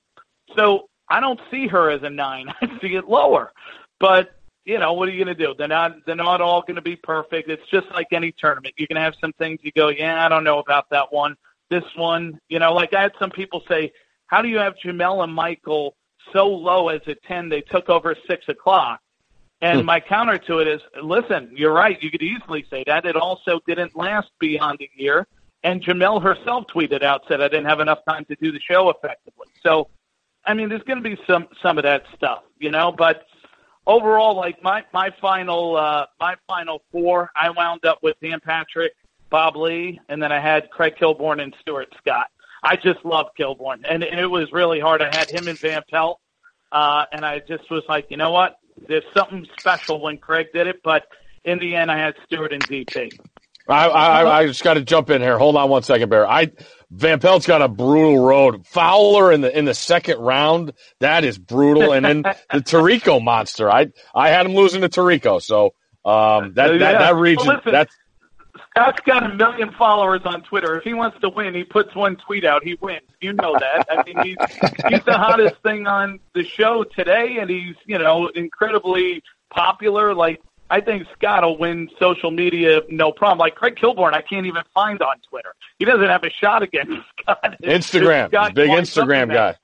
So 0.55 0.89
I 1.07 1.19
don't 1.19 1.39
see 1.51 1.67
her 1.67 1.91
as 1.91 2.01
a 2.01 2.09
nine. 2.09 2.51
I 2.61 2.79
see 2.81 2.95
it 2.95 3.07
lower. 3.07 3.53
But 3.99 4.31
you 4.67 4.77
know, 4.79 4.91
what 4.93 5.07
are 5.07 5.11
you 5.11 5.23
going 5.23 5.35
to 5.35 5.45
do? 5.45 5.55
They're 5.57 5.67
not 5.67 6.05
they're 6.05 6.15
not 6.15 6.41
all 6.41 6.61
going 6.61 6.75
to 6.75 6.81
be 6.81 6.97
perfect. 6.97 7.49
It's 7.49 7.67
just 7.71 7.89
like 7.91 8.07
any 8.11 8.33
tournament. 8.33 8.75
You're 8.77 8.87
going 8.87 8.97
to 8.97 9.01
have 9.01 9.15
some 9.21 9.33
things 9.33 9.59
you 9.63 9.71
go, 9.71 9.87
yeah, 9.87 10.25
I 10.25 10.27
don't 10.29 10.43
know 10.43 10.59
about 10.59 10.89
that 10.89 11.11
one. 11.11 11.37
This 11.69 11.85
one, 11.95 12.39
you 12.49 12.59
know, 12.59 12.73
like 12.73 12.93
I 12.93 13.01
had 13.01 13.13
some 13.17 13.31
people 13.31 13.63
say, 13.67 13.93
how 14.27 14.41
do 14.41 14.49
you 14.49 14.57
have 14.57 14.75
Jemele 14.83 15.23
and 15.23 15.33
Michael 15.33 15.95
so 16.33 16.47
low 16.47 16.89
as 16.89 17.01
a 17.07 17.15
ten? 17.15 17.47
They 17.47 17.61
took 17.61 17.89
over 17.89 18.15
six 18.27 18.47
o'clock. 18.49 18.99
And 19.61 19.79
hmm. 19.79 19.85
my 19.85 19.99
counter 20.01 20.37
to 20.37 20.59
it 20.59 20.67
is, 20.67 20.81
listen, 21.01 21.49
you're 21.55 21.73
right. 21.73 21.97
You 22.03 22.11
could 22.11 22.21
easily 22.21 22.65
say 22.69 22.83
that. 22.87 23.05
It 23.05 23.15
also 23.15 23.59
didn't 23.65 23.95
last 23.95 24.29
beyond 24.39 24.81
a 24.81 24.89
year. 25.01 25.25
And 25.63 25.81
Jemele 25.81 26.21
herself 26.21 26.65
tweeted 26.67 27.03
out, 27.03 27.23
said, 27.27 27.41
I 27.41 27.47
didn't 27.47 27.65
have 27.65 27.79
enough 27.79 27.99
time 28.07 28.25
to 28.25 28.35
do 28.35 28.51
the 28.51 28.59
show 28.59 28.89
effectively. 28.89 29.47
So, 29.63 29.89
I 30.45 30.53
mean, 30.53 30.69
there's 30.69 30.83
going 30.83 31.01
to 31.01 31.09
be 31.09 31.17
some, 31.25 31.47
some 31.61 31.77
of 31.77 31.83
that 31.83 32.03
stuff, 32.15 32.43
you 32.59 32.69
know, 32.69 32.91
but 32.91 33.25
overall, 33.87 34.35
like 34.35 34.61
my, 34.61 34.83
my 34.93 35.09
final, 35.19 35.75
uh, 35.75 36.05
my 36.19 36.35
final 36.47 36.83
four, 36.91 37.31
I 37.35 37.49
wound 37.49 37.85
up 37.85 38.03
with 38.03 38.15
Dan 38.21 38.39
Patrick, 38.39 38.93
Bob 39.31 39.55
Ley, 39.55 39.99
and 40.09 40.21
then 40.21 40.31
I 40.31 40.39
had 40.39 40.69
Craig 40.69 40.95
Kilborn 40.99 41.41
and 41.41 41.55
Stuart 41.61 41.91
Scott. 41.97 42.27
I 42.61 42.75
just 42.75 43.03
love 43.03 43.27
Kilborn 43.39 43.85
and, 43.89 44.03
and 44.03 44.19
it 44.19 44.27
was 44.27 44.51
really 44.51 44.79
hard. 44.79 45.01
I 45.01 45.15
had 45.15 45.29
him 45.29 45.47
in 45.47 45.55
Van 45.55 45.81
Pelt. 45.89 46.19
Uh, 46.71 47.05
and 47.11 47.25
I 47.25 47.39
just 47.39 47.69
was 47.71 47.83
like, 47.87 48.07
you 48.09 48.17
know 48.17 48.31
what? 48.31 48.59
There's 48.87 49.05
something 49.15 49.47
special 49.59 50.01
when 50.01 50.17
Craig 50.17 50.47
did 50.53 50.67
it, 50.67 50.81
but 50.83 51.07
in 51.45 51.59
the 51.59 51.75
end, 51.75 51.89
I 51.89 51.97
had 51.97 52.15
Stuart 52.25 52.51
and 52.51 52.63
DP. 52.67 53.17
I, 53.69 53.87
I, 53.87 54.39
I 54.39 54.47
just 54.47 54.63
got 54.63 54.75
to 54.75 54.81
jump 54.81 55.09
in 55.09 55.21
here. 55.21 55.37
Hold 55.37 55.55
on 55.55 55.69
one 55.69 55.83
second, 55.83 56.09
Bear. 56.09 56.27
I 56.27 56.51
Van 56.89 57.19
Pelt's 57.19 57.45
got 57.45 57.61
a 57.61 57.67
brutal 57.67 58.19
road. 58.25 58.65
Fowler 58.65 59.31
in 59.31 59.41
the 59.41 59.55
in 59.57 59.65
the 59.65 59.73
second 59.73 60.19
round. 60.19 60.73
That 60.99 61.23
is 61.25 61.37
brutal. 61.37 61.91
And 61.93 62.05
then 62.05 62.21
the 62.51 62.59
Tirico 62.59 63.21
monster. 63.23 63.69
I 63.69 63.87
I 64.15 64.29
had 64.29 64.45
him 64.45 64.53
losing 64.55 64.81
to 64.81 64.89
Tirico. 64.89 65.41
So 65.41 65.73
um, 66.05 66.53
that, 66.55 66.67
that 66.67 66.79
Yeah. 66.79 66.97
that 66.99 67.15
region. 67.15 67.47
Well, 67.47 67.57
listen, 67.57 67.71
that's 67.73 67.93
Scott's 68.71 68.99
got 69.05 69.23
a 69.29 69.35
million 69.35 69.71
followers 69.77 70.21
on 70.25 70.43
Twitter. 70.43 70.77
If 70.77 70.83
he 70.83 70.93
wants 70.93 71.19
to 71.21 71.29
win, 71.29 71.53
he 71.55 71.63
puts 71.63 71.95
one 71.95 72.15
tweet 72.15 72.45
out. 72.45 72.63
He 72.63 72.77
wins. 72.79 73.01
You 73.21 73.33
know 73.33 73.57
that. 73.59 73.87
I 73.89 74.03
mean, 74.03 74.17
he's 74.23 74.37
he's 74.87 75.03
the 75.03 75.17
hottest 75.17 75.55
thing 75.63 75.87
on 75.87 76.19
the 76.33 76.43
show 76.43 76.83
today, 76.83 77.37
and 77.39 77.49
he's 77.49 77.75
you 77.85 77.97
know 77.97 78.27
incredibly 78.27 79.23
popular. 79.49 80.13
Like 80.13 80.41
I 80.69 80.81
think 80.81 81.07
Scott 81.17 81.43
will 81.43 81.57
win 81.57 81.89
social 81.99 82.29
media 82.31 82.81
no 82.89 83.11
problem. 83.11 83.37
Like 83.39 83.55
Craig 83.55 83.75
Kilborn, 83.75 84.13
I 84.13 84.21
can't 84.21 84.45
even 84.45 84.63
find 84.73 85.01
on 85.01 85.15
Twitter. 85.29 85.53
He 85.79 85.85
doesn't 85.85 86.07
have 86.07 86.23
a 86.23 86.29
shot 86.29 86.61
against 86.63 86.93
Scott. 87.21 87.55
Instagram. 87.63 88.27
Scott 88.29 88.53
Big 88.53 88.69
Instagram 88.69 89.31
guy. 89.31 89.55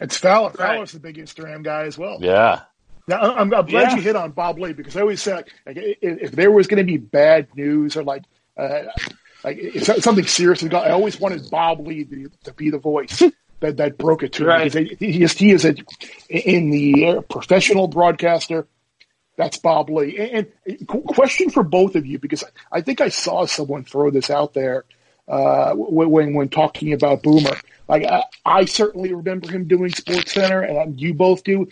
It's 0.00 0.16
Fowler. 0.16 0.50
Right. 0.50 0.56
Fowler's 0.74 0.92
the 0.92 1.00
big 1.00 1.16
Instagram 1.16 1.62
guy 1.64 1.82
as 1.84 1.98
well. 1.98 2.18
yeah. 2.20 2.60
Now, 3.08 3.16
I- 3.20 3.40
I'm, 3.40 3.52
I'm 3.54 3.66
glad 3.66 3.90
Yeah. 3.90 3.96
you 3.96 4.02
hit 4.02 4.16
on 4.16 4.32
Bob 4.32 4.58
Ley 4.58 4.72
because 4.74 4.96
I 4.96 5.00
always 5.00 5.20
said 5.22 5.34
like, 5.36 5.48
like, 5.66 5.76
if 6.02 6.32
there 6.32 6.50
was 6.50 6.66
going 6.66 6.78
to 6.78 6.84
be 6.84 6.98
bad 6.98 7.48
news 7.56 7.96
or 7.96 8.02
like 8.04 8.22
uh, 8.56 8.82
like 9.44 9.56
if 9.58 9.84
something 10.02 10.26
serious, 10.26 10.62
was 10.62 10.70
go- 10.70 10.78
I 10.78 10.90
always 10.90 11.18
wanted 11.18 11.50
Bob 11.50 11.86
Ley 11.86 12.04
to, 12.04 12.30
to 12.44 12.52
be 12.52 12.70
the 12.70 12.78
voice 12.78 13.22
that, 13.60 13.76
that 13.78 13.96
broke 13.98 14.22
it 14.22 14.32
to 14.34 14.42
me 14.42 14.48
Right. 14.48 14.72
because 14.72 14.98
he, 14.98 15.12
he 15.12 15.22
is 15.22 15.32
he 15.32 15.50
is 15.52 15.64
a 15.64 15.74
in 16.28 16.70
the 16.70 17.22
professional 17.30 17.88
broadcaster. 17.88 18.66
That's 19.38 19.56
Bob 19.56 19.88
Ley. 19.88 20.16
And, 20.16 20.48
and 20.66 20.86
question 20.88 21.48
for 21.48 21.62
both 21.62 21.94
of 21.94 22.04
you 22.04 22.18
because 22.18 22.42
I 22.72 22.80
think 22.80 23.00
I 23.00 23.08
saw 23.08 23.46
someone 23.46 23.84
throw 23.84 24.10
this 24.10 24.30
out 24.30 24.52
there 24.52 24.84
uh, 25.28 25.74
when, 25.74 26.34
when 26.34 26.48
talking 26.48 26.92
about 26.92 27.22
Boomer. 27.22 27.56
Like 27.86 28.04
I, 28.04 28.24
I 28.44 28.64
certainly 28.64 29.14
remember 29.14 29.48
him 29.48 29.68
doing 29.68 29.90
Sports 29.92 30.32
Center, 30.32 30.60
and 30.60 31.00
you 31.00 31.14
both 31.14 31.44
do. 31.44 31.68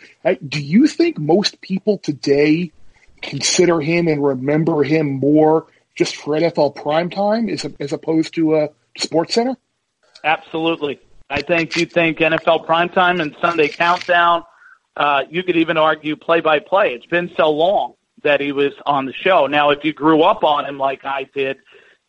Do 0.48 0.62
you 0.62 0.86
think 0.86 1.18
most 1.18 1.60
people 1.60 1.98
today 1.98 2.70
consider 3.20 3.80
him 3.80 4.06
and 4.06 4.24
remember 4.24 4.84
him 4.84 5.14
more 5.14 5.66
just 5.96 6.14
for 6.14 6.38
NFL 6.38 6.76
primetime 6.76 7.50
as 7.50 7.66
as 7.80 7.92
opposed 7.92 8.34
to 8.34 8.54
uh, 8.54 8.68
Sports 8.96 9.34
Center? 9.34 9.56
Absolutely. 10.22 11.00
I 11.28 11.42
think 11.42 11.76
you 11.76 11.86
think 11.86 12.18
NFL 12.18 12.64
primetime 12.64 13.20
and 13.20 13.36
Sunday 13.40 13.68
countdown. 13.68 14.44
Uh, 14.96 15.24
you 15.28 15.42
could 15.42 15.56
even 15.56 15.76
argue 15.76 16.16
play 16.16 16.40
by 16.40 16.58
play. 16.58 16.94
It's 16.94 17.06
been 17.06 17.30
so 17.36 17.50
long 17.50 17.94
that 18.22 18.40
he 18.40 18.52
was 18.52 18.72
on 18.86 19.06
the 19.06 19.12
show. 19.12 19.46
Now, 19.46 19.70
if 19.70 19.84
you 19.84 19.92
grew 19.92 20.22
up 20.22 20.42
on 20.42 20.64
him 20.64 20.78
like 20.78 21.04
I 21.04 21.24
did, 21.34 21.58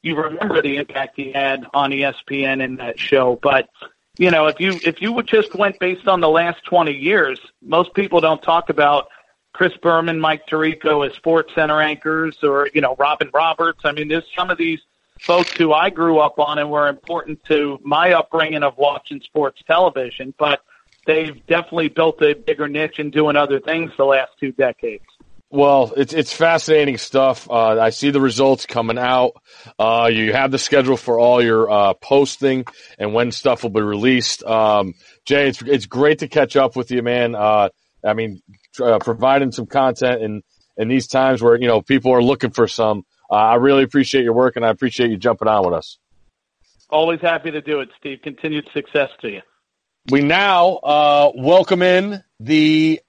you 0.02 0.16
remember 0.16 0.62
the 0.62 0.78
impact 0.78 1.18
he 1.18 1.32
had 1.32 1.66
on 1.74 1.92
ESPN 1.92 2.64
in 2.64 2.78
that 2.78 3.00
show. 3.00 3.38
But 3.42 3.70
you 4.18 4.32
know, 4.32 4.48
if 4.48 4.60
you 4.60 4.80
if 4.84 5.02
you 5.02 5.12
would 5.12 5.28
just 5.28 5.54
went 5.54 5.80
based 5.80 6.08
on 6.08 6.22
the 6.22 6.30
last 6.30 6.64
twenty 6.64 6.94
years, 6.94 7.40
most 7.62 7.94
people 7.94 8.22
don't 8.22 8.42
talk 8.42 8.70
about 8.70 9.10
Chris 9.54 9.76
Berman, 9.82 10.20
Mike 10.20 10.48
Tirico 10.48 11.08
as 11.08 11.14
Sports 11.16 11.54
Center 11.54 11.82
anchors, 11.82 12.38
or 12.44 12.70
you 12.74 12.82
know 12.82 12.96
Robin 12.98 13.30
Roberts. 13.34 13.82
I 13.84 13.92
mean, 13.92 14.08
there's 14.08 14.28
some 14.36 14.50
of 14.50 14.58
these 14.58 14.80
folks 15.20 15.52
who 15.52 15.74
I 15.74 15.90
grew 15.90 16.20
up 16.20 16.40
on 16.40 16.60
and 16.60 16.70
were 16.70 16.88
important 16.88 17.44
to 17.46 17.80
my 17.84 18.14
upbringing 18.14 18.64
of 18.64 18.78
watching 18.78 19.20
sports 19.22 19.62
television, 19.66 20.34
but 20.38 20.62
they've 21.08 21.44
definitely 21.48 21.90
built 21.90 22.22
a 22.22 22.36
bigger 22.36 22.68
niche 22.68 23.00
in 23.00 23.10
doing 23.10 23.36
other 23.36 23.60
things 23.60 23.92
the 23.98 24.06
last 24.06 24.32
two 24.40 24.52
decades. 24.52 25.04
Well, 25.50 25.94
it's 25.96 26.14
it's 26.14 26.34
fascinating 26.34 26.98
stuff. 26.98 27.50
Uh, 27.50 27.80
I 27.80 27.92
see 27.92 28.10
the 28.10 28.20
results 28.20 28.66
coming 28.66 28.98
out. 28.98 29.42
Uh, 29.80 30.10
you 30.12 30.34
have 30.34 30.52
the 30.52 30.60
schedule 30.60 30.98
for 30.98 31.18
all 31.18 31.42
your 31.42 31.72
uh, 31.72 31.94
posting 31.94 32.66
and 33.00 33.14
when 33.14 33.32
stuff 33.32 33.64
will 33.64 33.70
be 33.70 33.82
released. 33.82 34.44
Um, 34.44 34.94
Jay, 35.26 35.48
it's 35.48 35.62
it's 35.62 35.86
great 35.86 36.20
to 36.20 36.28
catch 36.28 36.58
up 36.58 36.76
with 36.76 36.92
you, 36.92 37.02
man. 37.02 37.34
Uh, 37.34 37.70
I 38.06 38.14
mean, 38.14 38.42
uh, 38.82 39.00
providing 39.00 39.54
some 39.54 39.68
content 39.68 40.22
in 40.22 40.44
in 40.76 40.90
these 40.90 41.08
times 41.08 41.42
where 41.42 41.58
you 41.58 41.68
know 41.68 41.82
people 41.82 42.12
are 42.12 42.22
looking 42.22 42.52
for 42.52 42.68
some. 42.68 43.06
Uh, 43.32 43.36
I 43.36 43.56
really 43.56 43.84
appreciate 43.84 44.26
your 44.26 44.34
work, 44.34 44.58
and 44.58 44.66
I 44.66 44.70
appreciate 44.70 45.12
you 45.12 45.18
jumping 45.18 45.48
on 45.48 45.64
with 45.64 45.76
us. 45.76 45.98
Always 46.90 47.22
happy 47.22 47.52
to 47.52 47.62
do 47.62 47.80
it, 47.80 47.90
Steve. 47.98 48.20
Continued 48.22 48.68
success 48.74 49.10
to 49.22 49.30
you. 49.30 49.42
We 50.10 50.22
now 50.22 50.76
uh, 50.76 51.32
welcome 51.36 51.82
in 51.82 52.24
the 52.40 53.02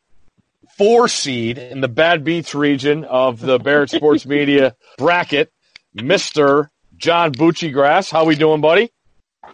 four 0.77 1.07
seed 1.09 1.59
in 1.59 1.81
the 1.81 1.89
Bad 1.89 2.25
Beats 2.25 2.55
region 2.55 3.05
of 3.05 3.41
the 3.41 3.59
Barrett 3.59 3.91
Sports 3.91 4.27
Media 4.27 4.75
bracket, 4.97 5.53
Mister 5.95 6.71
John 6.97 7.33
Bucci 7.33 7.73
Grass. 7.73 8.11
How 8.11 8.25
we 8.25 8.35
doing, 8.35 8.61
buddy? 8.61 8.91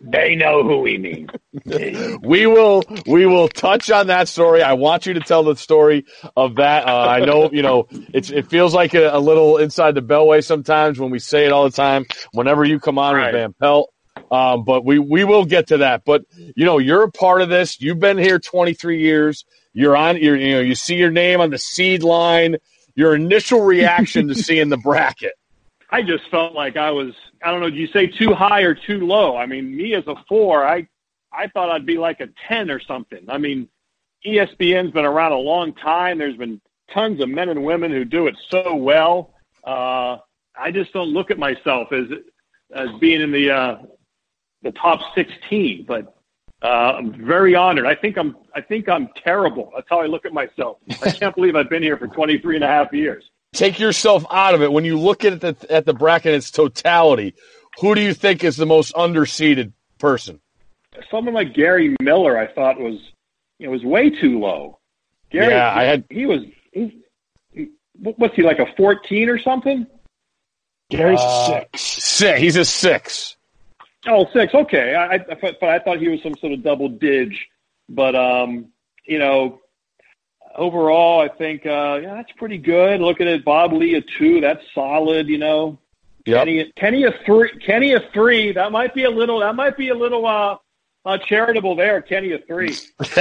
They 0.03 0.34
know 0.34 0.62
who 0.64 0.78
we 0.80 0.99
mean. 0.99 1.28
We 2.22 2.47
will 2.47 2.82
we 3.07 3.26
will 3.26 3.49
touch 3.49 3.90
on 3.90 4.07
that 4.09 4.26
story. 4.28 4.62
I 4.62 4.72
want 4.72 5.05
you 5.07 5.14
to 5.14 5.20
tell 5.20 5.45
the 5.45 5.55
story 5.55 6.07
of 6.36 6.57
that. 6.57 6.88
Uh, 6.88 6.97
I 7.09 7.20
know 7.24 7.51
you 7.53 7.62
know 7.62 7.86
it's 8.12 8.30
it 8.30 8.49
feels 8.49 8.72
like 8.74 8.95
a, 8.95 9.11
a 9.11 9.20
little 9.20 9.59
inside 9.59 9.95
the 9.95 10.01
beltway 10.03 10.42
sometimes 10.42 10.99
when 10.99 11.11
we 11.11 11.18
say 11.20 11.45
it 11.45 11.53
all 11.53 11.64
the 11.64 11.70
time. 11.76 12.07
Whenever 12.32 12.64
you 12.64 12.80
come 12.80 12.99
on 12.99 13.14
Right. 13.14 13.26
with 13.26 13.34
Van 13.40 13.53
Pelt, 13.61 13.90
Um, 14.31 14.64
but 14.64 14.85
we 14.85 14.99
we 14.99 15.25
will 15.25 15.45
get 15.45 15.68
to 15.68 15.79
that. 15.79 16.05
But 16.05 16.25
you 16.35 16.64
know, 16.64 16.79
you're 16.79 17.03
a 17.03 17.11
part 17.11 17.43
of 17.43 17.49
this. 17.49 17.81
You've 17.81 18.01
been 18.01 18.18
here 18.18 18.39
23 18.39 19.01
years. 19.01 19.45
You're 19.72 19.97
on. 19.97 20.16
You're 20.16 20.37
you 20.37 20.53
know 20.53 20.61
you 20.61 20.75
see 20.75 20.97
your 20.97 21.11
name 21.11 21.41
on 21.41 21.51
the 21.51 21.59
seed 21.59 22.03
line. 22.03 22.57
Your 22.95 23.14
initial 23.14 23.61
reaction 23.62 24.29
to 24.29 24.35
seeing 24.47 24.68
the 24.68 24.77
bracket. 24.77 25.33
I 25.91 26.03
just 26.03 26.29
felt 26.31 26.55
like 26.55 26.77
I 26.77 26.91
was. 26.91 27.12
I 27.43 27.51
don't 27.51 27.61
know. 27.61 27.70
Do 27.70 27.77
you 27.77 27.89
say 27.89 28.07
too 28.07 28.33
high 28.33 28.62
or 28.62 28.75
too 28.75 29.07
low? 29.07 29.37
I 29.37 29.47
mean, 29.47 29.77
me 29.77 29.95
as 29.95 30.07
a 30.07 30.14
four, 30.29 30.66
I 30.66 30.89
I 31.33 31.49
thought 31.49 31.70
I'd 31.70 31.87
be 31.87 31.99
like 31.99 32.20
a 32.20 32.29
ten 32.49 32.70
or 32.70 32.81
something. 32.81 33.25
I 33.29 33.39
mean, 33.39 33.68
ESPN's 34.25 34.93
been 34.93 35.05
around 35.05 35.33
a 35.33 35.39
long 35.39 35.75
time. 35.75 36.18
There's 36.18 36.37
been 36.37 36.61
tons 36.93 37.20
of 37.20 37.29
men 37.29 37.49
and 37.49 37.64
women 37.64 37.91
who 37.91 38.05
do 38.05 38.27
it 38.27 38.37
so 38.51 38.75
well. 38.75 39.35
Uh, 39.64 40.18
I 40.57 40.70
just 40.72 40.93
don't 40.93 41.09
look 41.09 41.31
at 41.31 41.39
myself 41.39 41.93
as 41.93 42.07
as 42.75 42.89
being 43.01 43.20
in 43.20 43.31
the 43.31 43.51
uh, 43.51 43.77
the 44.65 44.73
top 44.73 45.01
16, 45.15 45.85
but 45.87 46.17
uh, 46.62 46.95
I'm 46.97 47.12
very 47.25 47.55
honored. 47.55 47.87
I 47.87 47.95
think 47.95 48.17
I'm 48.19 48.37
I 48.55 48.61
think 48.61 48.89
I'm 48.89 49.09
terrible. 49.23 49.71
That's 49.75 49.87
how 49.89 50.01
I 50.01 50.07
look 50.07 50.25
at 50.25 50.33
myself. 50.33 50.79
I 51.03 51.11
can't 51.12 51.35
believe 51.35 51.55
I've 51.55 51.71
been 51.71 51.83
here 51.83 51.97
for 51.97 52.09
23 52.09 52.57
and 52.57 52.65
a 52.65 52.67
half 52.67 52.93
years. 52.93 53.25
Take 53.53 53.79
yourself 53.79 54.25
out 54.31 54.55
of 54.55 54.62
it. 54.62 54.73
When 54.73 54.85
you 54.85 54.99
look 54.99 55.25
at 55.25 55.41
the 55.41 55.55
at 55.71 55.85
the 55.87 55.95
bracket 55.95 56.33
in 56.33 56.39
its 56.39 56.51
totality, 56.51 57.35
who 57.81 57.95
do 57.95 58.01
you 58.01 58.12
think 58.15 58.43
is 58.43 58.57
the 58.57 58.67
most 58.67 58.93
underseeded 58.95 59.73
person? 59.99 60.41
Someone 61.11 61.35
like 61.35 61.55
Gary 61.55 61.95
Miller, 62.01 62.37
I 62.39 62.47
thought 62.53 62.81
was 62.81 62.99
it 63.61 63.69
was 63.69 63.85
way 63.85 64.11
too 64.11 64.41
low. 64.41 64.79
Gary, 65.31 65.53
Yeah, 65.55 65.73
I 65.73 65.85
had- 65.85 66.05
he 66.11 66.27
was. 66.27 66.41
He, 66.73 67.03
he, 67.53 67.69
what's 67.99 68.35
he 68.35 68.43
like 68.43 68.59
a 68.59 68.67
14 68.77 69.29
or 69.29 69.39
something? 69.39 69.87
Gary's 70.91 71.21
Uh, 71.21 71.61
six. 71.61 71.81
Six. 71.81 72.41
He's 72.41 72.57
a 72.57 72.65
six. 72.65 73.34
Oh, 74.07 74.27
six. 74.33 74.55
Okay, 74.55 74.95
I, 74.95 75.15
I 75.15 75.19
but 75.41 75.63
I 75.65 75.79
thought 75.79 75.99
he 75.99 76.09
was 76.09 76.23
some 76.23 76.35
sort 76.37 76.53
of 76.53 76.63
double 76.63 76.89
dig. 76.89 77.35
But 77.89 78.15
um, 78.15 78.67
you 79.05 79.19
know, 79.19 79.61
overall, 80.55 81.21
I 81.21 81.29
think 81.29 81.67
uh, 81.67 82.01
yeah, 82.03 82.15
that's 82.15 82.33
pretty 82.33 82.59
good. 82.59 83.01
Looking 83.01 83.29
at 83.29 83.45
Bob 83.45 83.73
Ley 83.73 83.95
a 83.95 84.03
two, 84.19 84.41
that's 84.41 84.63
solid. 84.75 85.29
You 85.29 85.39
know, 85.39 85.79
Yep. 86.27 86.39
Kenny, 86.39 86.73
Kenny 86.77 87.05
a 87.05 87.13
three, 87.27 87.51
Kenny 87.59 87.93
a 87.93 88.01
three. 88.13 88.53
That 88.53 88.73
might 88.73 88.95
be 88.95 89.05
a 89.05 89.11
little. 89.11 89.41
That 89.41 89.55
might 89.55 89.77
be 89.77 89.91
a 89.91 89.95
little 89.95 90.27
uh, 90.27 90.57
uh 91.05 91.19
charitable 91.19 91.77
there. 91.77 92.01
Kenny 92.01 92.33
a 92.33 92.39
three. 92.39 92.75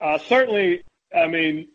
uh, 0.00 0.18
certainly, 0.28 0.84
I 1.16 1.26
mean, 1.26 1.68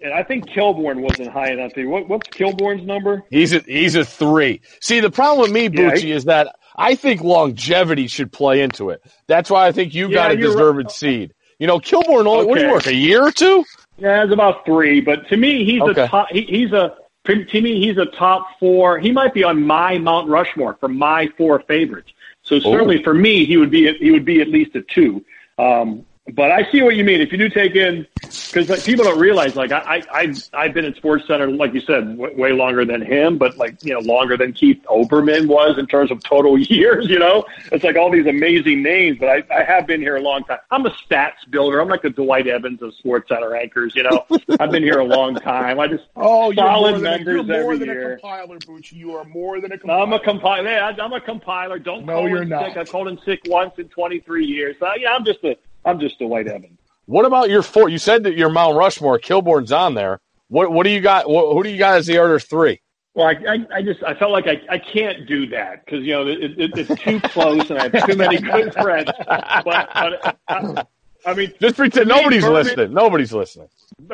and 0.00 0.12
I 0.12 0.22
think 0.22 0.48
Kilborn 0.48 1.00
wasn't 1.00 1.28
high 1.28 1.50
enough. 1.50 1.72
To, 1.74 1.86
What, 1.86 2.08
what's 2.08 2.28
Kilborn's 2.28 2.86
number? 2.86 3.22
He's 3.30 3.52
a 3.52 3.60
he's 3.60 3.94
a 3.94 4.04
three. 4.04 4.60
See, 4.80 5.00
the 5.00 5.10
problem 5.10 5.40
with 5.42 5.52
me, 5.52 5.62
Yeah, 5.64 5.90
Bucci, 5.92 5.98
he- 6.02 6.12
is 6.12 6.24
that 6.24 6.54
I 6.76 6.94
think 6.94 7.22
longevity 7.22 8.06
should 8.06 8.30
play 8.32 8.60
into 8.62 8.90
it. 8.90 9.02
That's 9.26 9.50
why 9.50 9.66
I 9.66 9.72
think 9.72 9.94
you 9.94 10.08
Yeah, 10.08 10.14
got 10.14 10.30
a 10.32 10.36
deserved 10.36 10.78
right. 10.78 10.90
seed. 10.90 11.34
You 11.58 11.66
know, 11.66 11.78
Kilborn 11.80 12.26
only 12.26 12.46
what 12.46 12.58
do 12.58 12.64
you 12.64 12.70
work 12.70 12.86
a 12.86 12.94
year 12.94 13.22
or 13.26 13.32
two? 13.32 13.64
Yeah, 13.98 14.22
it's 14.22 14.32
about 14.32 14.64
three. 14.64 15.00
But 15.00 15.28
to 15.28 15.36
me, 15.36 15.64
he's 15.64 15.82
Okay. 15.82 16.02
a 16.04 16.08
top. 16.08 16.28
He, 16.30 16.42
he's 16.42 16.72
a 16.72 16.94
to 17.26 17.60
me, 17.60 17.78
he's 17.84 17.98
a 17.98 18.06
top 18.06 18.58
four. 18.58 18.98
He 18.98 19.12
might 19.12 19.34
be 19.34 19.44
on 19.44 19.62
my 19.62 19.98
Mount 19.98 20.28
Rushmore 20.30 20.78
for 20.80 20.88
my 20.88 21.28
four 21.36 21.60
favorites. 21.60 22.10
So 22.42 22.58
certainly 22.58 23.02
for 23.02 23.12
me, 23.12 23.44
he 23.44 23.58
would 23.58 23.70
be 23.70 23.92
he 23.98 24.10
would 24.12 24.24
be 24.24 24.40
at 24.40 24.48
least 24.48 24.74
a 24.76 24.80
two. 24.82 25.22
Um, 25.58 26.06
but 26.34 26.50
I 26.50 26.70
see 26.70 26.82
what 26.82 26.96
you 26.96 27.04
mean. 27.04 27.20
If 27.20 27.32
you 27.32 27.38
do 27.38 27.48
take 27.48 27.74
in, 27.74 28.06
because 28.50 28.68
like, 28.70 28.84
people 28.84 29.04
don't 29.04 29.18
realize, 29.18 29.54
like 29.54 29.72
I, 29.72 29.98
I, 30.10 30.20
I've, 30.20 30.42
I've 30.54 30.74
been 30.74 30.86
at 30.86 30.96
Sports 30.96 31.26
Center, 31.26 31.50
like 31.50 31.74
you 31.74 31.80
said, 31.82 32.16
w- 32.16 32.34
way 32.40 32.52
longer 32.52 32.84
than 32.86 33.02
him, 33.02 33.36
but 33.36 33.58
like 33.58 33.76
you 33.82 33.92
know, 33.92 34.00
longer 34.00 34.38
than 34.38 34.54
Keith 34.54 34.78
Olbermann 34.88 35.48
was 35.48 35.78
in 35.78 35.86
terms 35.86 36.10
of 36.10 36.22
total 36.22 36.58
years. 36.58 37.08
You 37.10 37.18
know, 37.18 37.44
it's 37.72 37.84
like 37.84 37.96
all 37.96 38.10
these 38.10 38.26
amazing 38.26 38.82
names. 38.82 39.18
But 39.20 39.28
I, 39.28 39.42
I 39.54 39.64
have 39.64 39.86
been 39.86 40.00
here 40.00 40.16
a 40.16 40.20
long 40.22 40.44
time. 40.44 40.60
I'm 40.70 40.86
a 40.86 40.90
stats 40.90 41.48
builder. 41.50 41.78
I'm 41.80 41.88
like 41.88 42.00
the 42.02 42.08
Dwight 42.10 42.46
Evans 42.46 42.80
of 42.80 42.94
Sports 42.94 43.28
Center 43.28 43.54
anchors. 43.54 43.94
You 43.94 44.04
know, 44.04 44.24
I've 44.58 44.70
been 44.70 44.82
here 44.82 44.98
a 45.00 45.04
long 45.04 45.34
time. 45.34 45.78
I 45.78 45.86
just 45.88 46.04
Oh, 46.16 46.50
you're 46.50 46.64
solid 46.64 47.02
than, 47.02 47.20
a, 47.20 47.24
you're 47.24 47.42
more 47.42 47.54
every 47.74 47.78
than 47.78 47.88
year. 47.88 48.12
a 48.14 48.16
compiler, 48.18 48.60
Bucci. 48.60 48.92
You 48.92 49.14
are 49.14 49.24
more 49.24 49.60
than 49.60 49.72
a 49.72 49.78
compiler. 49.78 50.02
I'm 50.02 50.12
a 50.14 50.20
compiler. 50.20 50.70
Yeah, 50.70 50.92
I'm 50.98 51.12
a 51.12 51.20
compiler. 51.20 51.78
Don't 51.78 52.06
No, 52.06 52.14
call 52.14 52.28
you're 52.30 52.42
in 52.42 52.48
not. 52.48 52.64
sick. 52.68 52.76
I 52.78 52.84
called 52.84 53.08
in 53.08 53.18
sick 53.26 53.40
once 53.44 53.74
in 53.78 53.88
23 53.90 54.46
years. 54.46 54.76
Uh, 54.80 54.92
yeah, 54.98 55.12
I'm 55.14 55.24
just 55.26 55.44
a 55.44 55.56
I'm 55.88 55.98
just 56.00 56.20
a 56.20 56.26
Dwight 56.26 56.46
Evans. 56.46 56.78
What 57.06 57.24
about 57.24 57.48
your 57.50 57.62
four? 57.62 57.88
You 57.88 57.98
said 57.98 58.24
that 58.24 58.36
your 58.36 58.50
Mount 58.50 58.76
Rushmore, 58.76 59.18
Kilborn's 59.18 59.72
on 59.72 59.94
there. 59.94 60.20
What 60.48 60.70
what 60.72 60.84
do 60.84 60.90
you 60.90 61.00
got? 61.00 61.28
What, 61.28 61.52
who 61.54 61.62
do 61.62 61.70
you 61.70 61.78
got 61.78 61.96
as 61.98 62.06
the 62.06 62.18
other 62.18 62.38
three? 62.38 62.80
Well, 63.14 63.26
I, 63.26 63.32
I, 63.52 63.66
I 63.78 63.82
just 63.82 64.02
I 64.04 64.14
felt 64.14 64.30
like 64.30 64.46
I, 64.46 64.60
I 64.70 64.78
can't 64.78 65.26
do 65.26 65.46
that 65.48 65.84
because 65.84 66.04
you 66.04 66.12
know 66.12 66.26
it, 66.28 66.58
it, 66.58 66.70
it's 66.78 67.02
too 67.02 67.20
close 67.20 67.68
and 67.70 67.78
I 67.78 67.84
have 67.88 68.06
too 68.06 68.16
many 68.16 68.38
good 68.38 68.72
friends. 68.82 69.10
But, 69.26 69.64
but 69.64 70.36
I, 70.48 70.84
I 71.26 71.34
mean, 71.34 71.52
Just 71.60 71.76
pretend 71.76 72.08
nobody's 72.08 72.42
Berman- 72.44 72.64
listening. 72.64 72.92
Nobody's 72.94 73.32
listening. 73.32 73.68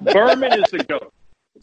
Berman 0.00 0.52
is 0.60 0.70
the 0.70 0.84
goat. 0.88 1.12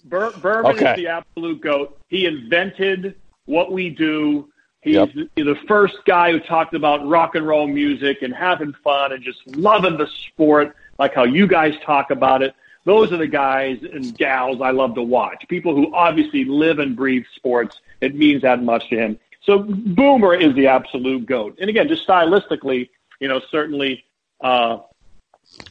Ber, 0.06 0.32
Berman 0.32 0.76
Okay. 0.76 0.92
is 0.92 0.96
the 0.98 1.08
absolute 1.08 1.62
goat. 1.62 1.98
He 2.08 2.26
invented 2.26 3.16
what 3.46 3.72
we 3.72 3.90
do. 3.90 4.50
He's 4.82 4.96
Yep. 4.96 5.10
the- 5.36 5.56
first 5.68 5.98
guy 6.06 6.32
who 6.32 6.40
talked 6.40 6.74
about 6.74 7.06
rock 7.08 7.36
and 7.36 7.46
roll 7.46 7.68
music 7.68 8.22
and 8.22 8.34
having 8.34 8.74
fun 8.84 9.12
and 9.12 9.22
just 9.22 9.46
loving 9.58 9.98
the 9.98 10.08
sport, 10.08 10.76
like 10.98 11.14
how 11.14 11.26
you 11.26 11.48
guys 11.48 11.76
talk 11.84 12.12
about 12.12 12.42
it. 12.42 12.54
Those 12.86 13.12
are 13.12 13.18
the 13.18 13.28
guys 13.28 13.78
and 13.84 14.18
gals 14.18 14.62
I 14.62 14.72
love 14.72 14.96
to 14.96 15.04
watch. 15.04 15.46
People 15.50 15.76
who 15.76 15.94
obviously 15.94 16.46
live 16.46 16.80
and 16.80 16.96
breathe 16.96 17.26
sports. 17.36 17.82
It 18.00 18.16
means 18.16 18.42
that 18.44 18.64
much 18.64 18.90
to 18.90 18.96
him. 18.98 19.20
So 19.42 19.60
Boomer 19.60 20.34
is 20.34 20.54
the 20.56 20.68
absolute 20.68 21.26
goat. 21.26 21.58
And 21.60 21.70
again, 21.70 21.88
just 21.88 22.08
stylistically, 22.08 22.90
you 23.20 23.28
know, 23.28 23.42
certainly 23.52 24.06
uh, 24.42 24.78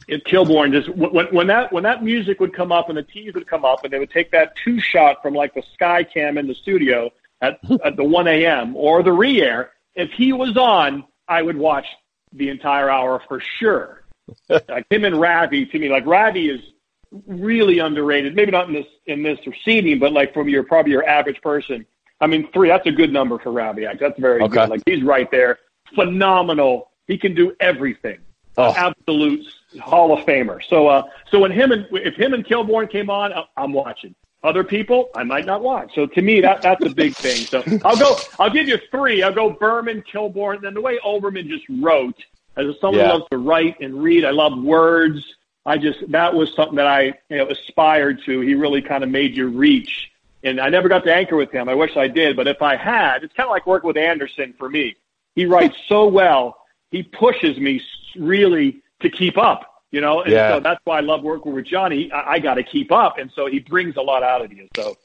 it 0.07 0.23
Kilborn 0.25 0.71
just 0.71 0.89
when 0.89 1.25
when 1.27 1.47
that 1.47 1.71
when 1.71 1.83
that 1.83 2.03
music 2.03 2.39
would 2.39 2.53
come 2.53 2.71
up 2.71 2.89
and 2.89 2.97
the 2.97 3.03
teas 3.03 3.33
would 3.33 3.47
come 3.47 3.65
up 3.65 3.83
and 3.83 3.91
they 3.93 3.97
would 3.99 4.11
take 4.11 4.29
that 4.31 4.55
two 4.63 4.79
shot 4.79 5.21
from 5.21 5.33
like 5.33 5.53
the 5.53 5.63
sky 5.73 6.03
cam 6.03 6.37
in 6.37 6.47
the 6.47 6.53
studio 6.53 7.09
at 7.41 7.59
at 7.83 7.95
the 7.95 8.03
one 8.03 8.27
a.m. 8.27 8.75
or 8.75 9.03
the 9.03 9.11
re-air. 9.11 9.71
If 9.95 10.11
he 10.11 10.33
was 10.33 10.55
on, 10.57 11.03
I 11.27 11.41
would 11.41 11.57
watch 11.57 11.85
the 12.33 12.49
entire 12.49 12.89
hour 12.89 13.21
for 13.27 13.39
sure. 13.39 14.03
like 14.49 14.85
him 14.89 15.05
and 15.05 15.19
Ravi 15.19 15.65
to 15.65 15.79
me, 15.79 15.89
like 15.89 16.05
Ravi 16.05 16.49
is 16.49 16.61
really 17.25 17.79
underrated. 17.79 18.35
Maybe 18.35 18.51
not 18.51 18.67
in 18.67 18.73
this 18.73 18.85
in 19.07 19.23
this 19.23 19.39
seating, 19.65 19.99
but 19.99 20.13
like 20.13 20.33
from 20.33 20.47
your 20.49 20.63
probably 20.63 20.91
your 20.91 21.07
average 21.07 21.41
person. 21.41 21.85
I 22.21 22.27
mean, 22.27 22.51
three. 22.51 22.67
That's 22.67 22.85
a 22.85 22.91
good 22.91 23.11
number 23.13 23.39
for 23.39 23.49
Ravech. 23.51 23.99
That's 23.99 24.19
very 24.19 24.41
Okay. 24.41 24.53
good. 24.53 24.69
Like 24.69 24.81
he's 24.85 25.03
right 25.03 25.29
there. 25.31 25.57
Phenomenal. 25.95 26.91
He 27.07 27.17
can 27.17 27.33
do 27.33 27.55
everything 27.59 28.19
Oh. 28.57 28.73
absolute 28.75 29.45
Hall 29.79 30.11
of 30.17 30.25
Famer. 30.25 30.59
So, 30.69 30.87
uh, 30.87 31.03
so 31.31 31.39
when 31.39 31.51
him 31.51 31.71
and 31.71 31.87
if 31.93 32.15
him 32.15 32.33
and 32.33 32.45
Kilborn 32.45 32.91
came 32.91 33.09
on, 33.09 33.31
I'm 33.57 33.73
watching. 33.73 34.13
Other 34.41 34.63
people, 34.63 35.09
I 35.15 35.23
might 35.23 35.45
not 35.45 35.61
watch. 35.61 35.93
So 35.93 36.05
to 36.05 36.21
me, 36.21 36.39
that 36.41 36.61
that's 36.61 36.85
a 36.85 36.89
big 36.89 37.13
thing. 37.15 37.45
So 37.47 37.61
I'll 37.83 37.97
go. 37.97 38.15
I'll 38.39 38.49
give 38.49 38.67
you 38.69 38.77
three. 38.89 39.21
I'll 39.21 39.33
go 39.33 39.49
Berman, 39.49 40.01
Kilborn, 40.03 40.55
and 40.55 40.63
then 40.63 40.73
the 40.73 40.81
way 40.81 40.97
Olbermann 41.05 41.47
just 41.49 41.65
wrote. 41.69 42.15
As 42.55 42.65
someone 42.79 42.99
Yeah. 42.99 43.07
who 43.07 43.13
loves 43.19 43.25
to 43.31 43.37
write 43.37 43.79
and 43.81 44.01
read, 44.01 44.23
I 44.25 44.31
love 44.31 44.57
words. 44.61 45.23
I 45.65 45.77
just 45.77 46.09
that 46.11 46.33
was 46.33 46.53
something 46.55 46.75
that 46.77 46.87
I 46.87 47.13
you 47.29 47.37
know 47.37 47.47
aspired 47.47 48.23
to. 48.25 48.39
He 48.39 48.55
really 48.55 48.81
kind 48.81 49.03
of 49.03 49.09
made 49.09 49.35
you 49.35 49.47
reach. 49.47 50.09
And 50.41 50.61
I 50.61 50.69
never 50.69 50.87
got 50.87 51.03
to 51.03 51.13
anchor 51.13 51.35
with 51.35 51.51
him. 51.51 51.67
I 51.67 51.75
wish 51.75 51.97
I 51.97 52.07
did, 52.07 52.37
but 52.37 52.47
if 52.47 52.61
I 52.61 52.77
had, 52.77 53.25
it's 53.25 53.33
kind 53.33 53.45
of 53.47 53.51
like 53.51 53.67
working 53.67 53.89
with 53.89 53.97
Anderson 53.97 54.53
for 54.57 54.69
me. 54.69 54.95
He 55.35 55.45
writes 55.45 55.75
so 55.87 56.07
well. 56.07 56.57
He 56.91 57.03
pushes 57.03 57.57
me 57.59 57.81
really 58.15 58.81
to 59.01 59.09
keep 59.09 59.37
up, 59.37 59.68
you 59.91 60.01
know, 60.01 60.21
and 60.21 60.31
Yeah. 60.31 60.55
so 60.55 60.59
that's 60.59 60.79
why 60.83 60.97
I 60.97 61.01
love 61.01 61.23
working 61.23 61.53
with 61.53 61.65
Johnny. 61.65 62.11
I, 62.11 62.33
I 62.33 62.39
got 62.39 62.55
to 62.55 62.63
keep 62.63 62.91
up, 62.91 63.17
and 63.17 63.31
so 63.35 63.47
he 63.47 63.59
brings 63.59 63.95
a 63.97 64.01
lot 64.01 64.23
out 64.23 64.43
of 64.43 64.51
you. 64.53 64.67
So, 64.75 64.97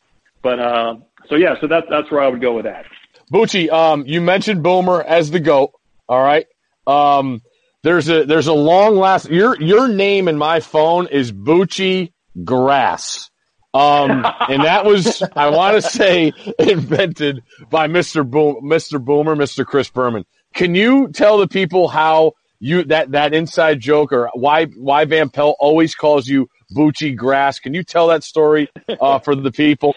but 0.42 0.58
uh, 0.58 0.96
so 1.28 1.36
yeah, 1.36 1.54
so 1.60 1.66
that's 1.66 1.86
that's 1.88 2.10
where 2.10 2.20
I 2.20 2.28
would 2.28 2.40
go 2.40 2.54
with 2.54 2.64
that. 2.64 2.84
Bucci, 3.32 3.70
um, 3.70 4.04
you 4.06 4.20
mentioned 4.20 4.62
Boomer 4.62 5.02
as 5.02 5.30
the 5.30 5.40
goat. 5.40 5.72
All 6.08 6.22
right. 6.22 6.46
Um, 6.86 7.40
there's 7.82 8.08
a 8.08 8.24
there's 8.24 8.46
a 8.46 8.52
long 8.52 8.96
last 8.96 9.30
your 9.30 9.60
your 9.60 9.88
name 9.88 10.28
in 10.28 10.36
my 10.36 10.60
phone 10.60 11.06
is 11.08 11.32
Bucci 11.32 12.12
Grass. 12.44 13.30
Um, 13.72 14.24
and 14.48 14.62
that 14.64 14.84
was 14.84 15.22
I 15.34 15.50
want 15.50 15.82
to 15.82 15.82
say 15.82 16.32
invented 16.58 17.42
by 17.70 17.88
Mr. 17.88 18.28
Boom, 18.28 18.56
Mr. 18.64 19.02
Boomer, 19.02 19.34
Mr. 19.36 19.64
Chris 19.66 19.88
Berman. 19.88 20.24
Can 20.54 20.74
you 20.74 21.08
tell 21.08 21.38
the 21.38 21.48
people 21.48 21.88
how 21.88 22.32
you 22.60 22.84
that 22.84 23.12
that 23.12 23.34
inside 23.34 23.80
joke 23.80 24.12
or 24.12 24.30
why 24.34 24.66
why 24.66 25.04
Van 25.04 25.28
Pelt 25.28 25.56
always 25.58 25.94
calls 25.94 26.28
you 26.28 26.48
Bucci 26.74 27.16
Grass? 27.16 27.58
Can 27.58 27.74
you 27.74 27.82
tell 27.82 28.08
that 28.08 28.24
story 28.24 28.68
uh, 29.00 29.18
for 29.18 29.34
the 29.34 29.52
people? 29.52 29.94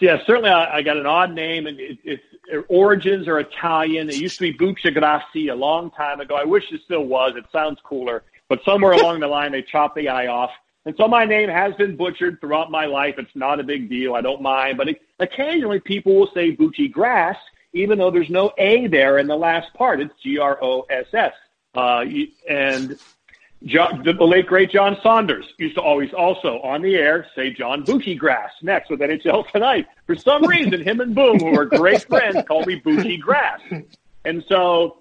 Yeah, 0.00 0.18
certainly 0.26 0.50
I, 0.50 0.78
I 0.78 0.82
got 0.82 0.96
an 0.96 1.06
odd 1.06 1.34
name, 1.34 1.66
and 1.66 1.78
it, 1.78 1.98
it's 2.04 2.22
it, 2.48 2.64
origins 2.68 3.28
are 3.28 3.38
Italian. 3.40 4.08
It 4.08 4.16
used 4.16 4.38
to 4.38 4.42
be 4.42 4.52
Buccia 4.52 4.90
Grassi 4.92 5.48
a 5.48 5.54
long 5.54 5.90
time 5.90 6.20
ago. 6.20 6.34
I 6.34 6.44
wish 6.44 6.64
it 6.72 6.80
still 6.84 7.04
was. 7.04 7.34
It 7.36 7.44
sounds 7.52 7.78
cooler, 7.84 8.22
but 8.48 8.60
somewhere 8.64 8.92
along 8.92 9.20
the 9.20 9.28
line 9.28 9.52
they 9.52 9.62
chopped 9.62 9.96
the 9.96 10.08
eye 10.08 10.26
off. 10.28 10.50
And 10.84 10.94
so 10.96 11.06
my 11.06 11.24
name 11.24 11.48
has 11.48 11.74
been 11.74 11.96
butchered 11.96 12.40
throughout 12.40 12.70
my 12.70 12.86
life. 12.86 13.14
It's 13.16 13.34
not 13.36 13.60
a 13.60 13.62
big 13.62 13.88
deal. 13.88 14.14
I 14.14 14.20
don't 14.20 14.42
mind. 14.42 14.76
But 14.76 14.88
it, 14.88 15.02
occasionally 15.20 15.78
people 15.78 16.14
will 16.16 16.30
say 16.34 16.56
Bucci 16.56 16.90
Grass, 16.90 17.36
even 17.72 17.98
though 17.98 18.10
there's 18.10 18.30
no 18.30 18.52
A 18.58 18.88
there 18.88 19.18
in 19.18 19.28
the 19.28 19.36
last 19.36 19.72
part. 19.74 20.00
It's 20.00 20.12
G 20.22 20.38
R 20.38 20.58
O 20.62 20.84
S 20.90 21.06
S. 21.12 21.32
Uh, 21.74 22.04
and 22.48 22.98
John, 23.64 24.02
the, 24.04 24.12
the 24.12 24.24
late 24.24 24.46
great 24.46 24.70
John 24.70 24.96
Saunders 25.02 25.46
used 25.58 25.76
to 25.76 25.82
always 25.82 26.12
also 26.12 26.60
on 26.60 26.82
the 26.82 26.96
air 26.96 27.26
say 27.34 27.52
John 27.52 27.84
Bucci 27.84 28.18
Grass 28.18 28.50
next 28.62 28.90
with 28.90 29.00
NHL 29.00 29.50
Tonight. 29.50 29.86
For 30.06 30.16
some 30.16 30.46
reason, 30.46 30.82
him 30.82 31.00
and 31.00 31.14
Boom, 31.14 31.38
who 31.38 31.58
are 31.58 31.64
great 31.64 32.02
friends, 32.08 32.38
call 32.46 32.64
me 32.64 32.80
Bucci 32.80 33.20
Grass. 33.20 33.60
And 34.24 34.44
so, 34.48 34.98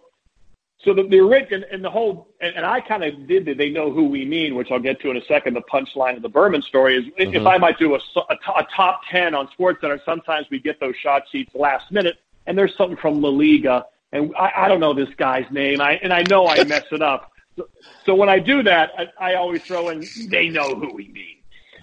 so 0.80 0.94
the, 0.94 1.04
the 1.04 1.20
original 1.20 1.68
and 1.72 1.84
the 1.84 1.90
whole, 1.90 2.28
and, 2.40 2.56
and 2.56 2.66
I 2.66 2.82
kind 2.82 3.04
of 3.04 3.28
did 3.28 3.46
the 3.46 3.54
they 3.54 3.70
know 3.70 3.92
who 3.92 4.06
we 4.06 4.26
mean, 4.26 4.56
which 4.56 4.72
I'll 4.72 4.80
get 4.80 5.02
to 5.02 5.12
in 5.12 5.18
a 5.18 5.26
second. 5.26 5.56
The 5.56 5.62
punchline 5.62 6.16
of 6.16 6.22
the 6.22 6.30
Berman 6.30 6.62
story 6.62 6.98
is 6.98 7.06
mm-hmm. 7.06 7.36
if 7.36 7.46
I 7.46 7.58
might 7.58 7.80
do 7.80 7.96
a, 7.96 8.00
a, 8.18 8.36
a 8.58 8.68
top 8.76 9.02
10 9.10 9.34
on 9.34 9.50
SportsCenter, 9.58 10.00
sometimes 10.06 10.48
we 10.52 10.60
get 10.60 10.80
those 10.80 10.96
shot 10.96 11.24
sheets 11.32 11.54
last 11.56 11.92
minute 11.92 12.18
and 12.46 12.58
there's 12.58 12.76
something 12.76 12.98
from 12.98 13.22
La 13.22 13.30
Liga 13.30 13.86
and 14.12 14.34
I, 14.38 14.52
I 14.56 14.68
don't 14.68 14.80
know 14.80 14.94
this 14.94 15.14
guy's 15.18 15.50
name. 15.52 15.82
I, 15.82 15.94
and 16.04 16.12
I 16.14 16.24
know 16.30 16.48
I 16.48 16.64
mess 16.66 16.84
it 16.92 17.02
up. 17.02 17.32
So, 17.56 17.68
so 18.06 18.16
when 18.16 18.30
I 18.30 18.40
do 18.40 18.64
that, 18.64 18.92
I, 18.98 19.32
I 19.32 19.36
always 19.36 19.62
throw 19.64 19.90
in, 19.90 20.06
they 20.30 20.50
know 20.50 20.76
who 20.76 20.94
we 20.94 21.10
mean 21.10 21.38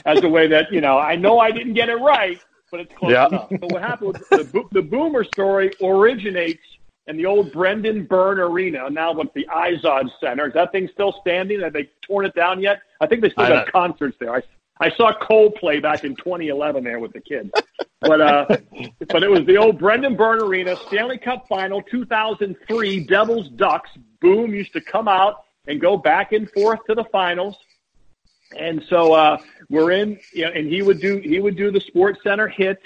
as 0.06 0.22
a 0.22 0.28
way 0.28 0.46
that, 0.48 0.72
you 0.72 0.80
know, 0.80 0.98
I 0.98 1.16
know 1.16 1.38
I 1.38 1.50
didn't 1.50 1.74
get 1.74 1.88
it 1.88 1.96
right, 1.96 2.40
but 2.70 2.80
it's 2.80 2.92
close 2.96 3.12
yeah. 3.12 3.26
enough. 3.26 3.48
So 3.50 3.66
what 3.68 3.82
happened 3.82 4.14
was 4.14 4.28
the, 4.30 4.64
the 4.72 4.82
Boomer 4.82 5.24
story 5.24 5.72
originates 5.82 6.62
in 7.06 7.16
the 7.16 7.26
old 7.26 7.52
Brendan 7.52 8.04
Byrne 8.04 8.38
Arena. 8.38 8.88
Now 8.90 9.12
what's 9.12 9.32
the 9.34 9.46
Izod 9.46 10.10
Center? 10.20 10.46
Is 10.46 10.54
that 10.54 10.72
thing 10.72 10.88
still 10.92 11.14
standing? 11.20 11.60
Have 11.60 11.72
they 11.72 11.90
torn 12.02 12.26
it 12.26 12.34
down 12.34 12.60
yet? 12.60 12.80
I 13.00 13.06
think 13.06 13.22
they 13.22 13.30
still 13.30 13.44
I 13.44 13.48
got 13.48 13.66
know. 13.66 13.72
concerts 13.72 14.16
there. 14.20 14.34
I, 14.34 14.42
I 14.80 14.90
saw 14.90 15.12
Coldplay 15.12 15.82
back 15.82 16.04
in 16.04 16.14
2011 16.16 16.84
there 16.84 17.00
with 17.00 17.12
the 17.12 17.20
kids. 17.20 17.50
But 18.00 18.20
uh, 18.20 18.46
but 19.08 19.22
it 19.22 19.30
was 19.30 19.44
the 19.46 19.56
old 19.56 19.78
Brendan 19.78 20.16
Byrne 20.16 20.42
Arena 20.42 20.76
Stanley 20.86 21.18
Cup 21.18 21.48
Final 21.48 21.82
2003 21.82 23.04
Devils 23.04 23.48
Ducks. 23.50 23.90
Boom 24.20 24.54
used 24.54 24.72
to 24.72 24.80
come 24.80 25.08
out 25.08 25.44
and 25.66 25.80
go 25.80 25.96
back 25.96 26.32
and 26.32 26.50
forth 26.50 26.80
to 26.88 26.94
the 26.94 27.04
finals. 27.04 27.56
And 28.56 28.82
so 28.88 29.12
uh, 29.12 29.38
we're 29.68 29.90
in, 29.90 30.18
you 30.32 30.44
know, 30.44 30.52
and 30.52 30.66
he 30.66 30.82
would 30.82 31.00
do 31.00 31.18
he 31.18 31.40
would 31.40 31.56
do 31.56 31.70
the 31.70 31.80
Sports 31.80 32.20
Center 32.22 32.48
hit, 32.48 32.80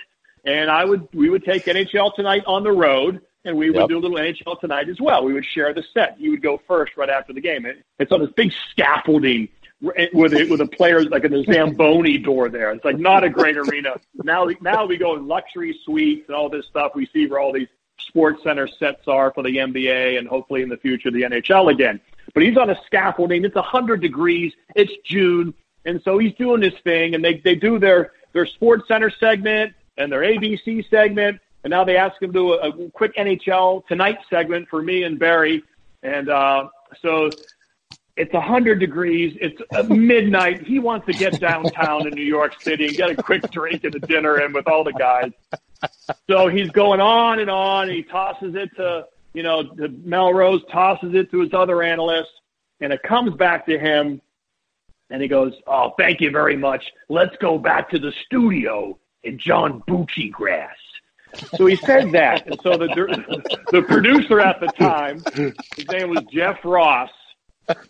and 0.44 0.70
I 0.70 0.84
would 0.84 1.06
we 1.12 1.30
would 1.30 1.44
take 1.44 1.66
NHL 1.66 2.14
tonight 2.14 2.42
on 2.46 2.64
the 2.64 2.72
road, 2.72 3.20
and 3.44 3.56
we 3.56 3.70
would 3.70 3.78
yep. 3.78 3.88
do 3.88 3.98
a 3.98 4.00
little 4.00 4.16
NHL 4.16 4.60
tonight 4.60 4.88
as 4.88 5.00
well. 5.00 5.24
We 5.24 5.32
would 5.32 5.44
share 5.44 5.72
the 5.72 5.84
set. 5.94 6.16
He 6.18 6.30
would 6.30 6.42
go 6.42 6.60
first 6.66 6.96
right 6.96 7.08
after 7.08 7.32
the 7.32 7.40
game. 7.40 7.64
It, 7.64 7.84
it's 8.00 8.10
on 8.10 8.20
this 8.20 8.32
big 8.34 8.52
scaffolding 8.70 9.48
with 9.82 10.32
a, 10.32 10.46
with 10.48 10.60
a 10.60 10.66
player 10.66 11.04
like 11.04 11.24
in 11.24 11.32
the 11.32 11.44
Zamboni 11.44 12.18
door 12.18 12.48
there. 12.48 12.70
It's 12.70 12.84
like 12.84 12.98
not 12.98 13.24
a 13.24 13.28
great 13.28 13.56
arena. 13.56 13.96
Now 14.22 14.48
now 14.60 14.86
we 14.86 14.96
go 14.96 15.16
in 15.16 15.26
luxury 15.26 15.78
suites 15.84 16.28
and 16.28 16.36
all 16.36 16.48
this 16.48 16.66
stuff. 16.66 16.92
We 16.94 17.06
see 17.12 17.26
where 17.26 17.40
all 17.40 17.52
these 17.52 17.68
sports 17.98 18.42
center 18.42 18.68
sets 18.68 19.08
are 19.08 19.32
for 19.32 19.42
the 19.42 19.56
NBA 19.56 20.18
and 20.18 20.28
hopefully 20.28 20.62
in 20.62 20.68
the 20.68 20.76
future 20.76 21.10
the 21.10 21.22
NHL 21.22 21.70
again. 21.70 22.00
But 22.34 22.44
he's 22.44 22.56
on 22.56 22.70
a 22.70 22.80
scaffolding. 22.86 23.44
It's 23.44 23.56
a 23.56 23.62
hundred 23.62 24.00
degrees. 24.00 24.52
It's 24.76 24.92
June, 25.04 25.52
and 25.84 26.00
so 26.02 26.18
he's 26.18 26.34
doing 26.34 26.60
this 26.60 26.78
thing. 26.84 27.14
And 27.14 27.24
they 27.24 27.38
they 27.38 27.56
do 27.56 27.78
their 27.78 28.12
their 28.32 28.46
Sports 28.46 28.86
Center 28.86 29.10
segment 29.10 29.74
and 29.98 30.10
their 30.10 30.20
ABC 30.20 30.88
segment, 30.88 31.40
and 31.64 31.70
now 31.70 31.84
they 31.84 31.96
ask 31.96 32.22
him 32.22 32.32
to 32.32 32.38
do 32.38 32.52
a, 32.54 32.68
a 32.68 32.90
quick 32.90 33.16
NHL 33.16 33.86
Tonight 33.88 34.18
segment 34.30 34.68
for 34.68 34.80
me 34.80 35.02
and 35.02 35.18
Barry. 35.18 35.64
And 36.04 36.28
uh, 36.28 36.68
so 37.00 37.30
it's 38.16 38.34
a 38.34 38.40
hundred 38.40 38.78
degrees. 38.78 39.36
It's 39.40 39.60
midnight. 39.88 40.66
He 40.66 40.78
wants 40.78 41.06
to 41.06 41.12
get 41.12 41.40
downtown 41.40 42.06
in 42.06 42.14
New 42.14 42.24
York 42.24 42.60
City 42.60 42.86
and 42.88 42.96
get 42.96 43.10
a 43.10 43.22
quick 43.22 43.50
drink 43.50 43.84
and 43.84 43.94
a 43.94 44.00
dinner 44.00 44.40
in 44.40 44.52
with 44.52 44.68
all 44.68 44.84
the 44.84 44.92
guys. 44.92 45.32
So 46.28 46.48
he's 46.48 46.70
going 46.70 47.00
on 47.00 47.40
and 47.40 47.50
on. 47.50 47.88
And 47.88 47.96
he 47.96 48.02
tosses 48.02 48.54
it 48.54 48.70
to 48.76 49.06
you 49.34 49.42
know, 49.42 49.62
Melrose 50.04 50.62
tosses 50.70 51.14
it 51.14 51.30
to 51.30 51.40
his 51.40 51.54
other 51.54 51.82
analysts, 51.82 52.32
and 52.80 52.92
it 52.92 53.02
comes 53.02 53.34
back 53.36 53.66
to 53.66 53.78
him, 53.78 54.20
and 55.10 55.22
he 55.22 55.28
goes, 55.28 55.54
"Oh, 55.66 55.94
thank 55.98 56.20
you 56.20 56.30
very 56.30 56.56
much. 56.56 56.84
Let's 57.08 57.36
go 57.36 57.58
back 57.58 57.88
to 57.90 57.98
the 57.98 58.12
studio 58.26 58.98
in 59.22 59.38
John 59.38 59.82
Bucci 59.88 60.30
grass." 60.30 60.76
So 61.56 61.64
he 61.64 61.76
said 61.76 62.12
that, 62.12 62.46
and 62.46 62.60
so 62.62 62.76
the 62.76 62.88
the 63.70 63.82
producer 63.82 64.40
at 64.40 64.60
the 64.60 64.66
time, 64.66 65.22
his 65.76 65.88
name 65.88 66.10
was 66.10 66.24
Jeff 66.30 66.58
Ross. 66.64 67.10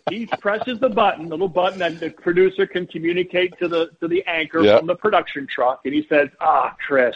He 0.09 0.25
presses 0.25 0.79
the 0.79 0.89
button, 0.89 1.25
the 1.25 1.31
little 1.31 1.47
button 1.47 1.79
that 1.79 1.99
the 1.99 2.09
producer 2.09 2.67
can 2.67 2.87
communicate 2.87 3.57
to 3.59 3.67
the 3.67 3.89
to 3.99 4.07
the 4.07 4.23
anchor 4.25 4.61
yep. 4.61 4.79
from 4.79 4.87
the 4.87 4.95
production 4.95 5.47
truck, 5.47 5.81
and 5.85 5.93
he 5.93 6.05
says, 6.09 6.29
"Ah, 6.39 6.75
Chris." 6.85 7.15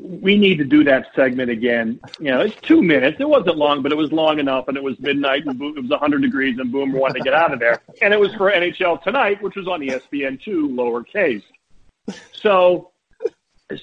we 0.00 0.36
need 0.36 0.58
to 0.58 0.64
do 0.64 0.82
that 0.84 1.06
segment 1.14 1.50
again. 1.50 2.00
You 2.18 2.30
know, 2.32 2.40
it's 2.40 2.60
two 2.60 2.82
minutes. 2.82 3.18
It 3.20 3.28
wasn't 3.28 3.56
long, 3.56 3.82
but 3.82 3.92
it 3.92 3.94
was 3.94 4.12
long 4.12 4.38
enough, 4.38 4.68
and 4.68 4.76
it 4.76 4.82
was 4.82 4.98
midnight, 4.98 5.46
and 5.46 5.60
it 5.60 5.82
was 5.82 5.90
100 5.90 6.20
degrees, 6.20 6.58
and 6.58 6.72
Boomer 6.72 6.98
wanted 6.98 7.18
to 7.18 7.24
get 7.24 7.32
out 7.32 7.52
of 7.52 7.60
there. 7.60 7.80
And 8.02 8.12
it 8.12 8.18
was 8.18 8.34
for 8.34 8.50
NHL 8.50 9.02
Tonight, 9.02 9.40
which 9.42 9.54
was 9.54 9.68
on 9.68 9.80
ESPN2, 9.80 10.74
lowercase. 10.74 11.44
So, 12.32 12.90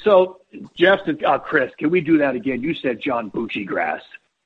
so 0.04 0.42
Jeff 0.76 1.00
said, 1.06 1.24
oh, 1.26 1.40
Chris, 1.40 1.72
can 1.78 1.90
we 1.90 2.02
do 2.02 2.18
that 2.18 2.36
again? 2.36 2.62
You 2.62 2.74
said 2.76 3.00
John 3.00 3.32
Bucci 3.32 3.66
grass. 3.66 4.02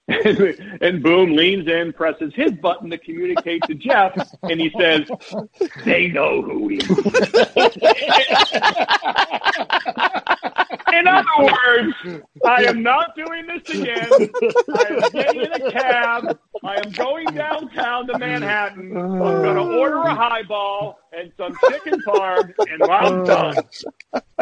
and 0.81 1.01
Boom 1.01 1.35
leans 1.35 1.67
in, 1.67 1.91
presses 1.91 2.31
his 2.35 2.51
button 2.51 2.91
to 2.91 2.97
communicate 2.97 3.63
to 3.63 3.73
Jeff, 3.73 4.15
and 4.43 4.59
he 4.59 4.71
says, 4.79 5.09
"They 5.83 6.07
know 6.07 6.43
who 6.43 6.63
we." 6.65 6.79
Are." 6.79 7.71
In 10.93 11.07
other 11.07 11.25
words, 11.39 12.23
I 12.45 12.63
am 12.63 12.83
not 12.83 13.15
doing 13.15 13.47
this 13.47 13.67
again. 13.75 14.09
I 14.73 14.85
am 14.89 15.11
getting 15.11 15.41
in 15.41 15.51
a 15.53 15.71
cab. 15.71 16.39
I 16.63 16.75
am 16.75 16.91
going 16.91 17.25
downtown 17.33 18.07
to 18.07 18.17
Manhattan. 18.17 18.95
I'm 18.95 19.19
going 19.19 19.55
to 19.55 19.77
order 19.77 19.97
a 19.97 20.15
highball 20.15 20.99
and 21.11 21.31
some 21.35 21.55
chicken 21.69 22.01
parm, 22.07 22.53
and 22.59 22.83
I'm 22.83 23.23
done. 23.25 23.55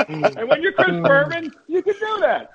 And 0.08 0.50
when 0.50 0.62
you're 0.62 0.74
Chris 0.74 1.02
Berman, 1.02 1.52
you 1.68 1.82
can 1.82 1.94
do 1.94 2.18
that. 2.20 2.52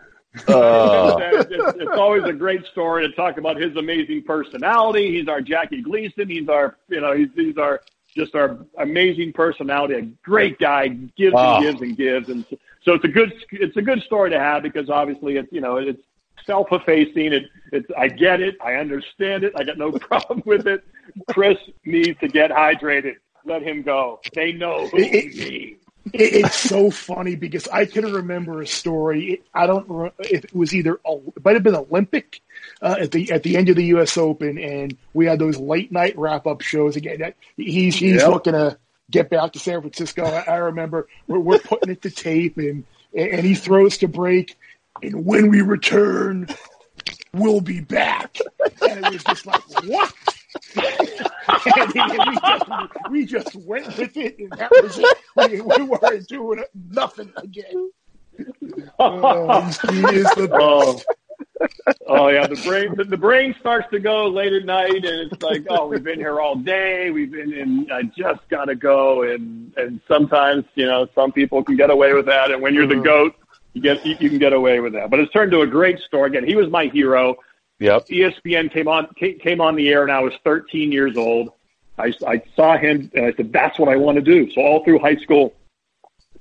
Uh. 0.46 1.16
it's, 1.50 1.50
it's, 1.50 1.90
always 1.92 2.24
a 2.24 2.32
great 2.32 2.64
story 2.66 3.08
to 3.08 3.14
talk 3.14 3.38
about 3.38 3.56
his 3.56 3.76
amazing 3.76 4.22
personality. 4.22 5.16
He's 5.18 5.28
our 5.28 5.40
Jackie 5.40 5.82
Gleason. 5.82 6.28
He's 6.28 6.48
our, 6.48 6.76
you 6.88 7.00
know, 7.00 7.14
he's, 7.14 7.28
he's 7.34 7.56
our 7.56 7.80
just 8.16 8.34
our 8.34 8.58
amazing 8.78 9.32
personality. 9.32 9.94
A 9.94 10.02
great 10.28 10.58
guy, 10.58 10.88
gives 10.88 11.34
and 11.36 11.64
gives 11.64 11.80
and 11.80 11.96
gives, 11.96 12.28
and 12.28 12.44
so 12.82 12.94
it's 12.94 13.04
a 13.04 13.08
good 13.08 13.32
it's 13.52 13.76
a 13.76 13.82
good 13.82 14.02
story 14.02 14.30
to 14.30 14.38
have 14.38 14.62
because 14.62 14.90
obviously 14.90 15.36
it's 15.36 15.52
you 15.52 15.60
know 15.60 15.76
it's 15.76 16.02
self-effacing. 16.44 17.32
It 17.32 17.44
it's 17.72 17.88
I 17.96 18.08
get 18.08 18.40
it, 18.40 18.56
I 18.64 18.74
understand 18.74 19.44
it, 19.44 19.52
I 19.56 19.64
got 19.64 19.78
no 19.78 19.92
problem 19.98 20.42
with 20.44 20.66
it. 20.66 20.84
Chris 21.30 21.58
needs 21.84 22.18
to 22.20 22.28
get 22.28 22.50
hydrated. 22.50 23.14
Let 23.44 23.62
him 23.62 23.82
go. 23.82 24.20
They 24.34 24.52
know 24.52 24.88
who 24.88 24.98
it, 24.98 25.78
it, 26.14 26.44
it's 26.44 26.56
so 26.56 26.90
funny 26.90 27.36
because 27.36 27.68
I 27.68 27.84
can 27.84 28.12
remember 28.12 28.60
a 28.62 28.66
story. 28.66 29.42
I 29.54 29.66
don't 29.66 30.12
if 30.18 30.44
it 30.44 30.54
was 30.54 30.74
either 30.74 31.00
it 31.04 31.44
might 31.44 31.54
have 31.54 31.62
been 31.62 31.74
Olympic 31.74 32.40
uh, 32.82 32.96
at 33.00 33.12
the 33.12 33.32
at 33.32 33.42
the 33.42 33.56
end 33.56 33.68
of 33.68 33.76
the 33.76 33.84
U.S. 33.86 34.16
Open, 34.16 34.58
and 34.58 34.96
we 35.14 35.26
had 35.26 35.38
those 35.38 35.58
late 35.58 35.92
night 35.92 36.16
wrap 36.16 36.46
up 36.46 36.60
shows 36.60 36.96
again. 36.96 37.20
That 37.20 37.34
he's 37.56 37.96
he's 37.96 38.20
yep. 38.20 38.30
looking 38.30 38.52
to 38.52 38.78
get 39.10 39.30
back 39.30 39.52
to 39.52 39.58
San 39.58 39.80
Francisco. 39.80 40.24
I, 40.24 40.44
I 40.46 40.56
remember 40.56 41.08
we're, 41.26 41.40
we're, 41.40 41.58
putting 41.58 41.90
it 41.90 42.02
to 42.02 42.10
tape, 42.10 42.58
and 42.58 42.84
and 43.14 43.44
he 43.44 43.54
throws 43.54 43.98
to 43.98 44.08
break, 44.08 44.56
and 45.02 45.24
when 45.24 45.48
we 45.48 45.62
return, 45.62 46.48
we'll 47.32 47.60
be 47.60 47.80
back. 47.80 48.38
And 48.88 49.04
it 49.04 49.12
was 49.12 49.24
just 49.24 49.46
like 49.46 49.62
what. 49.84 50.14
and, 50.76 51.92
we, 52.26 52.36
just, 52.36 53.10
we 53.10 53.26
just 53.26 53.54
went 53.56 53.98
with 53.98 54.16
it, 54.16 54.38
and 54.38 54.50
that 54.52 54.70
was 54.70 54.98
it. 54.98 55.18
We, 55.36 55.60
we 55.60 55.84
weren't 55.84 56.28
doing 56.28 56.58
it, 56.60 56.70
nothing 56.90 57.32
again. 57.36 57.90
Oh, 58.98 59.62
he 59.90 60.00
is 60.16 60.30
the 60.36 60.48
best. 60.48 61.06
oh 62.06 62.28
yeah, 62.28 62.46
the 62.46 62.60
brain 62.64 62.94
the, 62.96 63.04
the, 63.04 63.16
brain 63.16 63.54
starts 63.58 63.88
to 63.90 63.98
go 63.98 64.28
late 64.28 64.52
at 64.52 64.64
night, 64.64 65.04
and 65.04 65.32
it's 65.32 65.42
like, 65.42 65.64
oh, 65.70 65.88
we've 65.88 66.04
been 66.04 66.18
here 66.18 66.40
all 66.40 66.54
day. 66.54 67.10
We've 67.10 67.30
been 67.30 67.52
in. 67.52 67.90
I 67.90 68.02
just 68.16 68.40
gotta 68.48 68.74
go, 68.74 69.22
and 69.22 69.72
and 69.76 70.00
sometimes 70.06 70.64
you 70.74 70.86
know 70.86 71.08
some 71.14 71.32
people 71.32 71.64
can 71.64 71.76
get 71.76 71.90
away 71.90 72.14
with 72.14 72.26
that, 72.26 72.50
and 72.50 72.62
when 72.62 72.74
you're 72.74 72.86
the 72.86 72.94
mm-hmm. 72.94 73.04
goat, 73.04 73.34
you 73.72 73.82
get 73.82 74.04
you, 74.06 74.16
you 74.20 74.28
can 74.28 74.38
get 74.38 74.52
away 74.52 74.80
with 74.80 74.92
that. 74.92 75.10
But 75.10 75.20
it's 75.20 75.32
turned 75.32 75.50
to 75.52 75.62
a 75.62 75.66
great 75.66 75.98
story. 76.00 76.30
Again, 76.30 76.46
he 76.46 76.54
was 76.54 76.68
my 76.70 76.86
hero. 76.86 77.36
Yep. 77.80 78.06
ESPN 78.08 78.72
came 78.72 78.88
on 78.88 79.08
came 79.14 79.60
on 79.60 79.76
the 79.76 79.88
air, 79.88 80.02
and 80.02 80.10
I 80.10 80.20
was 80.20 80.34
13 80.44 80.90
years 80.90 81.16
old. 81.16 81.52
I, 81.96 82.12
I 82.26 82.42
saw 82.54 82.76
him, 82.76 83.10
and 83.14 83.26
I 83.26 83.32
said, 83.32 83.52
"That's 83.52 83.78
what 83.78 83.88
I 83.88 83.96
want 83.96 84.16
to 84.16 84.22
do." 84.22 84.50
So 84.50 84.60
all 84.60 84.84
through 84.84 84.98
high 84.98 85.16
school, 85.16 85.54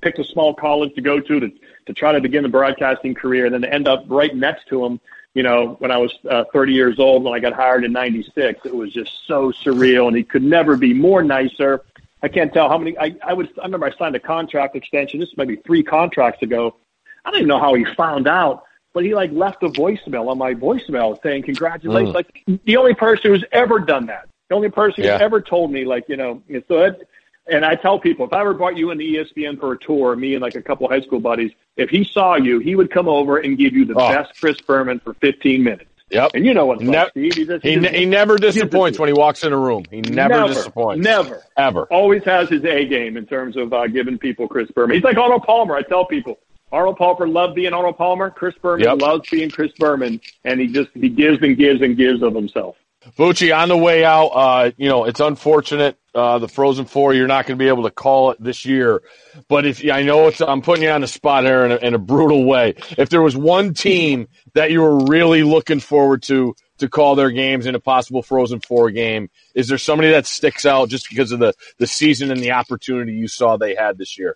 picked 0.02 0.20
a 0.20 0.24
small 0.24 0.54
college 0.54 0.94
to 0.96 1.02
go 1.02 1.20
to 1.20 1.40
to 1.40 1.52
to 1.86 1.94
try 1.94 2.12
to 2.12 2.22
begin 2.22 2.44
the 2.44 2.50
broadcasting 2.50 3.14
career, 3.14 3.46
and 3.46 3.54
then 3.54 3.62
to 3.62 3.74
end 3.74 3.88
up 3.88 4.06
right 4.08 4.36
next 4.36 4.68
to 4.70 4.84
him. 4.84 5.00
You 5.34 5.44
know, 5.44 5.76
when 5.78 5.92
I 5.92 5.98
was 5.98 6.18
uh, 6.28 6.46
30 6.52 6.74
years 6.74 6.98
old, 6.98 7.24
when 7.24 7.34
I 7.36 7.40
got 7.40 7.54
hired 7.54 7.84
in 7.84 7.92
'96, 7.92 8.66
it 8.66 8.74
was 8.76 8.92
just 8.92 9.28
so 9.28 9.52
surreal, 9.52 10.08
and 10.08 10.18
he 10.18 10.24
could 10.24 10.44
never 10.44 10.76
be 10.76 10.94
more 10.94 11.22
nicer. 11.22 11.84
I 12.24 12.28
can't 12.28 12.52
tell 12.52 12.68
how 12.68 12.80
many. 12.80 12.98
I, 12.98 13.16
I 13.24 13.34
was. 13.34 13.48
I 13.60 13.66
remember 13.66 13.86
I 13.86 13.96
signed 13.96 14.16
a 14.16 14.20
contract 14.20 14.76
extension. 14.76 15.20
This 15.20 15.30
is 15.30 15.38
maybe 15.38 15.58
three 15.58 15.84
contracts 15.84 16.42
ago. 16.42 16.76
I 17.24 17.30
don't 17.30 17.40
even 17.40 17.48
know 17.48 17.60
how 17.60 17.76
he 17.76 17.86
found 17.96 18.28
out, 18.28 18.64
but 18.98 19.06
he 19.06 19.14
like 19.14 19.32
left 19.32 19.62
a 19.62 19.68
voicemail 19.68 20.28
on 20.28 20.40
my 20.40 20.56
voicemail 20.56 21.22
saying 21.22 21.44
congratulations. 21.44 22.10
Mm. 22.10 22.16
Like 22.16 22.62
the 22.66 22.78
only 22.78 22.96
person 22.96 23.30
who's 23.30 23.46
ever 23.52 23.78
done 23.78 24.08
that, 24.08 24.28
the 24.50 24.56
only 24.56 24.72
person 24.72 25.04
yeah. 25.04 25.12
who's 25.12 25.22
ever 25.22 25.40
told 25.40 25.72
me 25.72 25.86
like 25.86 26.06
you 26.10 26.18
know. 26.18 26.42
So 26.68 26.80
that, 26.80 27.02
and 27.46 27.64
I 27.64 27.76
tell 27.76 28.00
people 28.00 28.26
if 28.26 28.34
I 28.34 28.42
ever 28.42 28.56
brought 28.56 28.76
you 28.76 28.90
into 28.90 29.04
ESPN 29.04 29.60
for 29.60 29.74
a 29.74 29.78
tour, 29.78 30.16
me 30.16 30.34
and 30.34 30.42
like 30.42 30.56
a 30.56 30.64
couple 30.64 30.90
high 30.90 31.02
school 31.02 31.20
buddies, 31.20 31.52
if 31.76 31.92
he 31.92 32.10
saw 32.12 32.38
you, 32.38 32.58
he 32.58 32.74
would 32.74 32.90
come 32.90 33.08
over 33.08 33.38
and 33.38 33.56
give 33.56 33.74
you 33.74 33.86
the 33.86 33.94
oh. 33.94 34.10
best 34.16 34.40
Chris 34.40 34.60
Berman 34.62 35.00
for 35.00 35.14
15 35.14 35.64
minutes. 35.64 35.92
Yep. 36.10 36.32
And 36.34 36.44
you 36.44 36.56
know 36.56 36.66
what, 36.66 36.82
ne- 36.82 37.08
Steve. 37.12 37.36
He, 37.36 37.46
just, 37.46 37.64
he, 37.64 37.78
he, 37.78 37.88
he 38.00 38.06
never 38.08 38.38
disappoints 38.38 38.98
when 38.98 39.10
he 39.10 39.14
walks 39.14 39.44
in 39.44 39.54
a 39.54 39.60
room. 39.60 39.84
He 39.92 40.02
never, 40.02 40.34
never 40.34 40.48
disappoints. 40.48 41.04
Never. 41.04 41.44
Ever. 41.56 41.84
Always 41.92 42.24
has 42.24 42.50
his 42.50 42.66
A 42.66 42.88
game 42.88 43.16
in 43.16 43.28
terms 43.28 43.58
of 43.58 43.74
uh, 43.74 43.86
giving 43.86 44.18
people 44.18 44.48
Chris 44.48 44.72
Berman. 44.72 44.96
He's 44.96 45.04
like 45.04 45.18
Arnold 45.18 45.44
Palmer. 45.44 45.76
I 45.76 45.84
tell 45.84 46.06
people, 46.06 46.40
Arnold 46.72 46.98
Palmer 46.98 47.28
loved 47.28 47.56
being 47.56 47.74
Arnold 47.74 47.98
Palmer. 47.98 48.30
Chris 48.30 48.56
Berman 48.62 48.86
yep. 48.86 49.02
loves 49.02 49.30
being 49.30 49.50
Chris 49.50 49.72
Berman, 49.74 50.20
and 50.44 50.60
he 50.60 50.68
just 50.68 50.90
he 50.94 51.10
gives 51.10 51.42
and 51.42 51.58
gives 51.58 51.82
and 51.82 51.96
gives 51.96 52.22
of 52.22 52.36
himself. 52.36 52.76
Bucci, 53.16 53.56
on 53.58 53.70
the 53.70 53.78
way 53.78 54.04
out, 54.04 54.28
uh, 54.28 54.72
you 54.76 54.90
know, 54.90 55.06
it's 55.06 55.20
unfortunate 55.20 55.98
uh, 56.14 56.40
the 56.40 56.48
Frozen 56.48 56.86
Four. 56.86 57.14
You're 57.14 57.28
not 57.28 57.46
going 57.46 57.58
to 57.58 57.64
be 57.64 57.70
able 57.70 57.84
to 57.84 57.92
call 57.92 58.32
it 58.32 58.44
this 58.44 58.66
year, 58.66 59.02
but 59.48 59.66
if 59.66 59.84
I 59.90 60.04
know 60.04 60.28
it's, 60.28 60.42
I'm 60.42 60.62
putting 60.62 60.84
you 60.84 60.90
on 60.90 61.02
the 61.02 61.08
spot 61.08 61.46
here 61.46 61.64
in 61.64 61.72
a, 61.72 61.76
in 61.78 61.94
a 61.94 62.00
brutal 62.00 62.44
way. 62.44 62.76
If 62.98 63.10
there 63.10 63.22
was 63.22 63.38
one 63.38 63.74
team 63.74 64.28
that 64.56 64.72
you 64.72 64.82
were 64.82 65.06
really 65.06 65.44
looking 65.44 65.80
forward 65.80 66.24
to 66.24 66.56
to 66.80 66.90
call 66.90 67.16
their 67.16 67.32
games 67.32 67.66
in 67.66 67.76
a 67.76 67.80
possible 67.80 68.22
Frozen 68.22 68.60
Four 68.62 68.92
game, 68.92 69.30
is 69.56 69.70
there 69.70 69.78
somebody 69.78 70.12
that 70.12 70.26
sticks 70.26 70.66
out 70.66 70.90
just 70.90 71.08
because 71.10 71.32
of 71.32 71.40
the 71.40 71.54
the 71.78 71.88
season 71.88 72.30
and 72.30 72.42
the 72.42 72.52
opportunity 72.52 73.14
you 73.14 73.30
saw 73.30 73.56
they 73.56 73.76
had 73.76 73.98
this 73.98 74.18
year? 74.18 74.36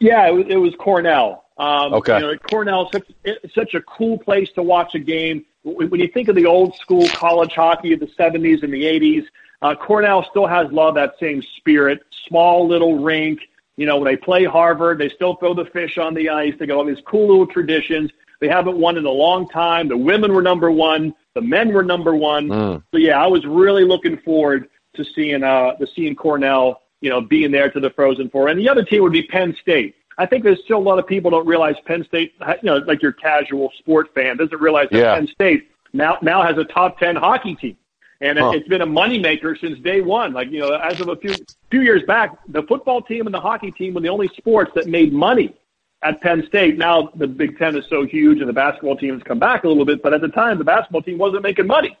Yeah, 0.00 0.26
it 0.28 0.34
was, 0.34 0.46
it 0.48 0.56
was 0.56 0.74
Cornell. 0.78 1.41
Um, 1.58 1.94
okay. 1.94 2.18
You 2.18 2.32
know, 2.32 2.36
Cornell 2.38 2.90
such, 2.92 3.10
it's 3.24 3.54
such 3.54 3.74
a 3.74 3.82
cool 3.82 4.18
place 4.18 4.50
to 4.54 4.62
watch 4.62 4.94
a 4.94 4.98
game. 4.98 5.44
When 5.64 6.00
you 6.00 6.08
think 6.08 6.28
of 6.28 6.34
the 6.34 6.46
old 6.46 6.74
school 6.76 7.06
college 7.08 7.52
hockey 7.52 7.92
of 7.92 8.00
the 8.00 8.06
70s 8.06 8.62
and 8.62 8.72
the 8.72 8.82
80s, 8.82 9.24
uh, 9.62 9.76
Cornell 9.76 10.26
still 10.28 10.46
has 10.46 10.68
a 10.70 10.74
lot 10.74 10.88
of 10.88 10.94
that 10.96 11.14
same 11.20 11.42
spirit. 11.56 12.02
Small 12.26 12.66
little 12.66 12.98
rink. 12.98 13.40
You 13.76 13.86
know, 13.86 13.96
when 13.96 14.04
they 14.04 14.16
play 14.16 14.44
Harvard, 14.44 14.98
they 14.98 15.08
still 15.08 15.36
throw 15.36 15.54
the 15.54 15.64
fish 15.66 15.98
on 15.98 16.14
the 16.14 16.28
ice. 16.28 16.54
They 16.58 16.66
got 16.66 16.76
all 16.76 16.84
these 16.84 17.02
cool 17.06 17.28
little 17.28 17.46
traditions. 17.46 18.10
They 18.40 18.48
haven't 18.48 18.76
won 18.76 18.98
in 18.98 19.06
a 19.06 19.10
long 19.10 19.48
time. 19.48 19.88
The 19.88 19.96
women 19.96 20.34
were 20.34 20.42
number 20.42 20.70
one. 20.70 21.14
The 21.34 21.40
men 21.40 21.72
were 21.72 21.84
number 21.84 22.14
one. 22.14 22.48
Mm. 22.48 22.82
So 22.90 22.98
yeah, 22.98 23.22
I 23.22 23.28
was 23.28 23.46
really 23.46 23.84
looking 23.84 24.18
forward 24.18 24.68
to 24.94 25.04
seeing 25.04 25.44
uh, 25.44 25.74
to 25.76 25.86
seeing 25.86 26.16
Cornell, 26.16 26.82
you 27.00 27.08
know, 27.08 27.20
being 27.20 27.52
there 27.52 27.70
to 27.70 27.80
the 27.80 27.90
Frozen 27.90 28.30
Four. 28.30 28.48
And 28.48 28.58
the 28.58 28.68
other 28.68 28.84
team 28.84 29.02
would 29.02 29.12
be 29.12 29.22
Penn 29.22 29.56
State. 29.60 29.94
I 30.18 30.26
think 30.26 30.44
there's 30.44 30.62
still 30.64 30.78
a 30.78 30.80
lot 30.80 30.98
of 30.98 31.06
people 31.06 31.30
don't 31.30 31.46
realize 31.46 31.74
Penn 31.86 32.04
State, 32.04 32.34
you 32.40 32.56
know, 32.62 32.76
like 32.78 33.02
your 33.02 33.12
casual 33.12 33.72
sport 33.78 34.12
fan 34.14 34.36
doesn't 34.36 34.60
realize 34.60 34.88
that 34.90 34.98
yeah. 34.98 35.14
Penn 35.14 35.26
State 35.28 35.70
now 35.92 36.18
now 36.22 36.42
has 36.42 36.58
a 36.58 36.64
top 36.64 36.98
ten 36.98 37.16
hockey 37.16 37.54
team, 37.54 37.76
and 38.20 38.38
huh. 38.38 38.50
it's 38.54 38.68
been 38.68 38.82
a 38.82 38.86
moneymaker 38.86 39.58
since 39.60 39.78
day 39.80 40.00
one. 40.00 40.32
Like 40.32 40.50
you 40.50 40.60
know, 40.60 40.74
as 40.74 41.00
of 41.00 41.08
a 41.08 41.16
few 41.16 41.34
few 41.70 41.80
years 41.80 42.02
back, 42.04 42.36
the 42.48 42.62
football 42.64 43.02
team 43.02 43.26
and 43.26 43.34
the 43.34 43.40
hockey 43.40 43.70
team 43.70 43.94
were 43.94 44.00
the 44.00 44.08
only 44.08 44.28
sports 44.36 44.72
that 44.74 44.86
made 44.86 45.12
money 45.12 45.54
at 46.02 46.20
Penn 46.20 46.44
State. 46.46 46.78
Now 46.78 47.10
the 47.14 47.26
Big 47.26 47.58
Ten 47.58 47.76
is 47.76 47.84
so 47.88 48.04
huge, 48.04 48.40
and 48.40 48.48
the 48.48 48.54
basketball 48.54 48.96
team 48.96 49.14
has 49.14 49.22
come 49.22 49.38
back 49.38 49.64
a 49.64 49.68
little 49.68 49.84
bit, 49.84 50.02
but 50.02 50.12
at 50.14 50.20
the 50.20 50.28
time, 50.28 50.58
the 50.58 50.64
basketball 50.64 51.02
team 51.02 51.18
wasn't 51.18 51.42
making 51.42 51.66
money. 51.66 51.96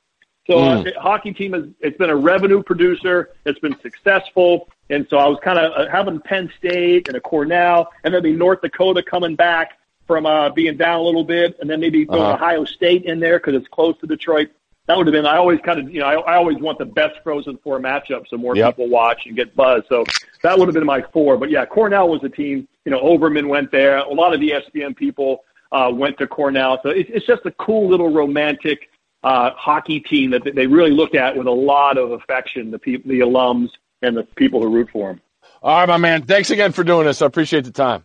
So 0.46 0.56
mm. 0.56 0.80
uh, 0.80 0.82
the 0.82 0.92
hockey 1.00 1.32
team 1.32 1.52
has 1.52 1.64
it's 1.80 1.96
been 1.98 2.10
a 2.10 2.16
revenue 2.16 2.62
producer. 2.62 3.30
It's 3.44 3.60
been 3.60 3.76
successful, 3.80 4.68
and 4.92 5.06
so 5.08 5.16
I 5.16 5.26
was 5.26 5.38
kind 5.42 5.58
of 5.58 5.72
uh, 5.72 5.90
having 5.90 6.20
Penn 6.20 6.52
State 6.58 7.08
and 7.08 7.16
a 7.16 7.20
Cornell, 7.20 7.90
and 8.04 8.12
then 8.12 8.22
the 8.22 8.32
North 8.32 8.60
Dakota 8.60 9.02
coming 9.02 9.34
back 9.34 9.78
from 10.06 10.26
uh, 10.26 10.50
being 10.50 10.76
down 10.76 11.00
a 11.00 11.02
little 11.02 11.24
bit, 11.24 11.56
and 11.60 11.70
then 11.70 11.80
maybe 11.80 12.04
throw 12.04 12.20
uh-huh. 12.20 12.34
Ohio 12.34 12.64
State 12.64 13.04
in 13.04 13.18
there 13.18 13.38
because 13.38 13.54
it's 13.54 13.68
close 13.68 13.96
to 14.00 14.06
Detroit. 14.06 14.50
That 14.86 14.98
would 14.98 15.06
have 15.06 15.12
been. 15.12 15.26
I 15.26 15.36
always 15.36 15.60
kind 15.60 15.80
of, 15.80 15.92
you 15.92 16.00
know, 16.00 16.06
I, 16.06 16.14
I 16.14 16.34
always 16.34 16.58
want 16.58 16.78
the 16.78 16.84
best 16.84 17.14
Frozen 17.22 17.58
Four 17.58 17.80
matchup 17.80 18.28
so 18.28 18.36
more 18.36 18.54
yep. 18.54 18.76
people 18.76 18.90
watch 18.90 19.22
and 19.26 19.34
get 19.34 19.56
buzz. 19.56 19.84
So 19.88 20.04
that 20.42 20.58
would 20.58 20.68
have 20.68 20.74
been 20.74 20.84
my 20.84 21.02
four. 21.12 21.38
But 21.38 21.50
yeah, 21.50 21.64
Cornell 21.64 22.08
was 22.08 22.22
a 22.24 22.28
team. 22.28 22.68
You 22.84 22.90
know, 22.90 23.00
Olbermann 23.00 23.48
went 23.48 23.70
there. 23.70 23.98
A 23.98 24.12
lot 24.12 24.34
of 24.34 24.40
the 24.40 24.50
ESPN 24.50 24.94
people 24.94 25.44
uh, 25.70 25.90
went 25.94 26.18
to 26.18 26.26
Cornell. 26.26 26.80
So 26.82 26.90
it's, 26.90 27.08
it's 27.14 27.26
just 27.26 27.46
a 27.46 27.52
cool 27.52 27.88
little 27.88 28.12
romantic 28.12 28.90
uh, 29.22 29.52
hockey 29.52 30.00
team 30.00 30.32
that 30.32 30.42
they 30.54 30.66
really 30.66 30.90
look 30.90 31.14
at 31.14 31.36
with 31.36 31.46
a 31.46 31.50
lot 31.50 31.96
of 31.96 32.10
affection, 32.10 32.70
the 32.70 32.78
people, 32.78 33.08
the 33.08 33.20
alums, 33.20 33.70
and 34.02 34.16
the 34.16 34.24
people 34.24 34.60
who 34.62 34.68
root 34.68 34.90
for 34.90 35.08
them. 35.08 35.20
All 35.62 35.78
right, 35.78 35.88
my 35.88 35.96
man. 35.96 36.22
Thanks 36.22 36.50
again 36.50 36.72
for 36.72 36.84
doing 36.84 37.06
this. 37.06 37.22
I 37.22 37.26
appreciate 37.26 37.64
the 37.64 37.70
time. 37.70 38.04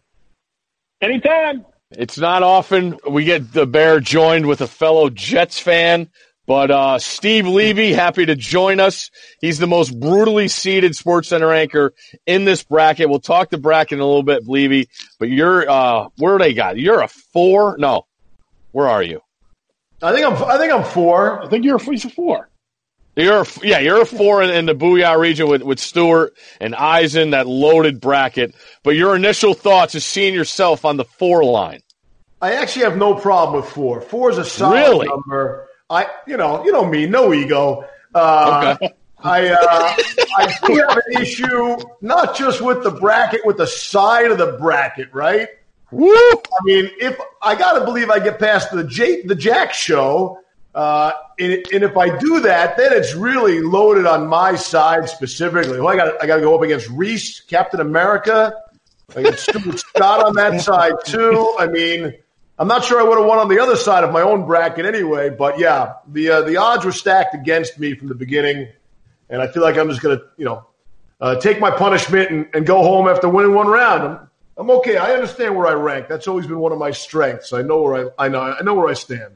Anytime. 1.02 1.66
It's 1.92 2.18
not 2.18 2.44
often 2.44 3.00
we 3.10 3.24
get 3.24 3.54
the 3.54 3.66
Bear 3.66 4.00
joined 4.00 4.46
with 4.46 4.62
a 4.62 4.68
fellow 4.68 5.10
Jets 5.10 5.58
fan, 5.58 6.10
but 6.46 6.70
uh, 6.70 7.00
Steve 7.00 7.48
Levy, 7.48 7.94
happy 7.94 8.26
to 8.26 8.36
join 8.36 8.80
us. 8.80 9.10
He's 9.42 9.58
the 9.58 9.68
most 9.68 9.98
brutally 9.98 10.50
seeded 10.50 10.96
Sports 10.96 11.30
Center 11.30 11.52
anchor 11.54 11.94
in 12.26 12.46
this 12.46 12.64
bracket. 12.64 13.10
We'll 13.10 13.20
talk 13.20 13.50
the 13.50 13.58
bracket 13.58 13.94
in 13.94 14.00
a 14.00 14.06
little 14.06 14.24
bit, 14.24 14.48
Levy. 14.48 14.90
But 15.18 15.30
you're 15.30 15.70
uh, 15.70 16.10
where 16.18 16.36
are 16.36 16.40
they 16.40 16.54
got? 16.54 16.78
You're 16.78 17.02
a 17.02 17.08
four? 17.08 17.78
No, 17.78 18.06
where 18.72 18.88
are 18.88 19.04
you? 19.04 19.22
I 20.02 20.14
think 20.14 20.26
I'm. 20.26 20.44
I 20.44 20.58
think 20.58 20.74
I'm 20.74 20.84
four. 20.84 21.44
I 21.44 21.50
think 21.50 21.64
you're 21.66 21.78
a, 21.78 21.84
he's 21.84 22.06
a 22.06 22.10
four. 22.10 22.50
You're 23.18 23.42
a, 23.42 23.46
yeah, 23.64 23.80
you're 23.80 24.02
a 24.02 24.06
four 24.06 24.44
in, 24.44 24.52
in, 24.52 24.68
the 24.68 24.76
Booyah 24.76 25.18
region 25.18 25.48
with, 25.50 25.64
with 25.64 25.80
Stuart 25.80 26.38
and 26.62 26.76
Eisen, 26.76 27.32
that 27.32 27.48
loaded 27.48 28.00
bracket. 28.00 28.54
But 28.84 28.92
your 28.92 29.16
initial 29.16 29.56
thoughts 29.56 29.96
is 29.96 30.06
seeing 30.06 30.36
yourself 30.36 30.86
on 30.86 30.98
the 30.98 31.04
four 31.04 31.44
line. 31.44 31.82
I 32.44 32.54
actually 32.54 32.84
have 32.84 32.96
no 32.96 33.16
problem 33.16 33.60
with 33.60 33.72
four. 33.72 34.02
Four 34.02 34.30
is 34.30 34.38
a 34.38 34.46
solid 34.46 34.76
really? 34.76 35.08
number. 35.08 35.68
I, 35.90 36.06
you 36.28 36.38
know, 36.38 36.64
you 36.64 36.72
know 36.72 36.86
me, 36.86 37.08
no 37.08 37.34
ego. 37.34 37.86
Uh, 38.14 38.76
okay. 38.80 38.94
I, 39.24 39.48
uh, 39.50 39.58
I 40.38 40.56
do 40.68 40.76
have 40.76 40.98
an 40.98 41.22
issue, 41.22 41.76
not 42.02 42.38
just 42.38 42.62
with 42.62 42.84
the 42.84 42.92
bracket, 42.92 43.42
with 43.46 43.58
the 43.58 43.66
side 43.66 44.30
of 44.30 44.38
the 44.38 44.58
bracket, 44.60 45.12
right? 45.12 45.50
Woo! 45.90 46.14
I 46.14 46.64
mean, 46.66 46.92
if 47.00 47.20
I 47.42 47.56
got 47.56 47.80
to 47.80 47.84
believe 47.84 48.12
I 48.12 48.20
get 48.20 48.38
past 48.38 48.72
the 48.72 48.84
J, 48.84 49.24
the 49.24 49.34
Jack 49.34 49.74
show, 49.74 50.40
uh, 50.78 51.12
and, 51.40 51.54
and, 51.74 51.84
if 51.84 51.98
I 51.98 52.16
do 52.20 52.42
that, 52.42 52.78
then 52.78 52.94
it's 52.94 53.16
really 53.16 53.62
loaded 53.62 54.06
on 54.06 54.28
my 54.28 54.56
side 54.56 55.10
specifically. 55.10 55.80
Well, 55.80 55.88
I 55.88 55.96
got 55.96 56.24
I 56.24 56.28
got 56.28 56.36
to 56.36 56.42
go 56.44 56.54
up 56.54 56.62
against 56.62 56.88
Rece, 56.90 57.48
Captain 57.48 57.80
America. 57.80 58.54
I 59.16 59.24
got 59.24 59.40
Stuart 59.40 59.80
Scott 59.80 60.24
on 60.24 60.36
that 60.36 60.62
side 60.62 60.94
too. 61.04 61.56
I 61.58 61.66
mean, 61.66 62.14
I'm 62.60 62.68
not 62.68 62.86
sure 62.86 63.00
I 63.00 63.04
would 63.04 63.18
have 63.18 63.26
won 63.26 63.40
on 63.40 63.48
the 63.48 63.60
other 63.60 63.76
side 63.76 64.04
of 64.04 64.14
my 64.14 64.22
own 64.22 64.46
bracket 64.46 64.86
anyway. 64.86 65.32
But 65.32 65.58
yeah, 65.58 65.94
the 66.10 66.30
uh, 66.30 66.42
the 66.44 66.58
odds 66.58 66.86
were 66.86 66.92
stacked 66.92 67.34
against 67.34 67.80
me 67.80 67.96
from 67.96 68.10
the 68.10 68.16
beginning, 68.16 68.68
and 69.32 69.42
I 69.42 69.48
feel 69.48 69.64
like 69.64 69.78
I'm 69.80 69.90
just 69.90 70.04
gonna 70.04 70.22
you 70.38 70.46
know 70.46 70.68
uh, 71.20 71.40
take 71.40 71.60
my 71.60 71.72
punishment 71.72 72.30
and, 72.30 72.48
and, 72.54 72.68
go 72.68 72.84
home 72.84 73.08
after 73.08 73.28
winning 73.28 73.56
one 73.56 73.66
round. 73.66 74.04
I'm, 74.04 74.30
I'm 74.56 74.70
okay. 74.78 74.98
I 74.98 75.14
understand 75.14 75.56
where 75.56 75.66
I 75.66 75.74
rank. 75.74 76.08
That's 76.08 76.28
always 76.28 76.46
been 76.46 76.60
one 76.60 76.72
of 76.72 76.78
my 76.78 76.92
strengths. 76.92 77.52
I 77.52 77.64
know 77.64 77.82
where 77.82 78.12
I 78.20 78.26
I 78.26 78.28
know 78.28 78.42
I 78.42 78.62
know 78.62 78.76
where 78.76 78.90
I 78.90 78.94
stand. 78.94 79.34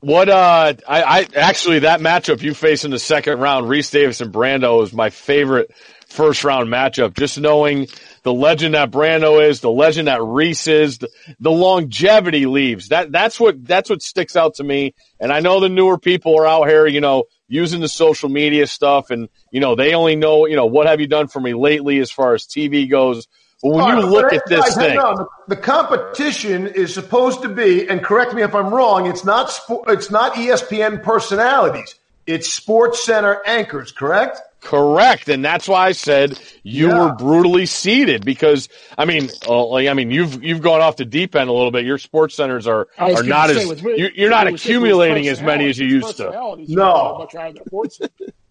What 0.00 0.28
uh 0.28 0.74
I, 0.86 1.02
I 1.02 1.28
actually 1.34 1.80
that 1.80 2.00
matchup 2.00 2.42
you 2.42 2.54
face 2.54 2.84
in 2.84 2.90
the 2.90 2.98
second 2.98 3.40
round, 3.40 3.66
Rece 3.66 3.90
Davis 3.90 4.20
and 4.20 4.32
Brando 4.32 4.82
is 4.82 4.92
my 4.92 5.10
favorite 5.10 5.70
first 6.06 6.44
round 6.44 6.68
matchup. 6.68 7.14
Just 7.14 7.38
knowing 7.38 7.88
the 8.22 8.32
legend 8.32 8.74
that 8.74 8.90
Brando 8.90 9.46
is, 9.46 9.60
the 9.60 9.70
legend 9.70 10.08
that 10.08 10.20
Rece 10.20 10.68
is, 10.68 10.98
the, 10.98 11.08
the, 11.40 11.50
longevity 11.50 12.46
leaves. 12.46 12.88
That 12.88 13.10
that's 13.10 13.40
what 13.40 13.64
that's 13.64 13.88
what 13.88 14.02
sticks 14.02 14.36
out 14.36 14.54
to 14.56 14.64
me. 14.64 14.94
And 15.18 15.32
I 15.32 15.40
know 15.40 15.60
the 15.60 15.68
newer 15.68 15.98
people 15.98 16.38
are 16.38 16.46
out 16.46 16.68
here, 16.68 16.86
you 16.86 17.00
know, 17.00 17.24
using 17.48 17.80
the 17.80 17.88
social 17.88 18.28
media 18.28 18.66
stuff 18.66 19.10
and 19.10 19.28
you 19.50 19.60
know, 19.60 19.74
they 19.74 19.94
only 19.94 20.16
know, 20.16 20.46
you 20.46 20.56
know, 20.56 20.66
what 20.66 20.86
have 20.86 21.00
you 21.00 21.06
done 21.06 21.28
for 21.28 21.40
me 21.40 21.54
lately 21.54 21.98
as 22.00 22.10
far 22.10 22.34
as 22.34 22.46
TV 22.46 22.90
goes. 22.90 23.26
But 23.62 23.70
when 23.70 23.98
you 23.98 24.06
look 24.06 24.32
at 24.32 24.42
this 24.46 24.76
thing, 24.76 24.98
on. 24.98 25.26
the 25.48 25.56
competition 25.56 26.66
is 26.66 26.92
supposed 26.92 27.42
to 27.42 27.48
be, 27.48 27.88
and 27.88 28.02
correct 28.02 28.34
me 28.34 28.42
if 28.42 28.54
I'm 28.54 28.72
wrong, 28.72 29.06
it's 29.06 29.24
not 29.24 29.58
it's 29.88 30.10
not 30.10 30.34
ESPN 30.34 31.02
personalities. 31.02 31.94
It's 32.26 32.52
Sports 32.52 33.04
Center 33.04 33.40
anchors, 33.46 33.92
correct? 33.92 34.40
Correct, 34.60 35.28
and 35.28 35.44
that's 35.44 35.68
why 35.68 35.86
I 35.86 35.92
said 35.92 36.38
you 36.64 36.88
yeah. 36.88 37.04
were 37.04 37.14
brutally 37.14 37.66
seeded 37.66 38.24
because 38.24 38.68
I 38.98 39.04
mean, 39.04 39.30
uh, 39.46 39.64
like, 39.66 39.86
I 39.86 39.94
mean, 39.94 40.10
you've 40.10 40.42
you've 40.42 40.60
gone 40.60 40.80
off 40.80 40.96
the 40.96 41.04
deep 41.04 41.36
end 41.36 41.48
a 41.48 41.52
little 41.52 41.70
bit. 41.70 41.84
Your 41.84 41.98
sports 41.98 42.34
centers 42.34 42.66
are 42.66 42.88
are 42.98 43.22
not 43.22 43.50
as 43.50 43.80
you're, 43.80 44.10
you're 44.10 44.30
not 44.30 44.48
accumulating 44.48 45.28
as 45.28 45.40
many 45.40 45.68
as 45.68 45.78
you 45.78 45.86
used 45.86 46.16
to. 46.16 46.56
No, 46.68 47.28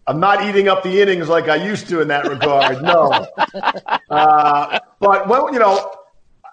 I'm 0.08 0.20
not 0.20 0.44
eating 0.44 0.68
up 0.68 0.82
the 0.82 1.00
innings 1.00 1.28
like 1.28 1.48
I 1.48 1.56
used 1.56 1.88
to 1.88 2.00
in 2.00 2.08
that 2.08 2.28
regard. 2.28 2.82
No, 2.82 3.10
uh, 4.10 4.78
but 5.00 5.28
well, 5.28 5.52
you 5.52 5.58
know, 5.58 5.92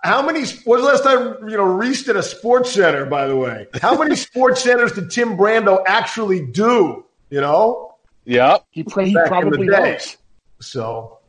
how 0.03 0.25
many? 0.25 0.39
was 0.39 0.63
the 0.65 0.77
last 0.77 1.03
time 1.03 1.49
you 1.49 1.57
know 1.57 1.65
Rece 1.65 2.05
did 2.05 2.15
a 2.15 2.23
sports 2.23 2.71
center? 2.71 3.05
By 3.05 3.27
the 3.27 3.35
way, 3.35 3.67
how 3.81 3.97
many 3.97 4.15
sports 4.17 4.63
centers 4.63 4.93
did 4.93 5.11
Tim 5.11 5.37
Brando 5.37 5.83
actually 5.85 6.45
do? 6.45 7.05
You 7.29 7.41
know. 7.41 7.95
Yep. 8.25 8.65
He, 8.71 8.85
he 9.03 9.17
probably 9.27 9.67
knows. 9.67 10.17
So. 10.61 11.19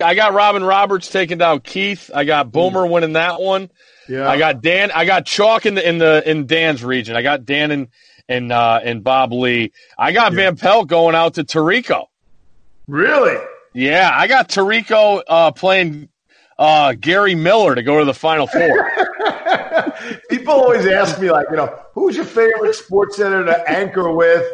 I 0.00 0.14
got 0.14 0.34
Robin 0.34 0.64
Roberts 0.64 1.08
taking 1.08 1.38
down 1.38 1.60
Keith. 1.60 2.10
I 2.12 2.24
got 2.24 2.50
Boomer 2.50 2.84
winning 2.86 3.12
that 3.12 3.40
one. 3.40 3.70
Yeah. 4.08 4.28
I 4.28 4.36
got 4.36 4.60
Dan. 4.60 4.90
I 4.90 5.04
got 5.04 5.26
chalk 5.26 5.64
in 5.64 5.74
the 5.76 5.88
in 5.88 5.98
the 5.98 6.28
in 6.28 6.46
Dan's 6.46 6.82
region. 6.82 7.14
I 7.14 7.22
got 7.22 7.44
Dan 7.44 7.70
and 7.70 7.88
and 8.32 8.50
uh, 8.50 8.80
and 8.82 9.04
Bob 9.04 9.32
Ley. 9.32 9.72
I 9.98 10.12
got 10.12 10.32
Van 10.32 10.56
Pelt 10.56 10.88
going 10.88 11.14
out 11.14 11.34
to 11.34 11.44
Tirico. 11.44 12.06
Really? 12.88 13.38
Yeah, 13.74 14.10
I 14.12 14.26
got 14.26 14.48
Tirico 14.48 15.22
uh, 15.26 15.52
playing 15.52 16.08
uh, 16.58 16.94
Gary 16.98 17.34
Miller 17.34 17.74
to 17.74 17.82
go 17.82 17.98
to 17.98 18.04
the 18.04 18.14
Final 18.14 18.46
Four. 18.46 18.90
People 20.30 20.54
always 20.54 20.86
ask 20.86 21.20
me, 21.20 21.30
like, 21.30 21.46
you 21.50 21.56
know, 21.56 21.78
who's 21.92 22.16
your 22.16 22.24
favorite 22.24 22.74
sports 22.74 23.16
center 23.16 23.44
to 23.44 23.70
anchor 23.70 24.12
with? 24.12 24.44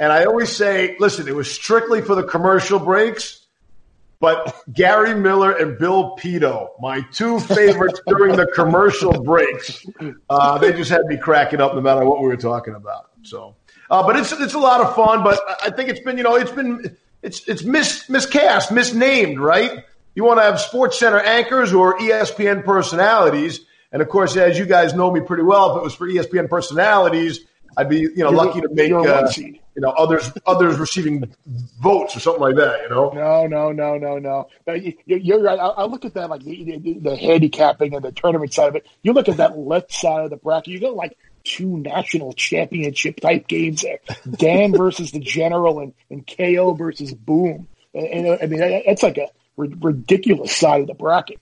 And 0.00 0.12
I 0.12 0.24
always 0.24 0.54
say, 0.54 0.96
listen, 0.98 1.26
it 1.28 1.34
was 1.34 1.50
strictly 1.50 2.02
for 2.02 2.14
the 2.14 2.22
commercial 2.22 2.78
breaks, 2.78 3.46
but 4.20 4.62
Gary 4.72 5.14
Miller 5.14 5.52
and 5.52 5.78
Bill 5.78 6.16
Pidto, 6.16 6.68
my 6.80 7.00
two 7.12 7.40
favorites 7.40 8.00
during 8.06 8.36
the 8.36 8.46
commercial 8.54 9.22
breaks, 9.22 9.84
uh, 10.28 10.58
they 10.58 10.72
just 10.72 10.90
had 10.90 11.04
me 11.06 11.16
cracking 11.16 11.60
up 11.60 11.74
no 11.74 11.80
matter 11.80 12.04
what 12.04 12.20
we 12.20 12.28
were 12.28 12.36
talking 12.36 12.74
about. 12.74 13.07
So, 13.22 13.56
uh, 13.90 14.02
but 14.06 14.16
it's 14.16 14.32
it's 14.32 14.54
a 14.54 14.58
lot 14.58 14.80
of 14.80 14.94
fun. 14.94 15.22
But 15.24 15.40
I 15.62 15.70
think 15.70 15.88
it's 15.90 16.00
been, 16.00 16.16
you 16.16 16.22
know, 16.24 16.36
it's 16.36 16.50
been 16.50 16.96
it's 17.22 17.46
it's 17.48 17.64
mis, 17.64 18.08
miscast, 18.08 18.70
misnamed, 18.72 19.38
right? 19.40 19.84
You 20.14 20.24
want 20.24 20.38
to 20.38 20.44
have 20.44 20.60
Sports 20.60 20.98
Center 20.98 21.18
anchors 21.20 21.72
or 21.72 21.98
ESPN 21.98 22.64
personalities. 22.64 23.60
And 23.92 24.02
of 24.02 24.08
course, 24.08 24.36
as 24.36 24.58
you 24.58 24.66
guys 24.66 24.94
know 24.94 25.10
me 25.10 25.20
pretty 25.20 25.42
well, 25.44 25.72
if 25.76 25.80
it 25.80 25.82
was 25.82 25.94
for 25.94 26.06
ESPN 26.08 26.48
personalities, 26.48 27.40
I'd 27.76 27.88
be 27.88 27.98
you 28.00 28.16
know 28.16 28.30
You're- 28.30 28.36
lucky 28.46 28.60
to 28.60 28.68
make 28.72 28.92
uh, 28.92 29.28
you 29.36 29.82
know 29.82 29.90
others 29.90 30.30
others 30.46 30.78
receiving 30.78 31.32
votes 31.80 32.16
or 32.16 32.20
something 32.20 32.42
like 32.42 32.56
that. 32.56 32.82
You 32.82 32.88
know, 32.90 33.10
No, 33.10 33.46
no, 33.46 33.72
no, 33.72 33.96
no, 33.98 34.18
no. 34.18 34.48
No, 34.66 34.74
you- 34.74 34.94
You're 35.06 35.42
right. 35.42 35.58
I 35.58 35.68
I 35.68 35.84
look 35.84 36.04
at 36.04 36.14
that 36.14 36.30
like 36.30 36.42
the, 36.42 36.78
the, 36.78 36.98
the 37.00 37.16
handicapping 37.16 37.94
and 37.94 38.04
the 38.04 38.12
tournament 38.12 38.52
side 38.52 38.68
of 38.68 38.76
it. 38.76 38.86
You 39.02 39.12
look 39.12 39.28
at 39.28 39.36
that 39.38 39.56
left 39.58 39.92
side 39.92 40.24
of 40.24 40.30
the 40.30 40.36
bracket. 40.36 40.68
You 40.72 40.80
got 40.80 40.94
like 40.94 41.16
two 41.48 41.78
national 41.78 42.32
championship 42.34 43.20
type 43.20 43.48
games 43.48 43.82
there. 43.82 43.98
Dan 44.36 44.72
versus 44.72 45.12
the 45.12 45.20
General 45.20 45.80
and, 45.80 45.94
and 46.10 46.26
KO 46.26 46.74
versus 46.74 47.14
Boom. 47.14 47.66
And, 47.94 48.06
and 48.06 48.38
I 48.42 48.46
mean, 48.46 48.60
that- 48.60 48.82
that's 48.86 49.02
like 49.02 49.16
a 49.18 49.28
ridiculous 49.56 50.54
side 50.54 50.82
of 50.82 50.86
the 50.86 50.94
bracket. 50.94 51.38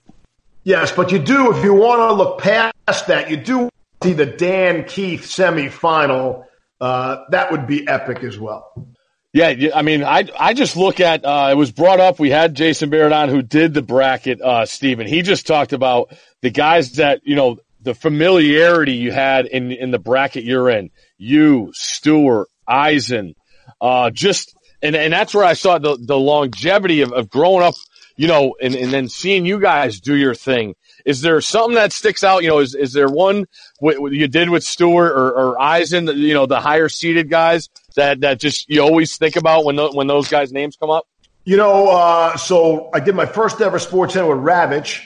yes, 0.63 0.91
but 0.91 1.11
you 1.11 1.19
do 1.19 1.55
if 1.55 1.63
you 1.63 1.73
want 1.73 1.99
to 1.99 2.13
look 2.13 2.39
past 2.39 3.07
that, 3.07 3.29
you 3.29 3.37
do 3.37 3.69
see 4.03 4.13
the 4.13 4.25
Dan 4.25 4.83
Keith 4.85 5.23
semifinal. 5.23 6.45
Uh, 6.79 7.23
that 7.31 7.51
would 7.51 7.67
be 7.67 7.87
epic 7.87 8.23
as 8.23 8.37
well. 8.37 8.87
Yeah, 9.33 9.49
yeah, 9.49 9.71
I 9.75 9.81
mean, 9.81 10.03
I 10.03 10.27
I 10.39 10.53
just 10.53 10.75
look 10.77 10.99
at 10.99 11.23
uh, 11.25 11.49
it 11.51 11.55
was 11.55 11.71
brought 11.71 11.99
up. 11.99 12.17
We 12.19 12.29
had 12.31 12.55
Jason 12.55 12.89
Barrett 12.89 13.11
on 13.13 13.29
who 13.29 13.41
did 13.41 13.73
the 13.73 13.81
bracket. 13.81 14.41
Uh, 14.41 14.65
Steven, 14.65 15.05
he 15.05 15.21
just 15.21 15.45
talked 15.45 15.73
about 15.73 16.11
the 16.41 16.49
guys 16.49 16.93
that 16.93 17.21
you 17.23 17.35
know 17.35 17.57
the 17.87 17.95
familiarity 17.95 18.93
you 18.93 19.13
had 19.13 19.45
in 19.45 19.71
in 19.71 19.91
the 19.91 19.97
bracket 19.97 20.43
you're 20.43 20.69
in. 20.69 20.91
You, 21.17 21.71
Stuart, 21.73 22.49
Eisen, 22.67 23.33
uh, 23.79 24.11
just 24.11 24.53
and 24.81 24.95
and 24.95 25.13
that's 25.13 25.33
where 25.33 25.45
I 25.45 25.53
saw 25.53 25.77
the 25.77 25.97
the 25.97 26.19
longevity 26.19 27.01
of, 27.01 27.13
of 27.13 27.29
growing 27.29 27.63
up. 27.63 27.75
You 28.17 28.27
know, 28.27 28.55
and 28.61 28.75
and 28.75 28.91
then 28.91 29.07
seeing 29.09 29.45
you 29.45 29.59
guys 29.59 29.99
do 30.01 30.15
your 30.15 30.35
thing. 30.35 30.75
Is 31.05 31.21
there 31.21 31.39
something 31.39 31.75
that 31.75 31.93
sticks 31.93 32.23
out? 32.23 32.43
You 32.43 32.49
know, 32.49 32.59
is 32.59 32.75
is 32.75 32.91
there 32.91 33.07
one 33.07 33.45
you 33.79 34.27
did 34.27 34.49
with 34.49 34.63
Stuart 34.63 35.13
or, 35.13 35.31
or 35.31 35.61
Eisen? 35.61 36.07
You 36.07 36.33
know, 36.33 36.45
the 36.45 36.59
higher 36.59 36.89
seated 36.89 37.29
guys 37.29 37.69
that 37.95 38.21
that 38.21 38.39
just 38.39 38.69
you 38.69 38.81
always 38.81 39.17
think 39.17 39.37
about 39.37 39.63
when 39.63 39.77
tho- 39.77 39.93
when 39.93 40.07
those 40.07 40.27
guys' 40.27 40.51
names 40.51 40.75
come 40.75 40.89
up. 40.89 41.07
You 41.45 41.55
know, 41.55 41.87
uh, 41.87 42.35
so 42.35 42.89
I 42.93 42.99
did 42.99 43.15
my 43.15 43.25
first 43.25 43.61
ever 43.61 43.79
sports 43.79 44.15
center 44.15 44.35
with 44.35 44.43
Ravitch, 44.43 45.01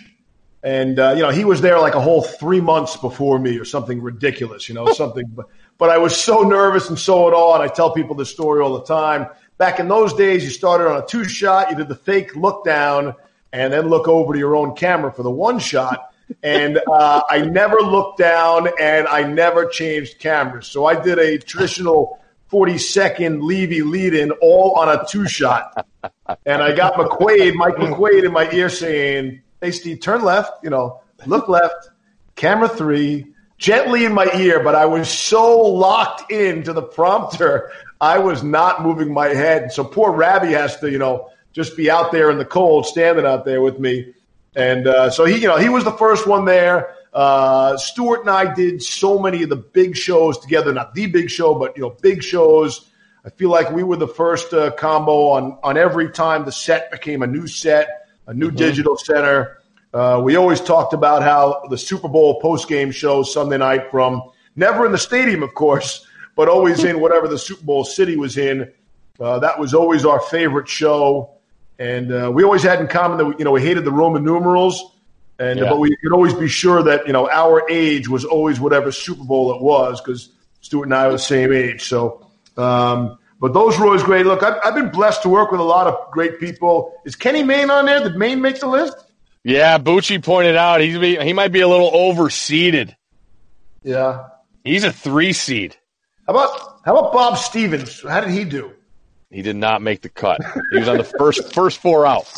and 0.63 0.99
uh, 0.99 1.13
you 1.15 1.21
know 1.21 1.29
he 1.29 1.45
was 1.45 1.61
there 1.61 1.79
like 1.79 1.95
a 1.95 2.01
whole 2.01 2.21
three 2.21 2.61
months 2.61 2.97
before 2.97 3.39
me 3.39 3.57
or 3.57 3.65
something 3.65 4.01
ridiculous. 4.01 4.69
You 4.69 4.75
know, 4.75 4.85
something. 4.93 5.25
But, 5.27 5.47
but 5.77 5.89
I 5.89 5.97
was 5.97 6.15
so 6.15 6.41
nervous 6.41 6.89
and 6.89 6.99
so 6.99 7.27
at 7.27 7.33
all, 7.33 7.55
and 7.55 7.63
I 7.63 7.67
tell 7.67 7.91
people 7.91 8.15
this 8.15 8.29
story 8.29 8.61
all 8.61 8.73
the 8.73 8.85
time. 8.85 9.27
Back 9.57 9.79
in 9.79 9.87
those 9.87 10.13
days, 10.13 10.43
you 10.43 10.49
started 10.49 10.89
on 10.89 11.01
a 11.01 11.05
two 11.05 11.23
shot, 11.23 11.69
you 11.69 11.75
did 11.75 11.87
the 11.87 11.95
fake 11.95 12.35
look 12.35 12.65
down, 12.65 13.15
and 13.53 13.71
then 13.71 13.89
look 13.89 14.07
over 14.07 14.33
to 14.33 14.39
your 14.39 14.55
own 14.55 14.75
camera 14.75 15.11
for 15.11 15.23
the 15.23 15.31
one 15.31 15.59
shot. 15.59 16.13
And 16.43 16.79
uh, 16.87 17.21
I 17.29 17.41
never 17.41 17.77
looked 17.77 18.17
down, 18.17 18.69
and 18.79 19.07
I 19.07 19.23
never 19.23 19.65
changed 19.65 20.19
cameras. 20.19 20.67
So 20.67 20.85
I 20.85 20.99
did 20.99 21.19
a 21.19 21.37
traditional 21.37 22.19
40 22.47 22.77
second 22.77 23.43
Levy 23.43 23.81
lead 23.81 24.13
in 24.13 24.31
all 24.41 24.73
on 24.79 24.89
a 24.89 25.05
two 25.07 25.27
shot. 25.27 25.87
And 26.45 26.61
I 26.61 26.73
got 26.73 26.93
mcquade 26.95 27.53
Mike 27.55 27.75
mcquade 27.75 28.25
in 28.25 28.31
my 28.31 28.49
ear 28.51 28.69
saying, 28.69 29.41
Hey, 29.61 29.71
Steve, 29.71 29.99
turn 30.01 30.23
left, 30.23 30.63
you 30.63 30.71
know, 30.71 31.01
look 31.27 31.47
left, 31.47 31.91
camera 32.35 32.67
three, 32.67 33.27
gently 33.59 34.05
in 34.05 34.13
my 34.13 34.27
ear, 34.33 34.63
but 34.63 34.73
I 34.73 34.87
was 34.87 35.07
so 35.07 35.55
locked 35.59 36.31
into 36.31 36.73
the 36.73 36.81
prompter, 36.81 37.71
I 38.01 38.17
was 38.17 38.41
not 38.41 38.81
moving 38.81 39.13
my 39.13 39.27
head. 39.27 39.71
So 39.71 39.83
poor 39.83 40.11
Rabbi 40.11 40.47
has 40.47 40.79
to, 40.79 40.89
you 40.89 40.97
know, 40.97 41.29
just 41.53 41.77
be 41.77 41.91
out 41.91 42.11
there 42.11 42.31
in 42.31 42.39
the 42.39 42.45
cold, 42.45 42.87
standing 42.87 43.23
out 43.23 43.45
there 43.45 43.61
with 43.61 43.77
me. 43.77 44.15
And 44.55 44.87
uh, 44.87 45.11
so 45.11 45.25
he, 45.25 45.35
you 45.35 45.47
know, 45.47 45.57
he 45.57 45.69
was 45.69 45.83
the 45.83 45.91
first 45.91 46.25
one 46.25 46.45
there. 46.45 46.95
Uh, 47.13 47.77
Stuart 47.77 48.21
and 48.21 48.31
I 48.31 48.51
did 48.51 48.81
so 48.81 49.19
many 49.19 49.43
of 49.43 49.49
the 49.49 49.57
big 49.57 49.95
shows 49.95 50.39
together, 50.39 50.73
not 50.73 50.95
the 50.95 51.05
big 51.05 51.29
show, 51.29 51.53
but 51.53 51.77
you 51.77 51.83
know, 51.83 51.95
big 52.01 52.23
shows. 52.23 52.89
I 53.23 53.29
feel 53.29 53.51
like 53.51 53.71
we 53.71 53.83
were 53.83 53.97
the 53.97 54.07
first 54.07 54.53
uh, 54.53 54.71
combo 54.71 55.29
on 55.29 55.59
on 55.61 55.77
every 55.77 56.09
time 56.09 56.45
the 56.45 56.51
set 56.51 56.89
became 56.89 57.21
a 57.21 57.27
new 57.27 57.45
set, 57.45 58.00
a 58.27 58.33
new 58.33 58.51
digital 58.51 58.97
center. 58.97 59.57
Uh, 59.93 60.21
we 60.23 60.35
always 60.35 60.61
talked 60.61 60.93
about 60.93 61.21
how 61.21 61.63
the 61.69 61.77
Super 61.77 62.07
Bowl 62.07 62.39
post 62.39 62.67
game 62.67 62.91
show 62.91 63.23
Sunday 63.23 63.57
night 63.57 63.91
from 63.91 64.21
never 64.55 64.85
in 64.85 64.91
the 64.91 64.97
stadium, 64.97 65.43
of 65.43 65.53
course, 65.53 66.05
but 66.35 66.47
always 66.47 66.83
in 66.83 66.99
whatever 67.01 67.27
the 67.27 67.37
Super 67.37 67.63
Bowl 67.63 67.83
city 67.83 68.15
was 68.15 68.37
in. 68.37 68.71
Uh, 69.19 69.39
that 69.39 69.59
was 69.59 69.73
always 69.73 70.05
our 70.05 70.19
favorite 70.19 70.67
show, 70.67 71.31
and 71.77 72.11
uh, 72.11 72.31
we 72.33 72.43
always 72.43 72.63
had 72.63 72.79
in 72.79 72.87
common 72.87 73.17
that 73.17 73.25
we, 73.25 73.35
you 73.37 73.43
know 73.45 73.51
we 73.51 73.61
hated 73.61 73.83
the 73.83 73.91
Roman 73.91 74.23
numerals, 74.23 74.95
and 75.37 75.59
Yeah. 75.59 75.69
but 75.69 75.79
we 75.79 75.95
could 75.97 76.13
always 76.13 76.33
be 76.33 76.47
sure 76.47 76.81
that 76.83 77.05
you 77.05 77.13
know 77.13 77.29
our 77.29 77.69
age 77.69 78.07
was 78.07 78.23
always 78.23 78.59
whatever 78.59 78.91
Super 78.91 79.23
Bowl 79.25 79.53
it 79.53 79.61
was 79.61 79.99
because 80.01 80.29
Stuart 80.61 80.85
and 80.85 80.93
I 80.95 81.07
were 81.07 81.13
the 81.13 81.19
same 81.19 81.51
age. 81.51 81.83
So, 81.83 82.27
um, 82.57 83.17
but 83.41 83.53
those 83.53 83.77
were 83.77 83.87
always 83.87 84.03
great. 84.03 84.27
Look, 84.27 84.43
I've, 84.43 84.59
I've 84.63 84.75
been 84.75 84.89
blessed 84.89 85.23
to 85.23 85.29
work 85.29 85.51
with 85.51 85.59
a 85.59 85.63
lot 85.63 85.87
of 85.87 86.11
great 86.11 86.39
people. 86.39 86.93
Is 87.05 87.15
Kenny 87.15 87.43
Mayne 87.43 87.71
on 87.71 87.85
there? 87.85 87.99
Did 87.99 88.15
Mayne 88.15 88.39
make 88.39 88.59
the 88.59 88.67
list? 88.67 88.95
Yeah, 89.43 89.79
Bucci 89.79 90.23
pointed 90.23 90.55
out 90.55 90.79
he's 90.79 90.99
be, 90.99 91.17
he 91.17 91.33
might 91.33 91.51
be 91.51 91.61
a 91.61 91.67
little 91.67 91.91
overseeded. 91.91 92.95
Yeah. 93.83 94.27
He's 94.63 94.83
a 94.83 94.91
three 94.93 95.33
seed. 95.33 95.75
How 96.27 96.33
about 96.33 96.79
how 96.85 96.95
about 96.95 97.13
Bob 97.13 97.37
Stevens? 97.37 98.01
How 98.01 98.21
did 98.21 98.29
he 98.29 98.45
do? 98.45 98.73
He 99.31 99.41
did 99.41 99.55
not 99.55 99.81
make 99.81 100.01
the 100.01 100.09
cut. 100.09 100.39
He 100.71 100.77
was 100.77 100.87
on 100.87 100.97
the 100.97 101.03
first 101.03 101.51
first 101.53 101.79
four 101.79 102.05
out. 102.05 102.31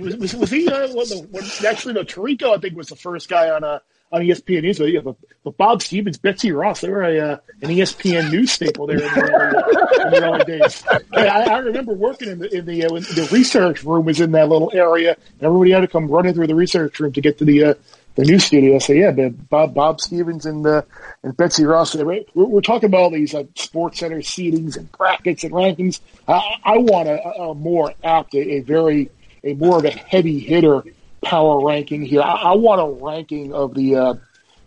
was, 0.00 0.16
was, 0.16 0.34
was 0.34 0.50
he 0.50 0.66
uh, 0.68 0.88
one 0.88 1.02
of 1.02 1.08
the, 1.10 1.28
one, 1.30 1.44
actually 1.66 1.92
no 1.92 2.02
Tirico? 2.04 2.56
I 2.56 2.60
think 2.60 2.76
was 2.76 2.88
the 2.88 2.96
first 2.96 3.28
guy 3.28 3.50
on 3.50 3.62
uh, 3.62 3.80
on 4.14 4.20
ESPN 4.22 4.62
News. 4.62 4.78
Yeah, 4.78 5.00
but, 5.00 5.16
but 5.42 5.56
Bob 5.56 5.82
Stevens, 5.82 6.18
Betsy 6.18 6.52
Ross, 6.52 6.80
they 6.80 6.88
were 6.88 7.02
a, 7.02 7.18
uh, 7.18 7.36
an 7.62 7.70
ESPN 7.70 8.30
news 8.30 8.52
staple 8.52 8.86
there 8.86 8.98
in 8.98 9.02
the 9.02 9.32
early, 9.32 10.04
in 10.04 10.10
the 10.10 10.24
early 10.24 10.44
days. 10.44 10.84
I, 11.12 11.54
I 11.54 11.58
remember 11.58 11.92
working 11.92 12.30
in 12.30 12.38
the 12.38 12.54
in 12.54 12.64
the, 12.64 12.84
uh, 12.84 12.88
the 12.88 13.28
research 13.32 13.82
room 13.82 14.06
was 14.06 14.20
in 14.20 14.32
that 14.32 14.48
little 14.48 14.70
area, 14.72 15.16
and 15.18 15.42
everybody 15.42 15.72
had 15.72 15.80
to 15.80 15.88
come 15.88 16.06
running 16.06 16.34
through 16.34 16.46
the 16.46 16.54
research 16.54 16.98
room 17.00 17.12
to 17.12 17.20
get 17.20 17.38
to 17.38 17.44
the 17.44 17.64
uh, 17.64 17.74
the 18.14 18.24
news 18.24 18.44
studio. 18.44 18.78
So 18.78 18.92
yeah, 18.92 19.10
Bob 19.50 19.74
Bob 19.74 20.00
Stevens 20.00 20.46
and 20.46 20.64
uh, 20.64 20.82
and 21.24 21.36
Betsy 21.36 21.64
Ross. 21.64 21.94
We're, 21.96 22.24
we're 22.34 22.60
talking 22.60 22.86
about 22.86 23.00
all 23.00 23.10
these 23.10 23.34
uh, 23.34 23.44
sports 23.56 23.98
center 23.98 24.18
seedings 24.18 24.76
and 24.76 24.90
brackets 24.92 25.42
and 25.42 25.52
rankings. 25.52 26.00
I, 26.28 26.40
I 26.64 26.78
want 26.78 27.08
a, 27.08 27.20
a 27.20 27.54
more 27.54 27.92
apt, 28.04 28.34
a, 28.34 28.38
a 28.38 28.60
very 28.60 29.10
a 29.42 29.54
more 29.54 29.78
of 29.78 29.84
a 29.84 29.90
heavy 29.90 30.38
hitter 30.38 30.84
power 31.24 31.64
ranking 31.64 32.02
here. 32.02 32.22
I, 32.22 32.34
I 32.34 32.52
want 32.54 32.80
a 32.80 33.04
ranking 33.04 33.52
of 33.52 33.74
the 33.74 33.96
uh, 33.96 34.14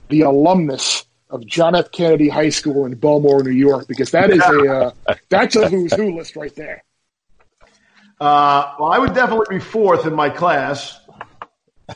the 0.09 0.21
alumnus 0.21 1.05
of 1.29 1.45
John 1.45 1.75
F. 1.75 1.91
Kennedy 1.91 2.29
High 2.29 2.49
School 2.49 2.85
in 2.85 2.95
Bellmore, 2.95 3.43
New 3.43 3.51
York, 3.51 3.87
because 3.87 4.11
that 4.11 4.29
is 4.29 4.41
a 4.41 4.93
uh, 5.07 5.15
that's 5.29 5.55
a 5.55 5.69
who's 5.69 5.93
who 5.93 6.15
list 6.17 6.35
right 6.35 6.55
there. 6.55 6.83
Uh, 8.19 8.73
well, 8.79 8.91
I 8.91 8.97
would 8.97 9.13
definitely 9.13 9.57
be 9.57 9.63
fourth 9.63 10.05
in 10.05 10.13
my 10.15 10.29
class. 10.29 10.99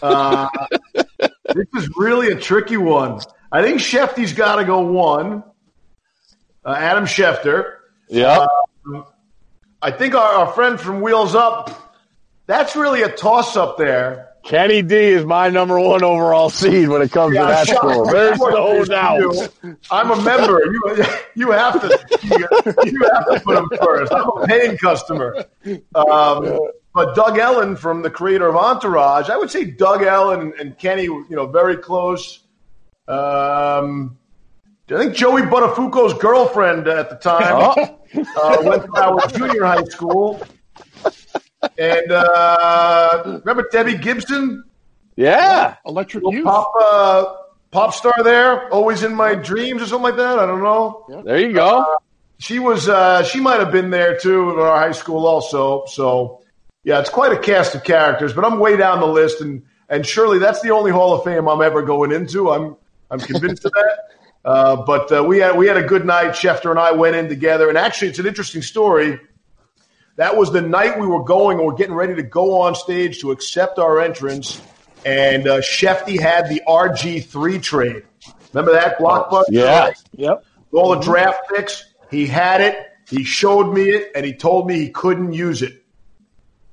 Uh, 0.01 0.47
this 0.93 1.67
is 1.75 1.89
really 1.97 2.31
a 2.31 2.35
tricky 2.35 2.77
one. 2.77 3.19
I 3.51 3.61
think 3.61 3.79
Shefty's 3.79 4.33
got 4.33 4.57
to 4.57 4.65
go 4.65 4.81
one. 4.81 5.43
Uh, 6.63 6.75
Adam 6.77 7.05
Schefter. 7.05 7.77
Yeah. 8.07 8.45
I 9.81 9.91
think 9.91 10.13
our, 10.13 10.45
our 10.45 10.53
friend 10.53 10.79
from 10.79 11.01
Wheels 11.01 11.33
Up. 11.33 11.97
That's 12.45 12.75
really 12.75 13.01
a 13.01 13.09
toss 13.09 13.57
up 13.57 13.77
there. 13.77 14.30
Kenny 14.43 14.81
D 14.81 14.95
is 14.95 15.25
my 15.25 15.49
number 15.49 15.79
one 15.79 16.03
overall 16.03 16.49
seed 16.49 16.89
when 16.89 17.01
it 17.01 17.11
comes 17.11 17.35
Yeah, 17.35 17.41
to 17.41 17.47
that 17.47 17.67
school. 17.67 18.05
There's 18.05 18.39
no 18.39 18.83
doubt. 18.85 19.49
I'm 19.91 20.11
a 20.11 20.21
member. 20.21 20.61
You, 20.65 21.05
you 21.35 21.51
have 21.51 21.79
to 21.81 22.05
you, 22.23 22.47
you 22.91 23.09
have 23.13 23.25
to 23.27 23.41
put 23.43 23.57
him 23.57 23.69
first. 23.81 24.11
I'm 24.11 24.27
a 24.29 24.47
paying 24.47 24.77
customer. 24.77 25.45
Um, 25.95 26.59
but 26.93 27.15
Doug 27.15 27.37
Ellin 27.37 27.75
from 27.75 28.01
the 28.01 28.09
creator 28.09 28.47
of 28.47 28.55
Entourage, 28.55 29.29
I 29.29 29.37
would 29.37 29.51
say 29.51 29.65
Doug 29.65 30.03
Ellin 30.03 30.53
and 30.59 30.77
Kenny, 30.77 31.03
you 31.03 31.25
know, 31.29 31.45
very 31.47 31.77
close. 31.77 32.39
Um, 33.07 34.17
I 34.89 34.97
think 34.97 35.15
Joey 35.15 35.43
Buttafuoco's 35.43 36.13
girlfriend 36.15 36.87
at 36.87 37.09
the 37.09 37.15
time 37.15 37.95
uh, 38.35 38.57
went 38.61 38.83
to 38.83 39.01
our 39.01 39.25
junior 39.29 39.63
high 39.63 39.83
school. 39.85 40.41
And 41.77 42.11
uh, 42.11 43.39
remember 43.43 43.67
Debbie 43.71 43.97
Gibson? 43.97 44.63
Yeah. 45.15 45.75
Electric 45.85 46.23
Youth. 46.29 46.43
pop, 46.45 46.71
uh, 46.81 47.25
pop 47.71 47.93
star 47.93 48.23
there, 48.23 48.69
always 48.73 49.03
in 49.03 49.13
my 49.13 49.35
dreams 49.35 49.81
or 49.81 49.85
something 49.85 50.03
like 50.03 50.17
that. 50.17 50.39
I 50.39 50.45
don't 50.45 50.63
know. 50.63 51.05
There 51.23 51.39
you 51.39 51.53
go. 51.53 51.97
She 52.39 52.59
was, 52.59 52.89
uh, 52.89 53.23
she 53.23 53.39
might 53.39 53.59
have 53.59 53.71
been 53.71 53.91
there 53.91 54.17
too 54.17 54.51
at 54.51 54.57
our 54.57 54.79
high 54.79 54.93
school 54.93 55.27
also. 55.27 55.85
So, 55.85 56.41
yeah, 56.83 56.99
it's 56.99 57.09
quite 57.09 57.31
a 57.31 57.37
cast 57.37 57.75
of 57.75 57.83
characters, 57.83 58.33
but 58.33 58.43
I'm 58.43 58.59
way 58.59 58.75
down 58.75 58.99
the 58.99 59.07
list, 59.07 59.41
and 59.41 59.61
and 59.89 60.05
surely 60.05 60.39
that's 60.39 60.61
the 60.61 60.71
only 60.71 60.89
Hall 60.89 61.13
of 61.13 61.23
Fame 61.23 61.47
I'm 61.47 61.61
ever 61.61 61.83
going 61.83 62.11
into. 62.11 62.49
I'm 62.49 62.75
I'm 63.11 63.19
convinced 63.19 63.65
of 63.65 63.71
that. 63.73 63.99
Uh, 64.43 64.77
but 64.77 65.11
uh, 65.11 65.23
we 65.23 65.37
had 65.37 65.55
we 65.55 65.67
had 65.67 65.77
a 65.77 65.83
good 65.83 66.05
night. 66.05 66.31
Schefter 66.31 66.71
and 66.71 66.79
I 66.79 66.91
went 66.91 67.15
in 67.15 67.29
together, 67.29 67.69
and 67.69 67.77
actually, 67.77 68.07
it's 68.07 68.17
an 68.17 68.25
interesting 68.25 68.63
story. 68.63 69.19
That 70.17 70.37
was 70.37 70.51
the 70.51 70.61
night 70.61 70.99
we 70.99 71.07
were 71.07 71.23
going, 71.23 71.57
and 71.57 71.65
we're 71.65 71.75
getting 71.75 71.95
ready 71.95 72.15
to 72.15 72.23
go 72.23 72.61
on 72.61 72.75
stage 72.75 73.19
to 73.21 73.31
accept 73.31 73.79
our 73.79 73.99
entrance. 73.99 74.61
And 75.05 75.47
uh, 75.47 75.61
Shefty 75.61 76.19
had 76.19 76.49
the 76.49 76.61
RG3 76.67 77.61
trade. 77.61 78.03
Remember 78.53 78.73
that 78.73 78.97
blockbuster? 78.97 79.45
Yeah. 79.49 79.91
Yep. 80.15 80.45
All 80.73 80.95
the 80.95 81.01
draft 81.01 81.49
picks. 81.49 81.85
He 82.09 82.27
had 82.27 82.61
it. 82.61 82.77
He 83.09 83.23
showed 83.23 83.73
me 83.73 83.89
it, 83.89 84.11
and 84.15 84.25
he 84.25 84.33
told 84.33 84.67
me 84.67 84.75
he 84.75 84.89
couldn't 84.89 85.33
use 85.33 85.61
it. 85.61 85.83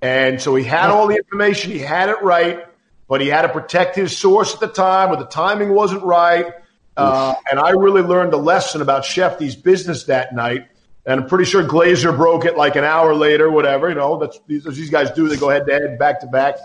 And 0.01 0.41
so 0.41 0.55
he 0.55 0.65
had 0.65 0.91
all 0.91 1.09
the 1.09 1.17
information. 1.17 1.73
He 1.73 1.79
had 1.79 2.09
it 2.09 2.23
right, 2.23 2.65
but 3.09 3.21
he 3.21 3.29
had 3.29 3.43
to 3.43 3.49
protect 3.49 3.97
his 3.97 4.17
source 4.17 4.55
at 4.55 4.61
the 4.61 4.69
time, 4.69 5.11
or 5.11 5.17
the 5.17 5.27
timing 5.27 5.71
wasn't 5.71 6.03
right. 6.03 6.53
Uh, 6.97 7.35
and 7.51 7.61
I 7.61 7.71
really 7.71 8.03
learned 8.03 8.33
a 8.35 8.39
lesson 8.39 8.83
about 8.83 9.05
Shefty's 9.05 9.57
business 9.57 10.05
that 10.05 10.35
night. 10.35 10.69
And 11.09 11.23
I'm 11.23 11.27
pretty 11.27 11.47
sure 11.47 11.65
Glazer 11.65 12.15
broke 12.15 12.45
it 12.45 12.55
like 12.59 12.77
an 12.77 12.85
hour 12.85 13.15
later, 13.15 13.51
whatever. 13.51 13.89
You 13.89 13.95
know, 13.95 14.19
that's 14.19 14.39
these, 14.47 14.65
these 14.65 14.91
guys 14.91 15.11
do. 15.13 15.27
They 15.27 15.37
go 15.39 15.49
head 15.49 15.67
to 15.67 15.73
head, 15.73 15.99
back 15.99 16.21
to 16.21 16.27
back. 16.27 16.57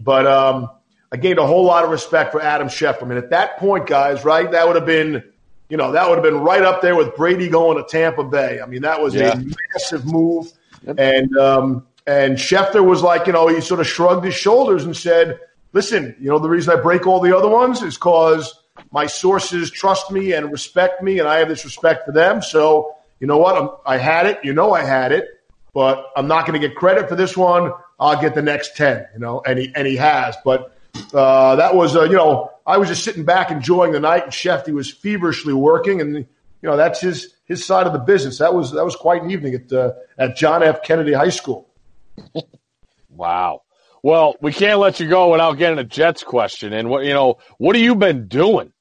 But 0.00 0.26
um, 0.26 0.70
I 1.12 1.18
gained 1.18 1.38
a 1.38 1.46
whole 1.46 1.64
lot 1.64 1.84
of 1.84 1.90
respect 1.90 2.32
for 2.32 2.40
Adam 2.40 2.68
Schefter. 2.68 3.02
I 3.02 3.04
mean, 3.06 3.18
at 3.18 3.28
that 3.28 3.58
point, 3.58 3.86
guys, 3.86 4.24
right? 4.24 4.50
That 4.50 4.66
would 4.66 4.76
have 4.76 4.86
been, 4.86 5.22
you 5.68 5.76
know, 5.76 5.92
that 5.92 6.08
would 6.08 6.14
have 6.16 6.24
been 6.24 6.38
right 6.40 6.62
up 6.62 6.80
there 6.80 6.96
with 6.96 7.14
Brady 7.14 7.50
going 7.50 7.76
to 7.76 7.84
Tampa 7.84 8.24
Bay. 8.24 8.58
I 8.62 8.66
mean, 8.66 8.80
that 8.82 9.02
was 9.02 9.14
Yeah. 9.14 9.34
a 9.34 9.44
massive 9.74 10.06
move. 10.06 10.50
And 10.96 11.36
um, 11.36 11.86
and 12.06 12.38
Schefter 12.38 12.82
was 12.82 13.02
like, 13.02 13.26
you 13.26 13.34
know, 13.34 13.48
he 13.48 13.60
sort 13.60 13.80
of 13.80 13.86
shrugged 13.86 14.24
his 14.24 14.34
shoulders 14.34 14.84
and 14.84 14.96
said, 14.96 15.38
"Listen, 15.74 16.16
you 16.18 16.30
know, 16.30 16.38
the 16.38 16.48
reason 16.48 16.72
I 16.76 16.80
break 16.80 17.06
all 17.06 17.20
the 17.20 17.36
other 17.36 17.50
ones 17.50 17.82
is 17.82 17.96
because 17.96 18.54
my 18.92 19.04
sources 19.06 19.70
trust 19.70 20.10
me 20.10 20.32
and 20.32 20.50
respect 20.50 21.02
me, 21.02 21.18
and 21.18 21.28
I 21.28 21.40
have 21.40 21.48
this 21.48 21.66
respect 21.66 22.06
for 22.06 22.12
them. 22.12 22.40
So, 22.40 22.94
you 23.20 23.26
know 23.26 23.38
what? 23.38 23.56
I'm, 23.56 23.70
I 23.86 23.98
had 23.98 24.26
it. 24.26 24.40
You 24.42 24.52
know, 24.52 24.72
I 24.72 24.82
had 24.82 25.12
it, 25.12 25.28
but 25.72 26.06
I'm 26.16 26.26
not 26.26 26.46
going 26.46 26.60
to 26.60 26.66
get 26.66 26.76
credit 26.76 27.08
for 27.08 27.14
this 27.14 27.36
one. 27.36 27.72
I'll 27.98 28.20
get 28.20 28.34
the 28.34 28.42
next 28.42 28.76
ten. 28.76 29.06
You 29.14 29.20
know, 29.20 29.42
and 29.46 29.58
he 29.58 29.72
and 29.74 29.86
he 29.86 29.96
has. 29.96 30.36
But 30.44 30.76
uh, 31.14 31.56
that 31.56 31.74
was, 31.74 31.94
uh, 31.94 32.04
you 32.04 32.16
know, 32.16 32.50
I 32.66 32.78
was 32.78 32.88
just 32.88 33.04
sitting 33.04 33.24
back 33.24 33.50
enjoying 33.50 33.92
the 33.92 34.00
night, 34.00 34.24
and 34.24 34.32
Shefty 34.32 34.72
was 34.72 34.90
feverishly 34.90 35.52
working, 35.52 36.00
and 36.00 36.16
you 36.16 36.26
know, 36.62 36.76
that's 36.76 37.00
his 37.00 37.34
his 37.44 37.64
side 37.64 37.86
of 37.86 37.92
the 37.92 37.98
business. 37.98 38.38
That 38.38 38.54
was 38.54 38.72
that 38.72 38.84
was 38.84 38.96
quite 38.96 39.22
an 39.22 39.30
evening 39.30 39.54
at 39.54 39.72
uh, 39.72 39.92
at 40.18 40.36
John 40.36 40.62
F. 40.62 40.82
Kennedy 40.82 41.12
High 41.12 41.30
School. 41.30 41.68
Wow. 43.20 43.62
Well, 44.02 44.36
we 44.40 44.52
can't 44.52 44.78
let 44.78 44.98
you 44.98 45.08
go 45.08 45.32
without 45.32 45.58
getting 45.58 45.78
a 45.78 45.84
Jets 45.84 46.24
question. 46.24 46.72
And 46.72 46.88
what 46.88 47.04
you 47.04 47.12
know, 47.12 47.38
what 47.58 47.76
have 47.76 47.84
you 47.84 47.94
been 47.94 48.28
doing? 48.28 48.72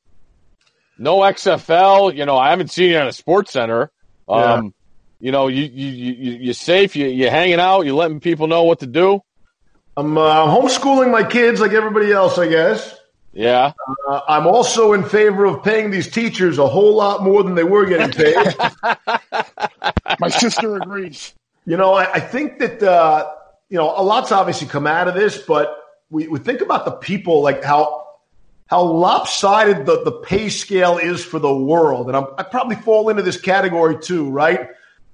No 0.98 1.18
XFL. 1.18 2.16
You 2.16 2.26
know, 2.26 2.38
I 2.38 2.52
haven't 2.52 2.72
seen 2.72 2.92
you 2.92 2.98
on 3.00 3.08
a 3.08 3.12
Sports 3.12 3.52
Center. 3.52 3.92
Um, 4.30 4.74
you 5.20 5.32
know, 5.32 5.48
you 5.48 5.64
you 5.64 5.90
you 5.90 6.32
you're 6.38 6.54
safe. 6.54 6.96
You 6.96 7.08
you're 7.08 7.32
hanging 7.32 7.60
out. 7.60 7.82
You're 7.82 7.96
letting 7.96 8.20
people 8.20 8.48
know 8.48 8.64
what 8.64 8.80
to 8.80 8.88
do. 8.88 9.22
I'm 9.98 10.18
uh, 10.18 10.46
homeschooling 10.46 11.12
my 11.12 11.24
kids 11.24 11.60
like 11.60 11.74
everybody 11.74 12.12
else, 12.12 12.38
I 12.38 12.48
guess. 12.48 12.96
Yeah. 13.34 13.74
Uh, 14.08 14.22
I'm 14.28 14.48
also 14.48 14.94
in 14.94 15.04
favor 15.04 15.46
of 15.46 15.64
paying 15.64 15.92
these 15.92 16.10
teachers 16.10 16.58
a 16.58 16.68
whole 16.68 16.96
lot 16.96 17.24
more 17.24 17.44
than 17.44 17.56
they 17.56 17.64
were 17.64 17.86
getting 17.86 18.12
paid. 18.12 18.36
My 20.20 20.30
sister 20.30 20.78
agrees. 20.78 21.34
you 21.66 21.78
know, 21.78 21.94
I, 21.94 22.14
I 22.14 22.20
think 22.20 22.60
that 22.60 22.82
uh, 22.82 23.32
you 23.70 23.78
know 23.78 23.94
a 23.96 24.02
lot's 24.02 24.32
obviously 24.32 24.68
come 24.68 24.88
out 24.88 25.08
of 25.08 25.16
this, 25.16 25.38
but 25.38 25.76
we, 26.10 26.28
we 26.28 26.40
think 26.40 26.62
about 26.62 26.86
the 26.86 26.92
people 26.92 27.42
like 27.44 27.64
how 27.64 28.09
how 28.70 28.84
lopsided 28.84 29.88
the, 29.88 30.04
the 30.04 30.12
pay 30.12 30.48
scale 30.48 31.00
is 31.00 31.26
for 31.26 31.40
the 31.40 31.54
world, 31.54 32.08
and 32.08 32.16
I'm, 32.16 32.28
I 32.38 32.44
probably 32.44 32.76
fall 32.76 33.10
into 33.10 33.24
this 33.24 33.40
category 33.42 33.98
too, 33.98 34.30
right? 34.30 34.70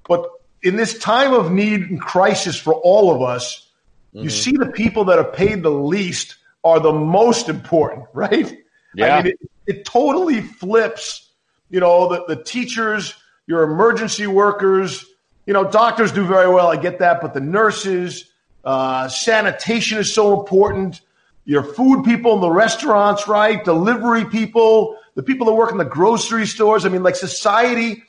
But 0.08 0.30
in 0.62 0.76
this 0.76 1.00
time 1.00 1.34
of 1.34 1.52
need 1.52 1.82
and 1.82 2.02
crisis 2.02 2.60
for 2.60 2.74
all 2.74 3.16
of 3.16 3.22
us, 3.22 3.70
you 4.12 4.30
see 4.30 4.52
the 4.52 4.68
people 4.68 5.06
that 5.06 5.20
are 5.20 5.30
paid 5.30 5.62
the 5.62 5.70
least 5.70 6.38
are 6.64 6.80
the 6.80 6.92
most 6.92 7.50
important, 7.50 8.06
right? 8.14 8.58
Yeah. 8.94 9.18
I 9.18 9.24
mean, 9.24 9.34
it, 9.34 9.50
it 9.68 9.86
totally 9.86 10.42
flips. 10.42 11.30
You 11.70 11.80
know, 11.80 12.10
the, 12.10 12.36
the 12.36 12.44
teachers, 12.44 13.14
your 13.48 13.64
emergency 13.64 14.28
workers, 14.28 15.06
you 15.46 15.54
know, 15.54 15.70
doctors 15.70 16.12
do 16.12 16.26
very 16.26 16.50
well. 16.50 16.68
I 16.68 16.78
get 16.78 17.00
that, 17.00 17.22
but 17.22 17.34
the 17.34 17.42
nurses, 17.42 18.32
uh, 18.64 19.08
sanitation 19.08 19.98
is 19.98 20.14
so 20.14 20.40
important. 20.40 21.02
Your 21.46 21.64
food 21.64 22.04
people 22.04 22.34
in 22.34 22.42
the 22.42 22.50
restaurants, 22.50 23.28
right? 23.28 23.64
Delivery 23.64 24.26
people, 24.26 24.98
the 25.14 25.24
people 25.24 25.46
that 25.46 25.54
work 25.54 25.72
in 25.72 25.78
the 25.78 25.86
grocery 25.86 26.48
stores. 26.48 26.86
I 26.86 26.90
mean, 26.90 27.04
like 27.04 27.16
society 27.16 28.04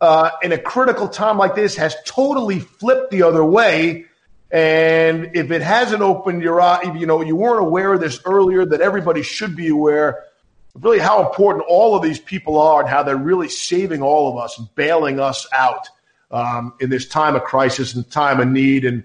uh, 0.00 0.30
in 0.42 0.52
a 0.52 0.58
critical 0.58 1.08
time 1.08 1.36
like 1.38 1.54
this 1.54 1.76
has 1.76 1.94
totally 2.06 2.60
flipped 2.60 3.10
the 3.10 3.22
other 3.22 3.44
way. 3.44 4.06
And 4.50 5.36
if 5.36 5.50
it 5.50 5.60
hasn't 5.60 6.00
opened 6.00 6.42
your 6.42 6.60
eye, 6.60 6.94
you 6.98 7.04
know, 7.04 7.20
you 7.20 7.36
weren't 7.36 7.60
aware 7.60 7.92
of 7.92 8.00
this 8.00 8.20
earlier, 8.24 8.64
that 8.64 8.80
everybody 8.80 9.22
should 9.22 9.54
be 9.54 9.68
aware 9.68 10.24
of 10.74 10.84
really 10.84 10.98
how 10.98 11.26
important 11.26 11.66
all 11.68 11.94
of 11.94 12.02
these 12.02 12.18
people 12.18 12.58
are 12.58 12.80
and 12.80 12.88
how 12.88 13.02
they're 13.02 13.16
really 13.16 13.48
saving 13.50 14.00
all 14.00 14.30
of 14.30 14.42
us 14.42 14.58
and 14.58 14.66
bailing 14.74 15.20
us 15.20 15.46
out 15.52 15.88
um, 16.30 16.72
in 16.80 16.88
this 16.88 17.06
time 17.06 17.36
of 17.36 17.44
crisis 17.44 17.94
and 17.94 18.10
time 18.10 18.40
of 18.40 18.48
need. 18.48 18.86
And, 18.86 19.04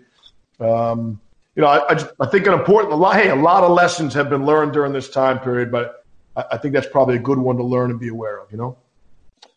um, 0.62 1.20
you 1.56 1.62
know, 1.62 1.68
I, 1.68 1.90
I, 1.90 1.94
just, 1.94 2.08
I 2.20 2.26
think 2.26 2.48
an 2.48 2.54
important, 2.54 2.94
a 2.94 2.96
lot, 2.96 3.16
hey, 3.16 3.30
a 3.30 3.36
lot 3.36 3.64
of 3.64 3.72
lessons 3.72 4.14
have 4.16 4.30
been 4.30 4.46
learned 4.46 4.74
during 4.74 4.94
this 4.94 5.10
time 5.10 5.40
period, 5.40 5.72
but 5.72 6.06
I, 6.36 6.46
I 6.54 6.58
think 6.58 6.74
that's 6.74 6.88
probably 6.88 7.16
a 7.16 7.20
good 7.20 7.38
one 7.38 7.58
to 7.58 7.64
learn 7.64 7.92
and 7.92 8.00
be 8.00 8.08
aware 8.08 8.40
of, 8.40 8.52
you 8.52 8.58
know? 8.58 8.78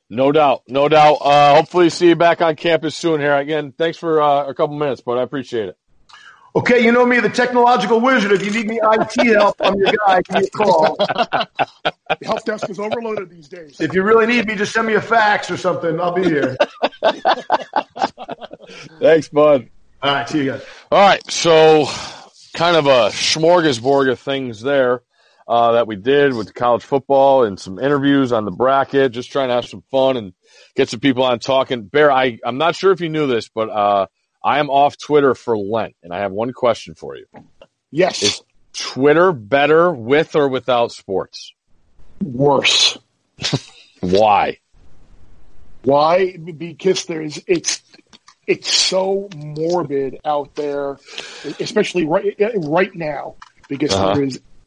No 0.08 0.30
doubt. 0.30 0.62
No 0.68 0.88
doubt. 0.88 1.14
Uh, 1.14 1.56
hopefully, 1.56 1.90
see 1.90 2.08
you 2.08 2.16
back 2.16 2.40
on 2.40 2.54
campus 2.54 2.94
soon. 2.94 3.20
Here 3.20 3.34
again. 3.34 3.72
Thanks 3.72 3.98
for 3.98 4.22
uh, 4.22 4.46
a 4.46 4.54
couple 4.54 4.76
minutes, 4.78 5.00
but 5.00 5.18
I 5.18 5.22
appreciate 5.22 5.70
it. 5.70 5.78
Okay, 6.54 6.82
you 6.82 6.90
know 6.90 7.04
me, 7.04 7.20
the 7.20 7.28
technological 7.28 8.00
wizard. 8.00 8.32
If 8.32 8.42
you 8.42 8.50
need 8.50 8.66
me 8.66 8.80
IT 8.82 9.34
help, 9.34 9.56
I'm 9.60 9.74
your 9.74 9.92
guy. 10.06 10.22
Give 10.22 10.36
me 10.36 10.46
a 10.46 10.50
call. 10.50 10.96
The 10.96 12.18
help 12.22 12.44
desk 12.46 12.70
is 12.70 12.78
overloaded 12.78 13.28
these 13.28 13.48
days. 13.48 13.78
If 13.78 13.92
you 13.92 14.02
really 14.02 14.26
need 14.26 14.46
me, 14.46 14.54
just 14.54 14.72
send 14.72 14.86
me 14.86 14.94
a 14.94 15.02
fax 15.02 15.50
or 15.50 15.58
something. 15.58 16.00
I'll 16.00 16.12
be 16.12 16.24
here. 16.24 16.56
Thanks, 19.00 19.28
bud. 19.28 19.68
All 20.06 20.12
right, 20.12 20.28
see 20.28 20.44
you 20.44 20.52
guys. 20.52 20.62
All 20.92 21.00
right, 21.00 21.30
so 21.32 21.86
kind 22.54 22.76
of 22.76 22.86
a 22.86 23.10
smorgasbord 23.10 24.08
of 24.08 24.20
things 24.20 24.60
there 24.60 25.02
uh, 25.48 25.72
that 25.72 25.88
we 25.88 25.96
did 25.96 26.32
with 26.32 26.54
college 26.54 26.84
football 26.84 27.42
and 27.42 27.58
some 27.58 27.80
interviews 27.80 28.30
on 28.30 28.44
the 28.44 28.52
bracket, 28.52 29.10
just 29.10 29.32
trying 29.32 29.48
to 29.48 29.54
have 29.54 29.66
some 29.66 29.82
fun 29.90 30.16
and 30.16 30.32
get 30.76 30.88
some 30.88 31.00
people 31.00 31.24
on 31.24 31.40
talking. 31.40 31.82
Bear, 31.82 32.12
I, 32.12 32.38
I'm 32.44 32.56
not 32.56 32.76
sure 32.76 32.92
if 32.92 33.00
you 33.00 33.08
knew 33.08 33.26
this, 33.26 33.48
but 33.48 33.68
uh, 33.68 34.06
I 34.44 34.60
am 34.60 34.70
off 34.70 34.96
Twitter 34.96 35.34
for 35.34 35.58
Lent, 35.58 35.96
and 36.04 36.12
I 36.12 36.20
have 36.20 36.30
one 36.30 36.52
question 36.52 36.94
for 36.94 37.16
you. 37.16 37.26
Yes. 37.90 38.22
Is 38.22 38.42
Twitter 38.74 39.32
better 39.32 39.90
with 39.90 40.36
or 40.36 40.46
without 40.46 40.92
sports? 40.92 41.52
Worse. 42.22 42.96
Why? 44.00 44.58
Why? 45.82 46.36
Because 46.36 47.06
there's 47.06 47.40
it's 47.48 47.82
it's 48.46 48.72
so 48.72 49.28
morbid 49.36 50.18
out 50.24 50.54
there, 50.54 50.98
especially 51.60 52.04
right 52.04 52.34
right 52.56 52.94
now. 52.94 53.34
Because 53.68 53.92
Uh-huh. 53.92 54.14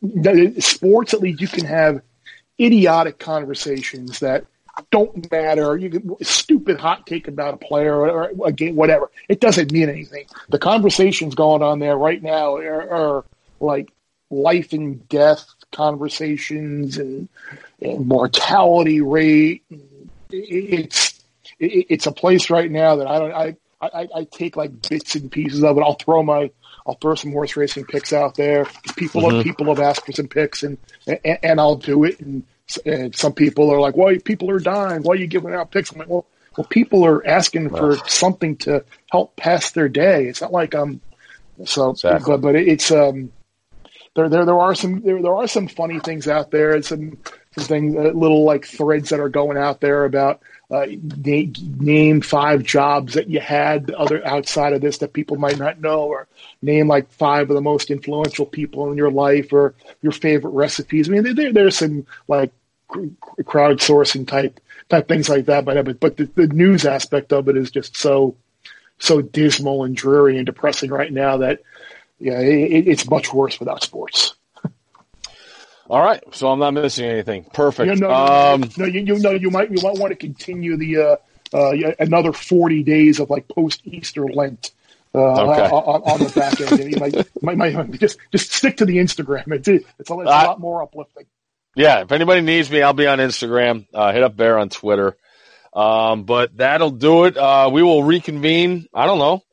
there 0.01 0.37
is 0.37 0.65
sports. 0.65 1.13
At 1.13 1.21
least 1.21 1.41
you 1.41 1.47
can 1.47 1.65
have 1.65 2.01
idiotic 2.59 3.19
conversations 3.19 4.19
that 4.19 4.45
don't 4.91 5.29
matter. 5.31 5.77
You 5.77 5.89
can 5.89 6.15
stupid 6.23 6.79
hot 6.79 7.05
take 7.05 7.27
about 7.27 7.53
a 7.53 7.57
player 7.57 7.95
or 7.95 8.31
a 8.45 8.51
game, 8.51 8.75
whatever. 8.75 9.11
It 9.27 9.39
doesn't 9.41 9.71
mean 9.71 9.89
anything. 9.89 10.25
The 10.49 10.59
conversations 10.59 11.35
going 11.35 11.61
on 11.61 11.79
there 11.79 11.97
right 11.97 12.21
now 12.21 12.55
are, 12.55 12.91
are 12.91 13.25
like 13.59 13.91
life 14.29 14.73
and 14.73 15.07
death 15.09 15.45
conversations 15.71 16.97
and, 16.97 17.27
and 17.81 18.07
mortality 18.07 19.01
rate. 19.01 19.63
It's 20.31 21.21
it's 21.59 22.05
a 22.07 22.11
place 22.11 22.49
right 22.49 22.69
now 22.71 22.97
that 22.97 23.07
I 23.07 23.19
don't 23.19 23.33
I, 23.33 23.55
I 23.81 23.87
I 23.93 24.07
I, 24.15 24.23
take 24.25 24.55
like 24.57 24.87
bits 24.89 25.15
and 25.15 25.31
pieces 25.31 25.63
of 25.63 25.77
it. 25.77 25.81
I'll 25.81 25.93
throw 25.95 26.23
my 26.23 26.51
I'll 26.87 26.95
throw 26.95 27.15
some 27.15 27.31
horse 27.31 27.55
racing 27.55 27.85
picks 27.85 28.13
out 28.13 28.35
there. 28.35 28.65
People 28.95 29.21
Mhm. 29.23 29.43
people 29.43 29.65
have 29.67 29.79
asked 29.79 30.05
for 30.05 30.11
some 30.11 30.27
picks, 30.27 30.63
and 30.63 30.77
and, 31.07 31.39
and 31.43 31.59
I'll 31.59 31.75
do 31.75 32.03
it. 32.03 32.19
And, 32.19 32.43
and 32.85 33.15
some 33.15 33.33
people 33.33 33.71
are 33.71 33.79
like, 33.79 33.95
"Why 33.97 34.17
people 34.17 34.49
are 34.51 34.59
dying? 34.59 35.01
Why 35.03 35.13
are 35.13 35.17
you 35.17 35.27
giving 35.27 35.53
out 35.53 35.71
picks?" 35.71 35.91
I'm 35.91 35.99
like, 35.99 36.09
"Well, 36.09 36.25
well, 36.57 36.67
people 36.69 37.05
are 37.05 37.25
asking 37.25 37.69
for 37.69 37.97
something 38.07 38.57
to 38.57 38.83
help 39.11 39.35
pass 39.35 39.71
their 39.71 39.89
day. 39.89 40.25
It's 40.27 40.41
not 40.41 40.51
like 40.51 40.73
I'm 40.75 41.01
so, 41.65 41.91
Exactly. 41.91 42.33
but 42.33 42.41
but 42.41 42.55
it's 42.55 42.91
um." 42.91 43.31
There, 44.15 44.27
there, 44.27 44.43
there 44.45 44.59
are 44.59 44.73
some 44.75 45.01
there, 45.01 45.21
there 45.21 45.35
are 45.35 45.47
some 45.47 45.67
funny 45.67 45.99
things 45.99 46.27
out 46.27 46.49
there, 46.51 46.71
and 46.73 46.83
some 46.83 47.17
some 47.55 47.63
things, 47.65 47.95
uh, 47.95 48.11
little 48.13 48.43
like 48.43 48.65
threads 48.65 49.09
that 49.09 49.19
are 49.19 49.29
going 49.29 49.55
out 49.57 49.81
there 49.81 50.03
about 50.03 50.41
uh, 50.71 50.85
na- 51.25 51.51
name 51.79 52.21
five 52.21 52.63
jobs 52.63 53.15
that 53.15 53.29
you 53.29 53.39
had 53.39 53.91
other 53.91 54.25
outside 54.25 54.73
of 54.73 54.81
this 54.81 54.99
that 54.99 55.13
people 55.13 55.37
might 55.37 55.57
not 55.57 55.81
know, 55.81 56.03
or 56.03 56.27
name 56.61 56.87
like 56.87 57.11
five 57.11 57.49
of 57.49 57.55
the 57.55 57.61
most 57.61 57.89
influential 57.89 58.45
people 58.45 58.91
in 58.91 58.97
your 58.97 59.11
life, 59.11 59.51
or 59.51 59.73
your 60.01 60.11
favorite 60.11 60.51
recipes. 60.51 61.09
I 61.09 61.11
mean, 61.13 61.35
there, 61.35 61.51
there's 61.51 61.77
some 61.77 62.05
like 62.27 62.51
cr- 62.87 63.07
crowdsourcing 63.41 64.27
type 64.27 64.59
type 64.89 65.07
things 65.07 65.29
like 65.29 65.45
that, 65.45 65.65
but 65.65 65.83
but, 65.85 65.99
but 65.99 66.17
the, 66.17 66.25
the 66.35 66.47
news 66.47 66.85
aspect 66.85 67.33
of 67.33 67.47
it 67.49 67.57
is 67.57 67.71
just 67.71 67.97
so 67.97 68.35
so 68.99 69.21
dismal 69.21 69.85
and 69.85 69.95
dreary 69.95 70.37
and 70.37 70.45
depressing 70.45 70.91
right 70.91 71.11
now 71.11 71.37
that 71.37 71.61
yeah, 72.19 72.39
it, 72.39 72.87
it's 72.87 73.09
much 73.09 73.33
worse 73.33 73.59
without 73.59 73.81
sports. 73.81 74.35
All 75.89 76.01
right, 76.03 76.21
so 76.33 76.51
I'm 76.51 76.59
not 76.59 76.73
missing 76.73 77.05
anything. 77.05 77.45
Perfect. 77.45 77.93
You 77.93 77.99
know, 77.99 78.11
um, 78.11 78.69
no, 78.77 78.85
you, 78.85 79.01
you 79.01 79.19
know, 79.19 79.31
you 79.31 79.49
might 79.49 79.71
you 79.71 79.81
might 79.81 79.97
want 79.97 80.11
to 80.11 80.15
continue 80.15 80.77
the 80.77 80.97
uh, 80.97 81.15
uh, 81.57 81.93
another 81.99 82.31
forty 82.31 82.83
days 82.83 83.19
of 83.19 83.29
like 83.31 83.47
post 83.47 83.81
Easter 83.85 84.25
Lent 84.25 84.71
uh, 85.15 85.49
Okay. 85.49 85.67
on, 85.75 86.01
on 86.03 86.19
the 86.19 86.29
back 86.29 86.61
end. 86.61 86.93
You 86.93 86.99
might, 86.99 87.57
might, 87.57 87.73
might 87.73 87.99
just 87.99 88.19
just 88.31 88.51
stick 88.51 88.77
to 88.77 88.85
the 88.85 88.97
Instagram. 88.97 89.51
It's 89.51 89.67
it's 89.67 89.83
a, 89.87 89.89
it's 89.97 90.09
a 90.11 90.13
lot 90.13 90.59
more 90.59 90.83
uplifting. 90.83 91.25
yeah, 91.75 92.01
if 92.01 92.11
anybody 92.11 92.41
needs 92.41 92.69
me, 92.69 92.83
I'll 92.83 92.93
be 92.93 93.07
on 93.07 93.17
Instagram. 93.17 93.87
Uh, 93.91 94.13
hit 94.13 94.21
up 94.21 94.35
Bear 94.35 94.59
on 94.59 94.69
Twitter. 94.69 95.17
Um, 95.73 96.23
but 96.23 96.55
that'll 96.57 96.89
do 96.91 97.25
it. 97.25 97.37
Uh, 97.37 97.69
we 97.71 97.81
will 97.83 98.03
reconvene. 98.03 98.87
I 98.93 99.05
don't 99.07 99.19
know. 99.19 99.43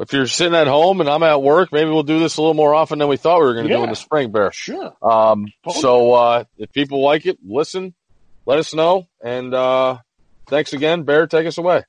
If 0.00 0.12
you're 0.12 0.26
sitting 0.28 0.54
at 0.54 0.68
home 0.68 1.00
and 1.00 1.08
I'm 1.10 1.22
at 1.24 1.42
work, 1.42 1.72
maybe 1.72 1.90
we'll 1.90 2.04
do 2.04 2.20
this 2.20 2.36
a 2.36 2.40
little 2.40 2.54
more 2.54 2.72
often 2.74 2.98
than 3.00 3.08
we 3.08 3.16
thought 3.16 3.40
we 3.40 3.46
were 3.46 3.54
going 3.54 3.66
to 3.66 3.74
do 3.74 3.82
in 3.82 3.90
the 3.90 3.96
spring, 3.96 4.30
Bear. 4.30 4.52
Sure. 4.52 4.94
Um, 5.02 5.46
Totally. 5.64 5.82
so, 5.82 6.12
uh, 6.12 6.44
if 6.56 6.72
people 6.72 7.02
like 7.02 7.26
it, 7.26 7.38
listen, 7.44 7.94
let 8.46 8.58
us 8.60 8.72
know. 8.72 9.08
And, 9.24 9.52
uh, 9.52 9.98
thanks 10.46 10.72
again, 10.72 11.02
Bear. 11.02 11.26
Take 11.26 11.46
us 11.48 11.58
away. 11.58 11.82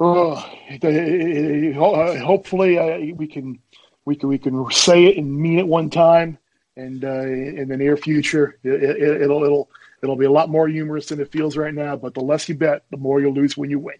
Oh, 0.00 0.44
it- 0.68 0.82
it- 0.82 0.96
it- 0.96 1.76
uh, 1.76 2.16
hopefully 2.24 2.76
uh, 2.76 3.14
we 3.14 3.28
can 3.28 3.60
we 4.04 4.16
can 4.16 4.28
we 4.28 4.38
can 4.38 4.68
say 4.72 5.04
it 5.04 5.16
and 5.16 5.32
mean 5.32 5.60
it 5.60 5.66
one 5.68 5.90
time, 5.90 6.38
and 6.76 7.04
uh, 7.04 7.20
in 7.22 7.68
the 7.68 7.76
near 7.76 7.96
future 7.96 8.58
it, 8.64 8.82
it, 8.82 9.22
it'll 9.22 9.44
it'll 9.44 9.70
it'll 10.02 10.16
be 10.16 10.24
a 10.24 10.30
lot 10.30 10.48
more 10.48 10.66
humorous 10.66 11.06
than 11.06 11.20
it 11.20 11.30
feels 11.30 11.56
right 11.56 11.72
now. 11.74 11.94
But 11.94 12.14
the 12.14 12.20
less 12.20 12.48
you 12.48 12.56
bet, 12.56 12.82
the 12.90 12.96
more 12.96 13.20
you'll 13.20 13.34
lose 13.34 13.56
when 13.56 13.70
you 13.70 13.78
win. 13.78 13.94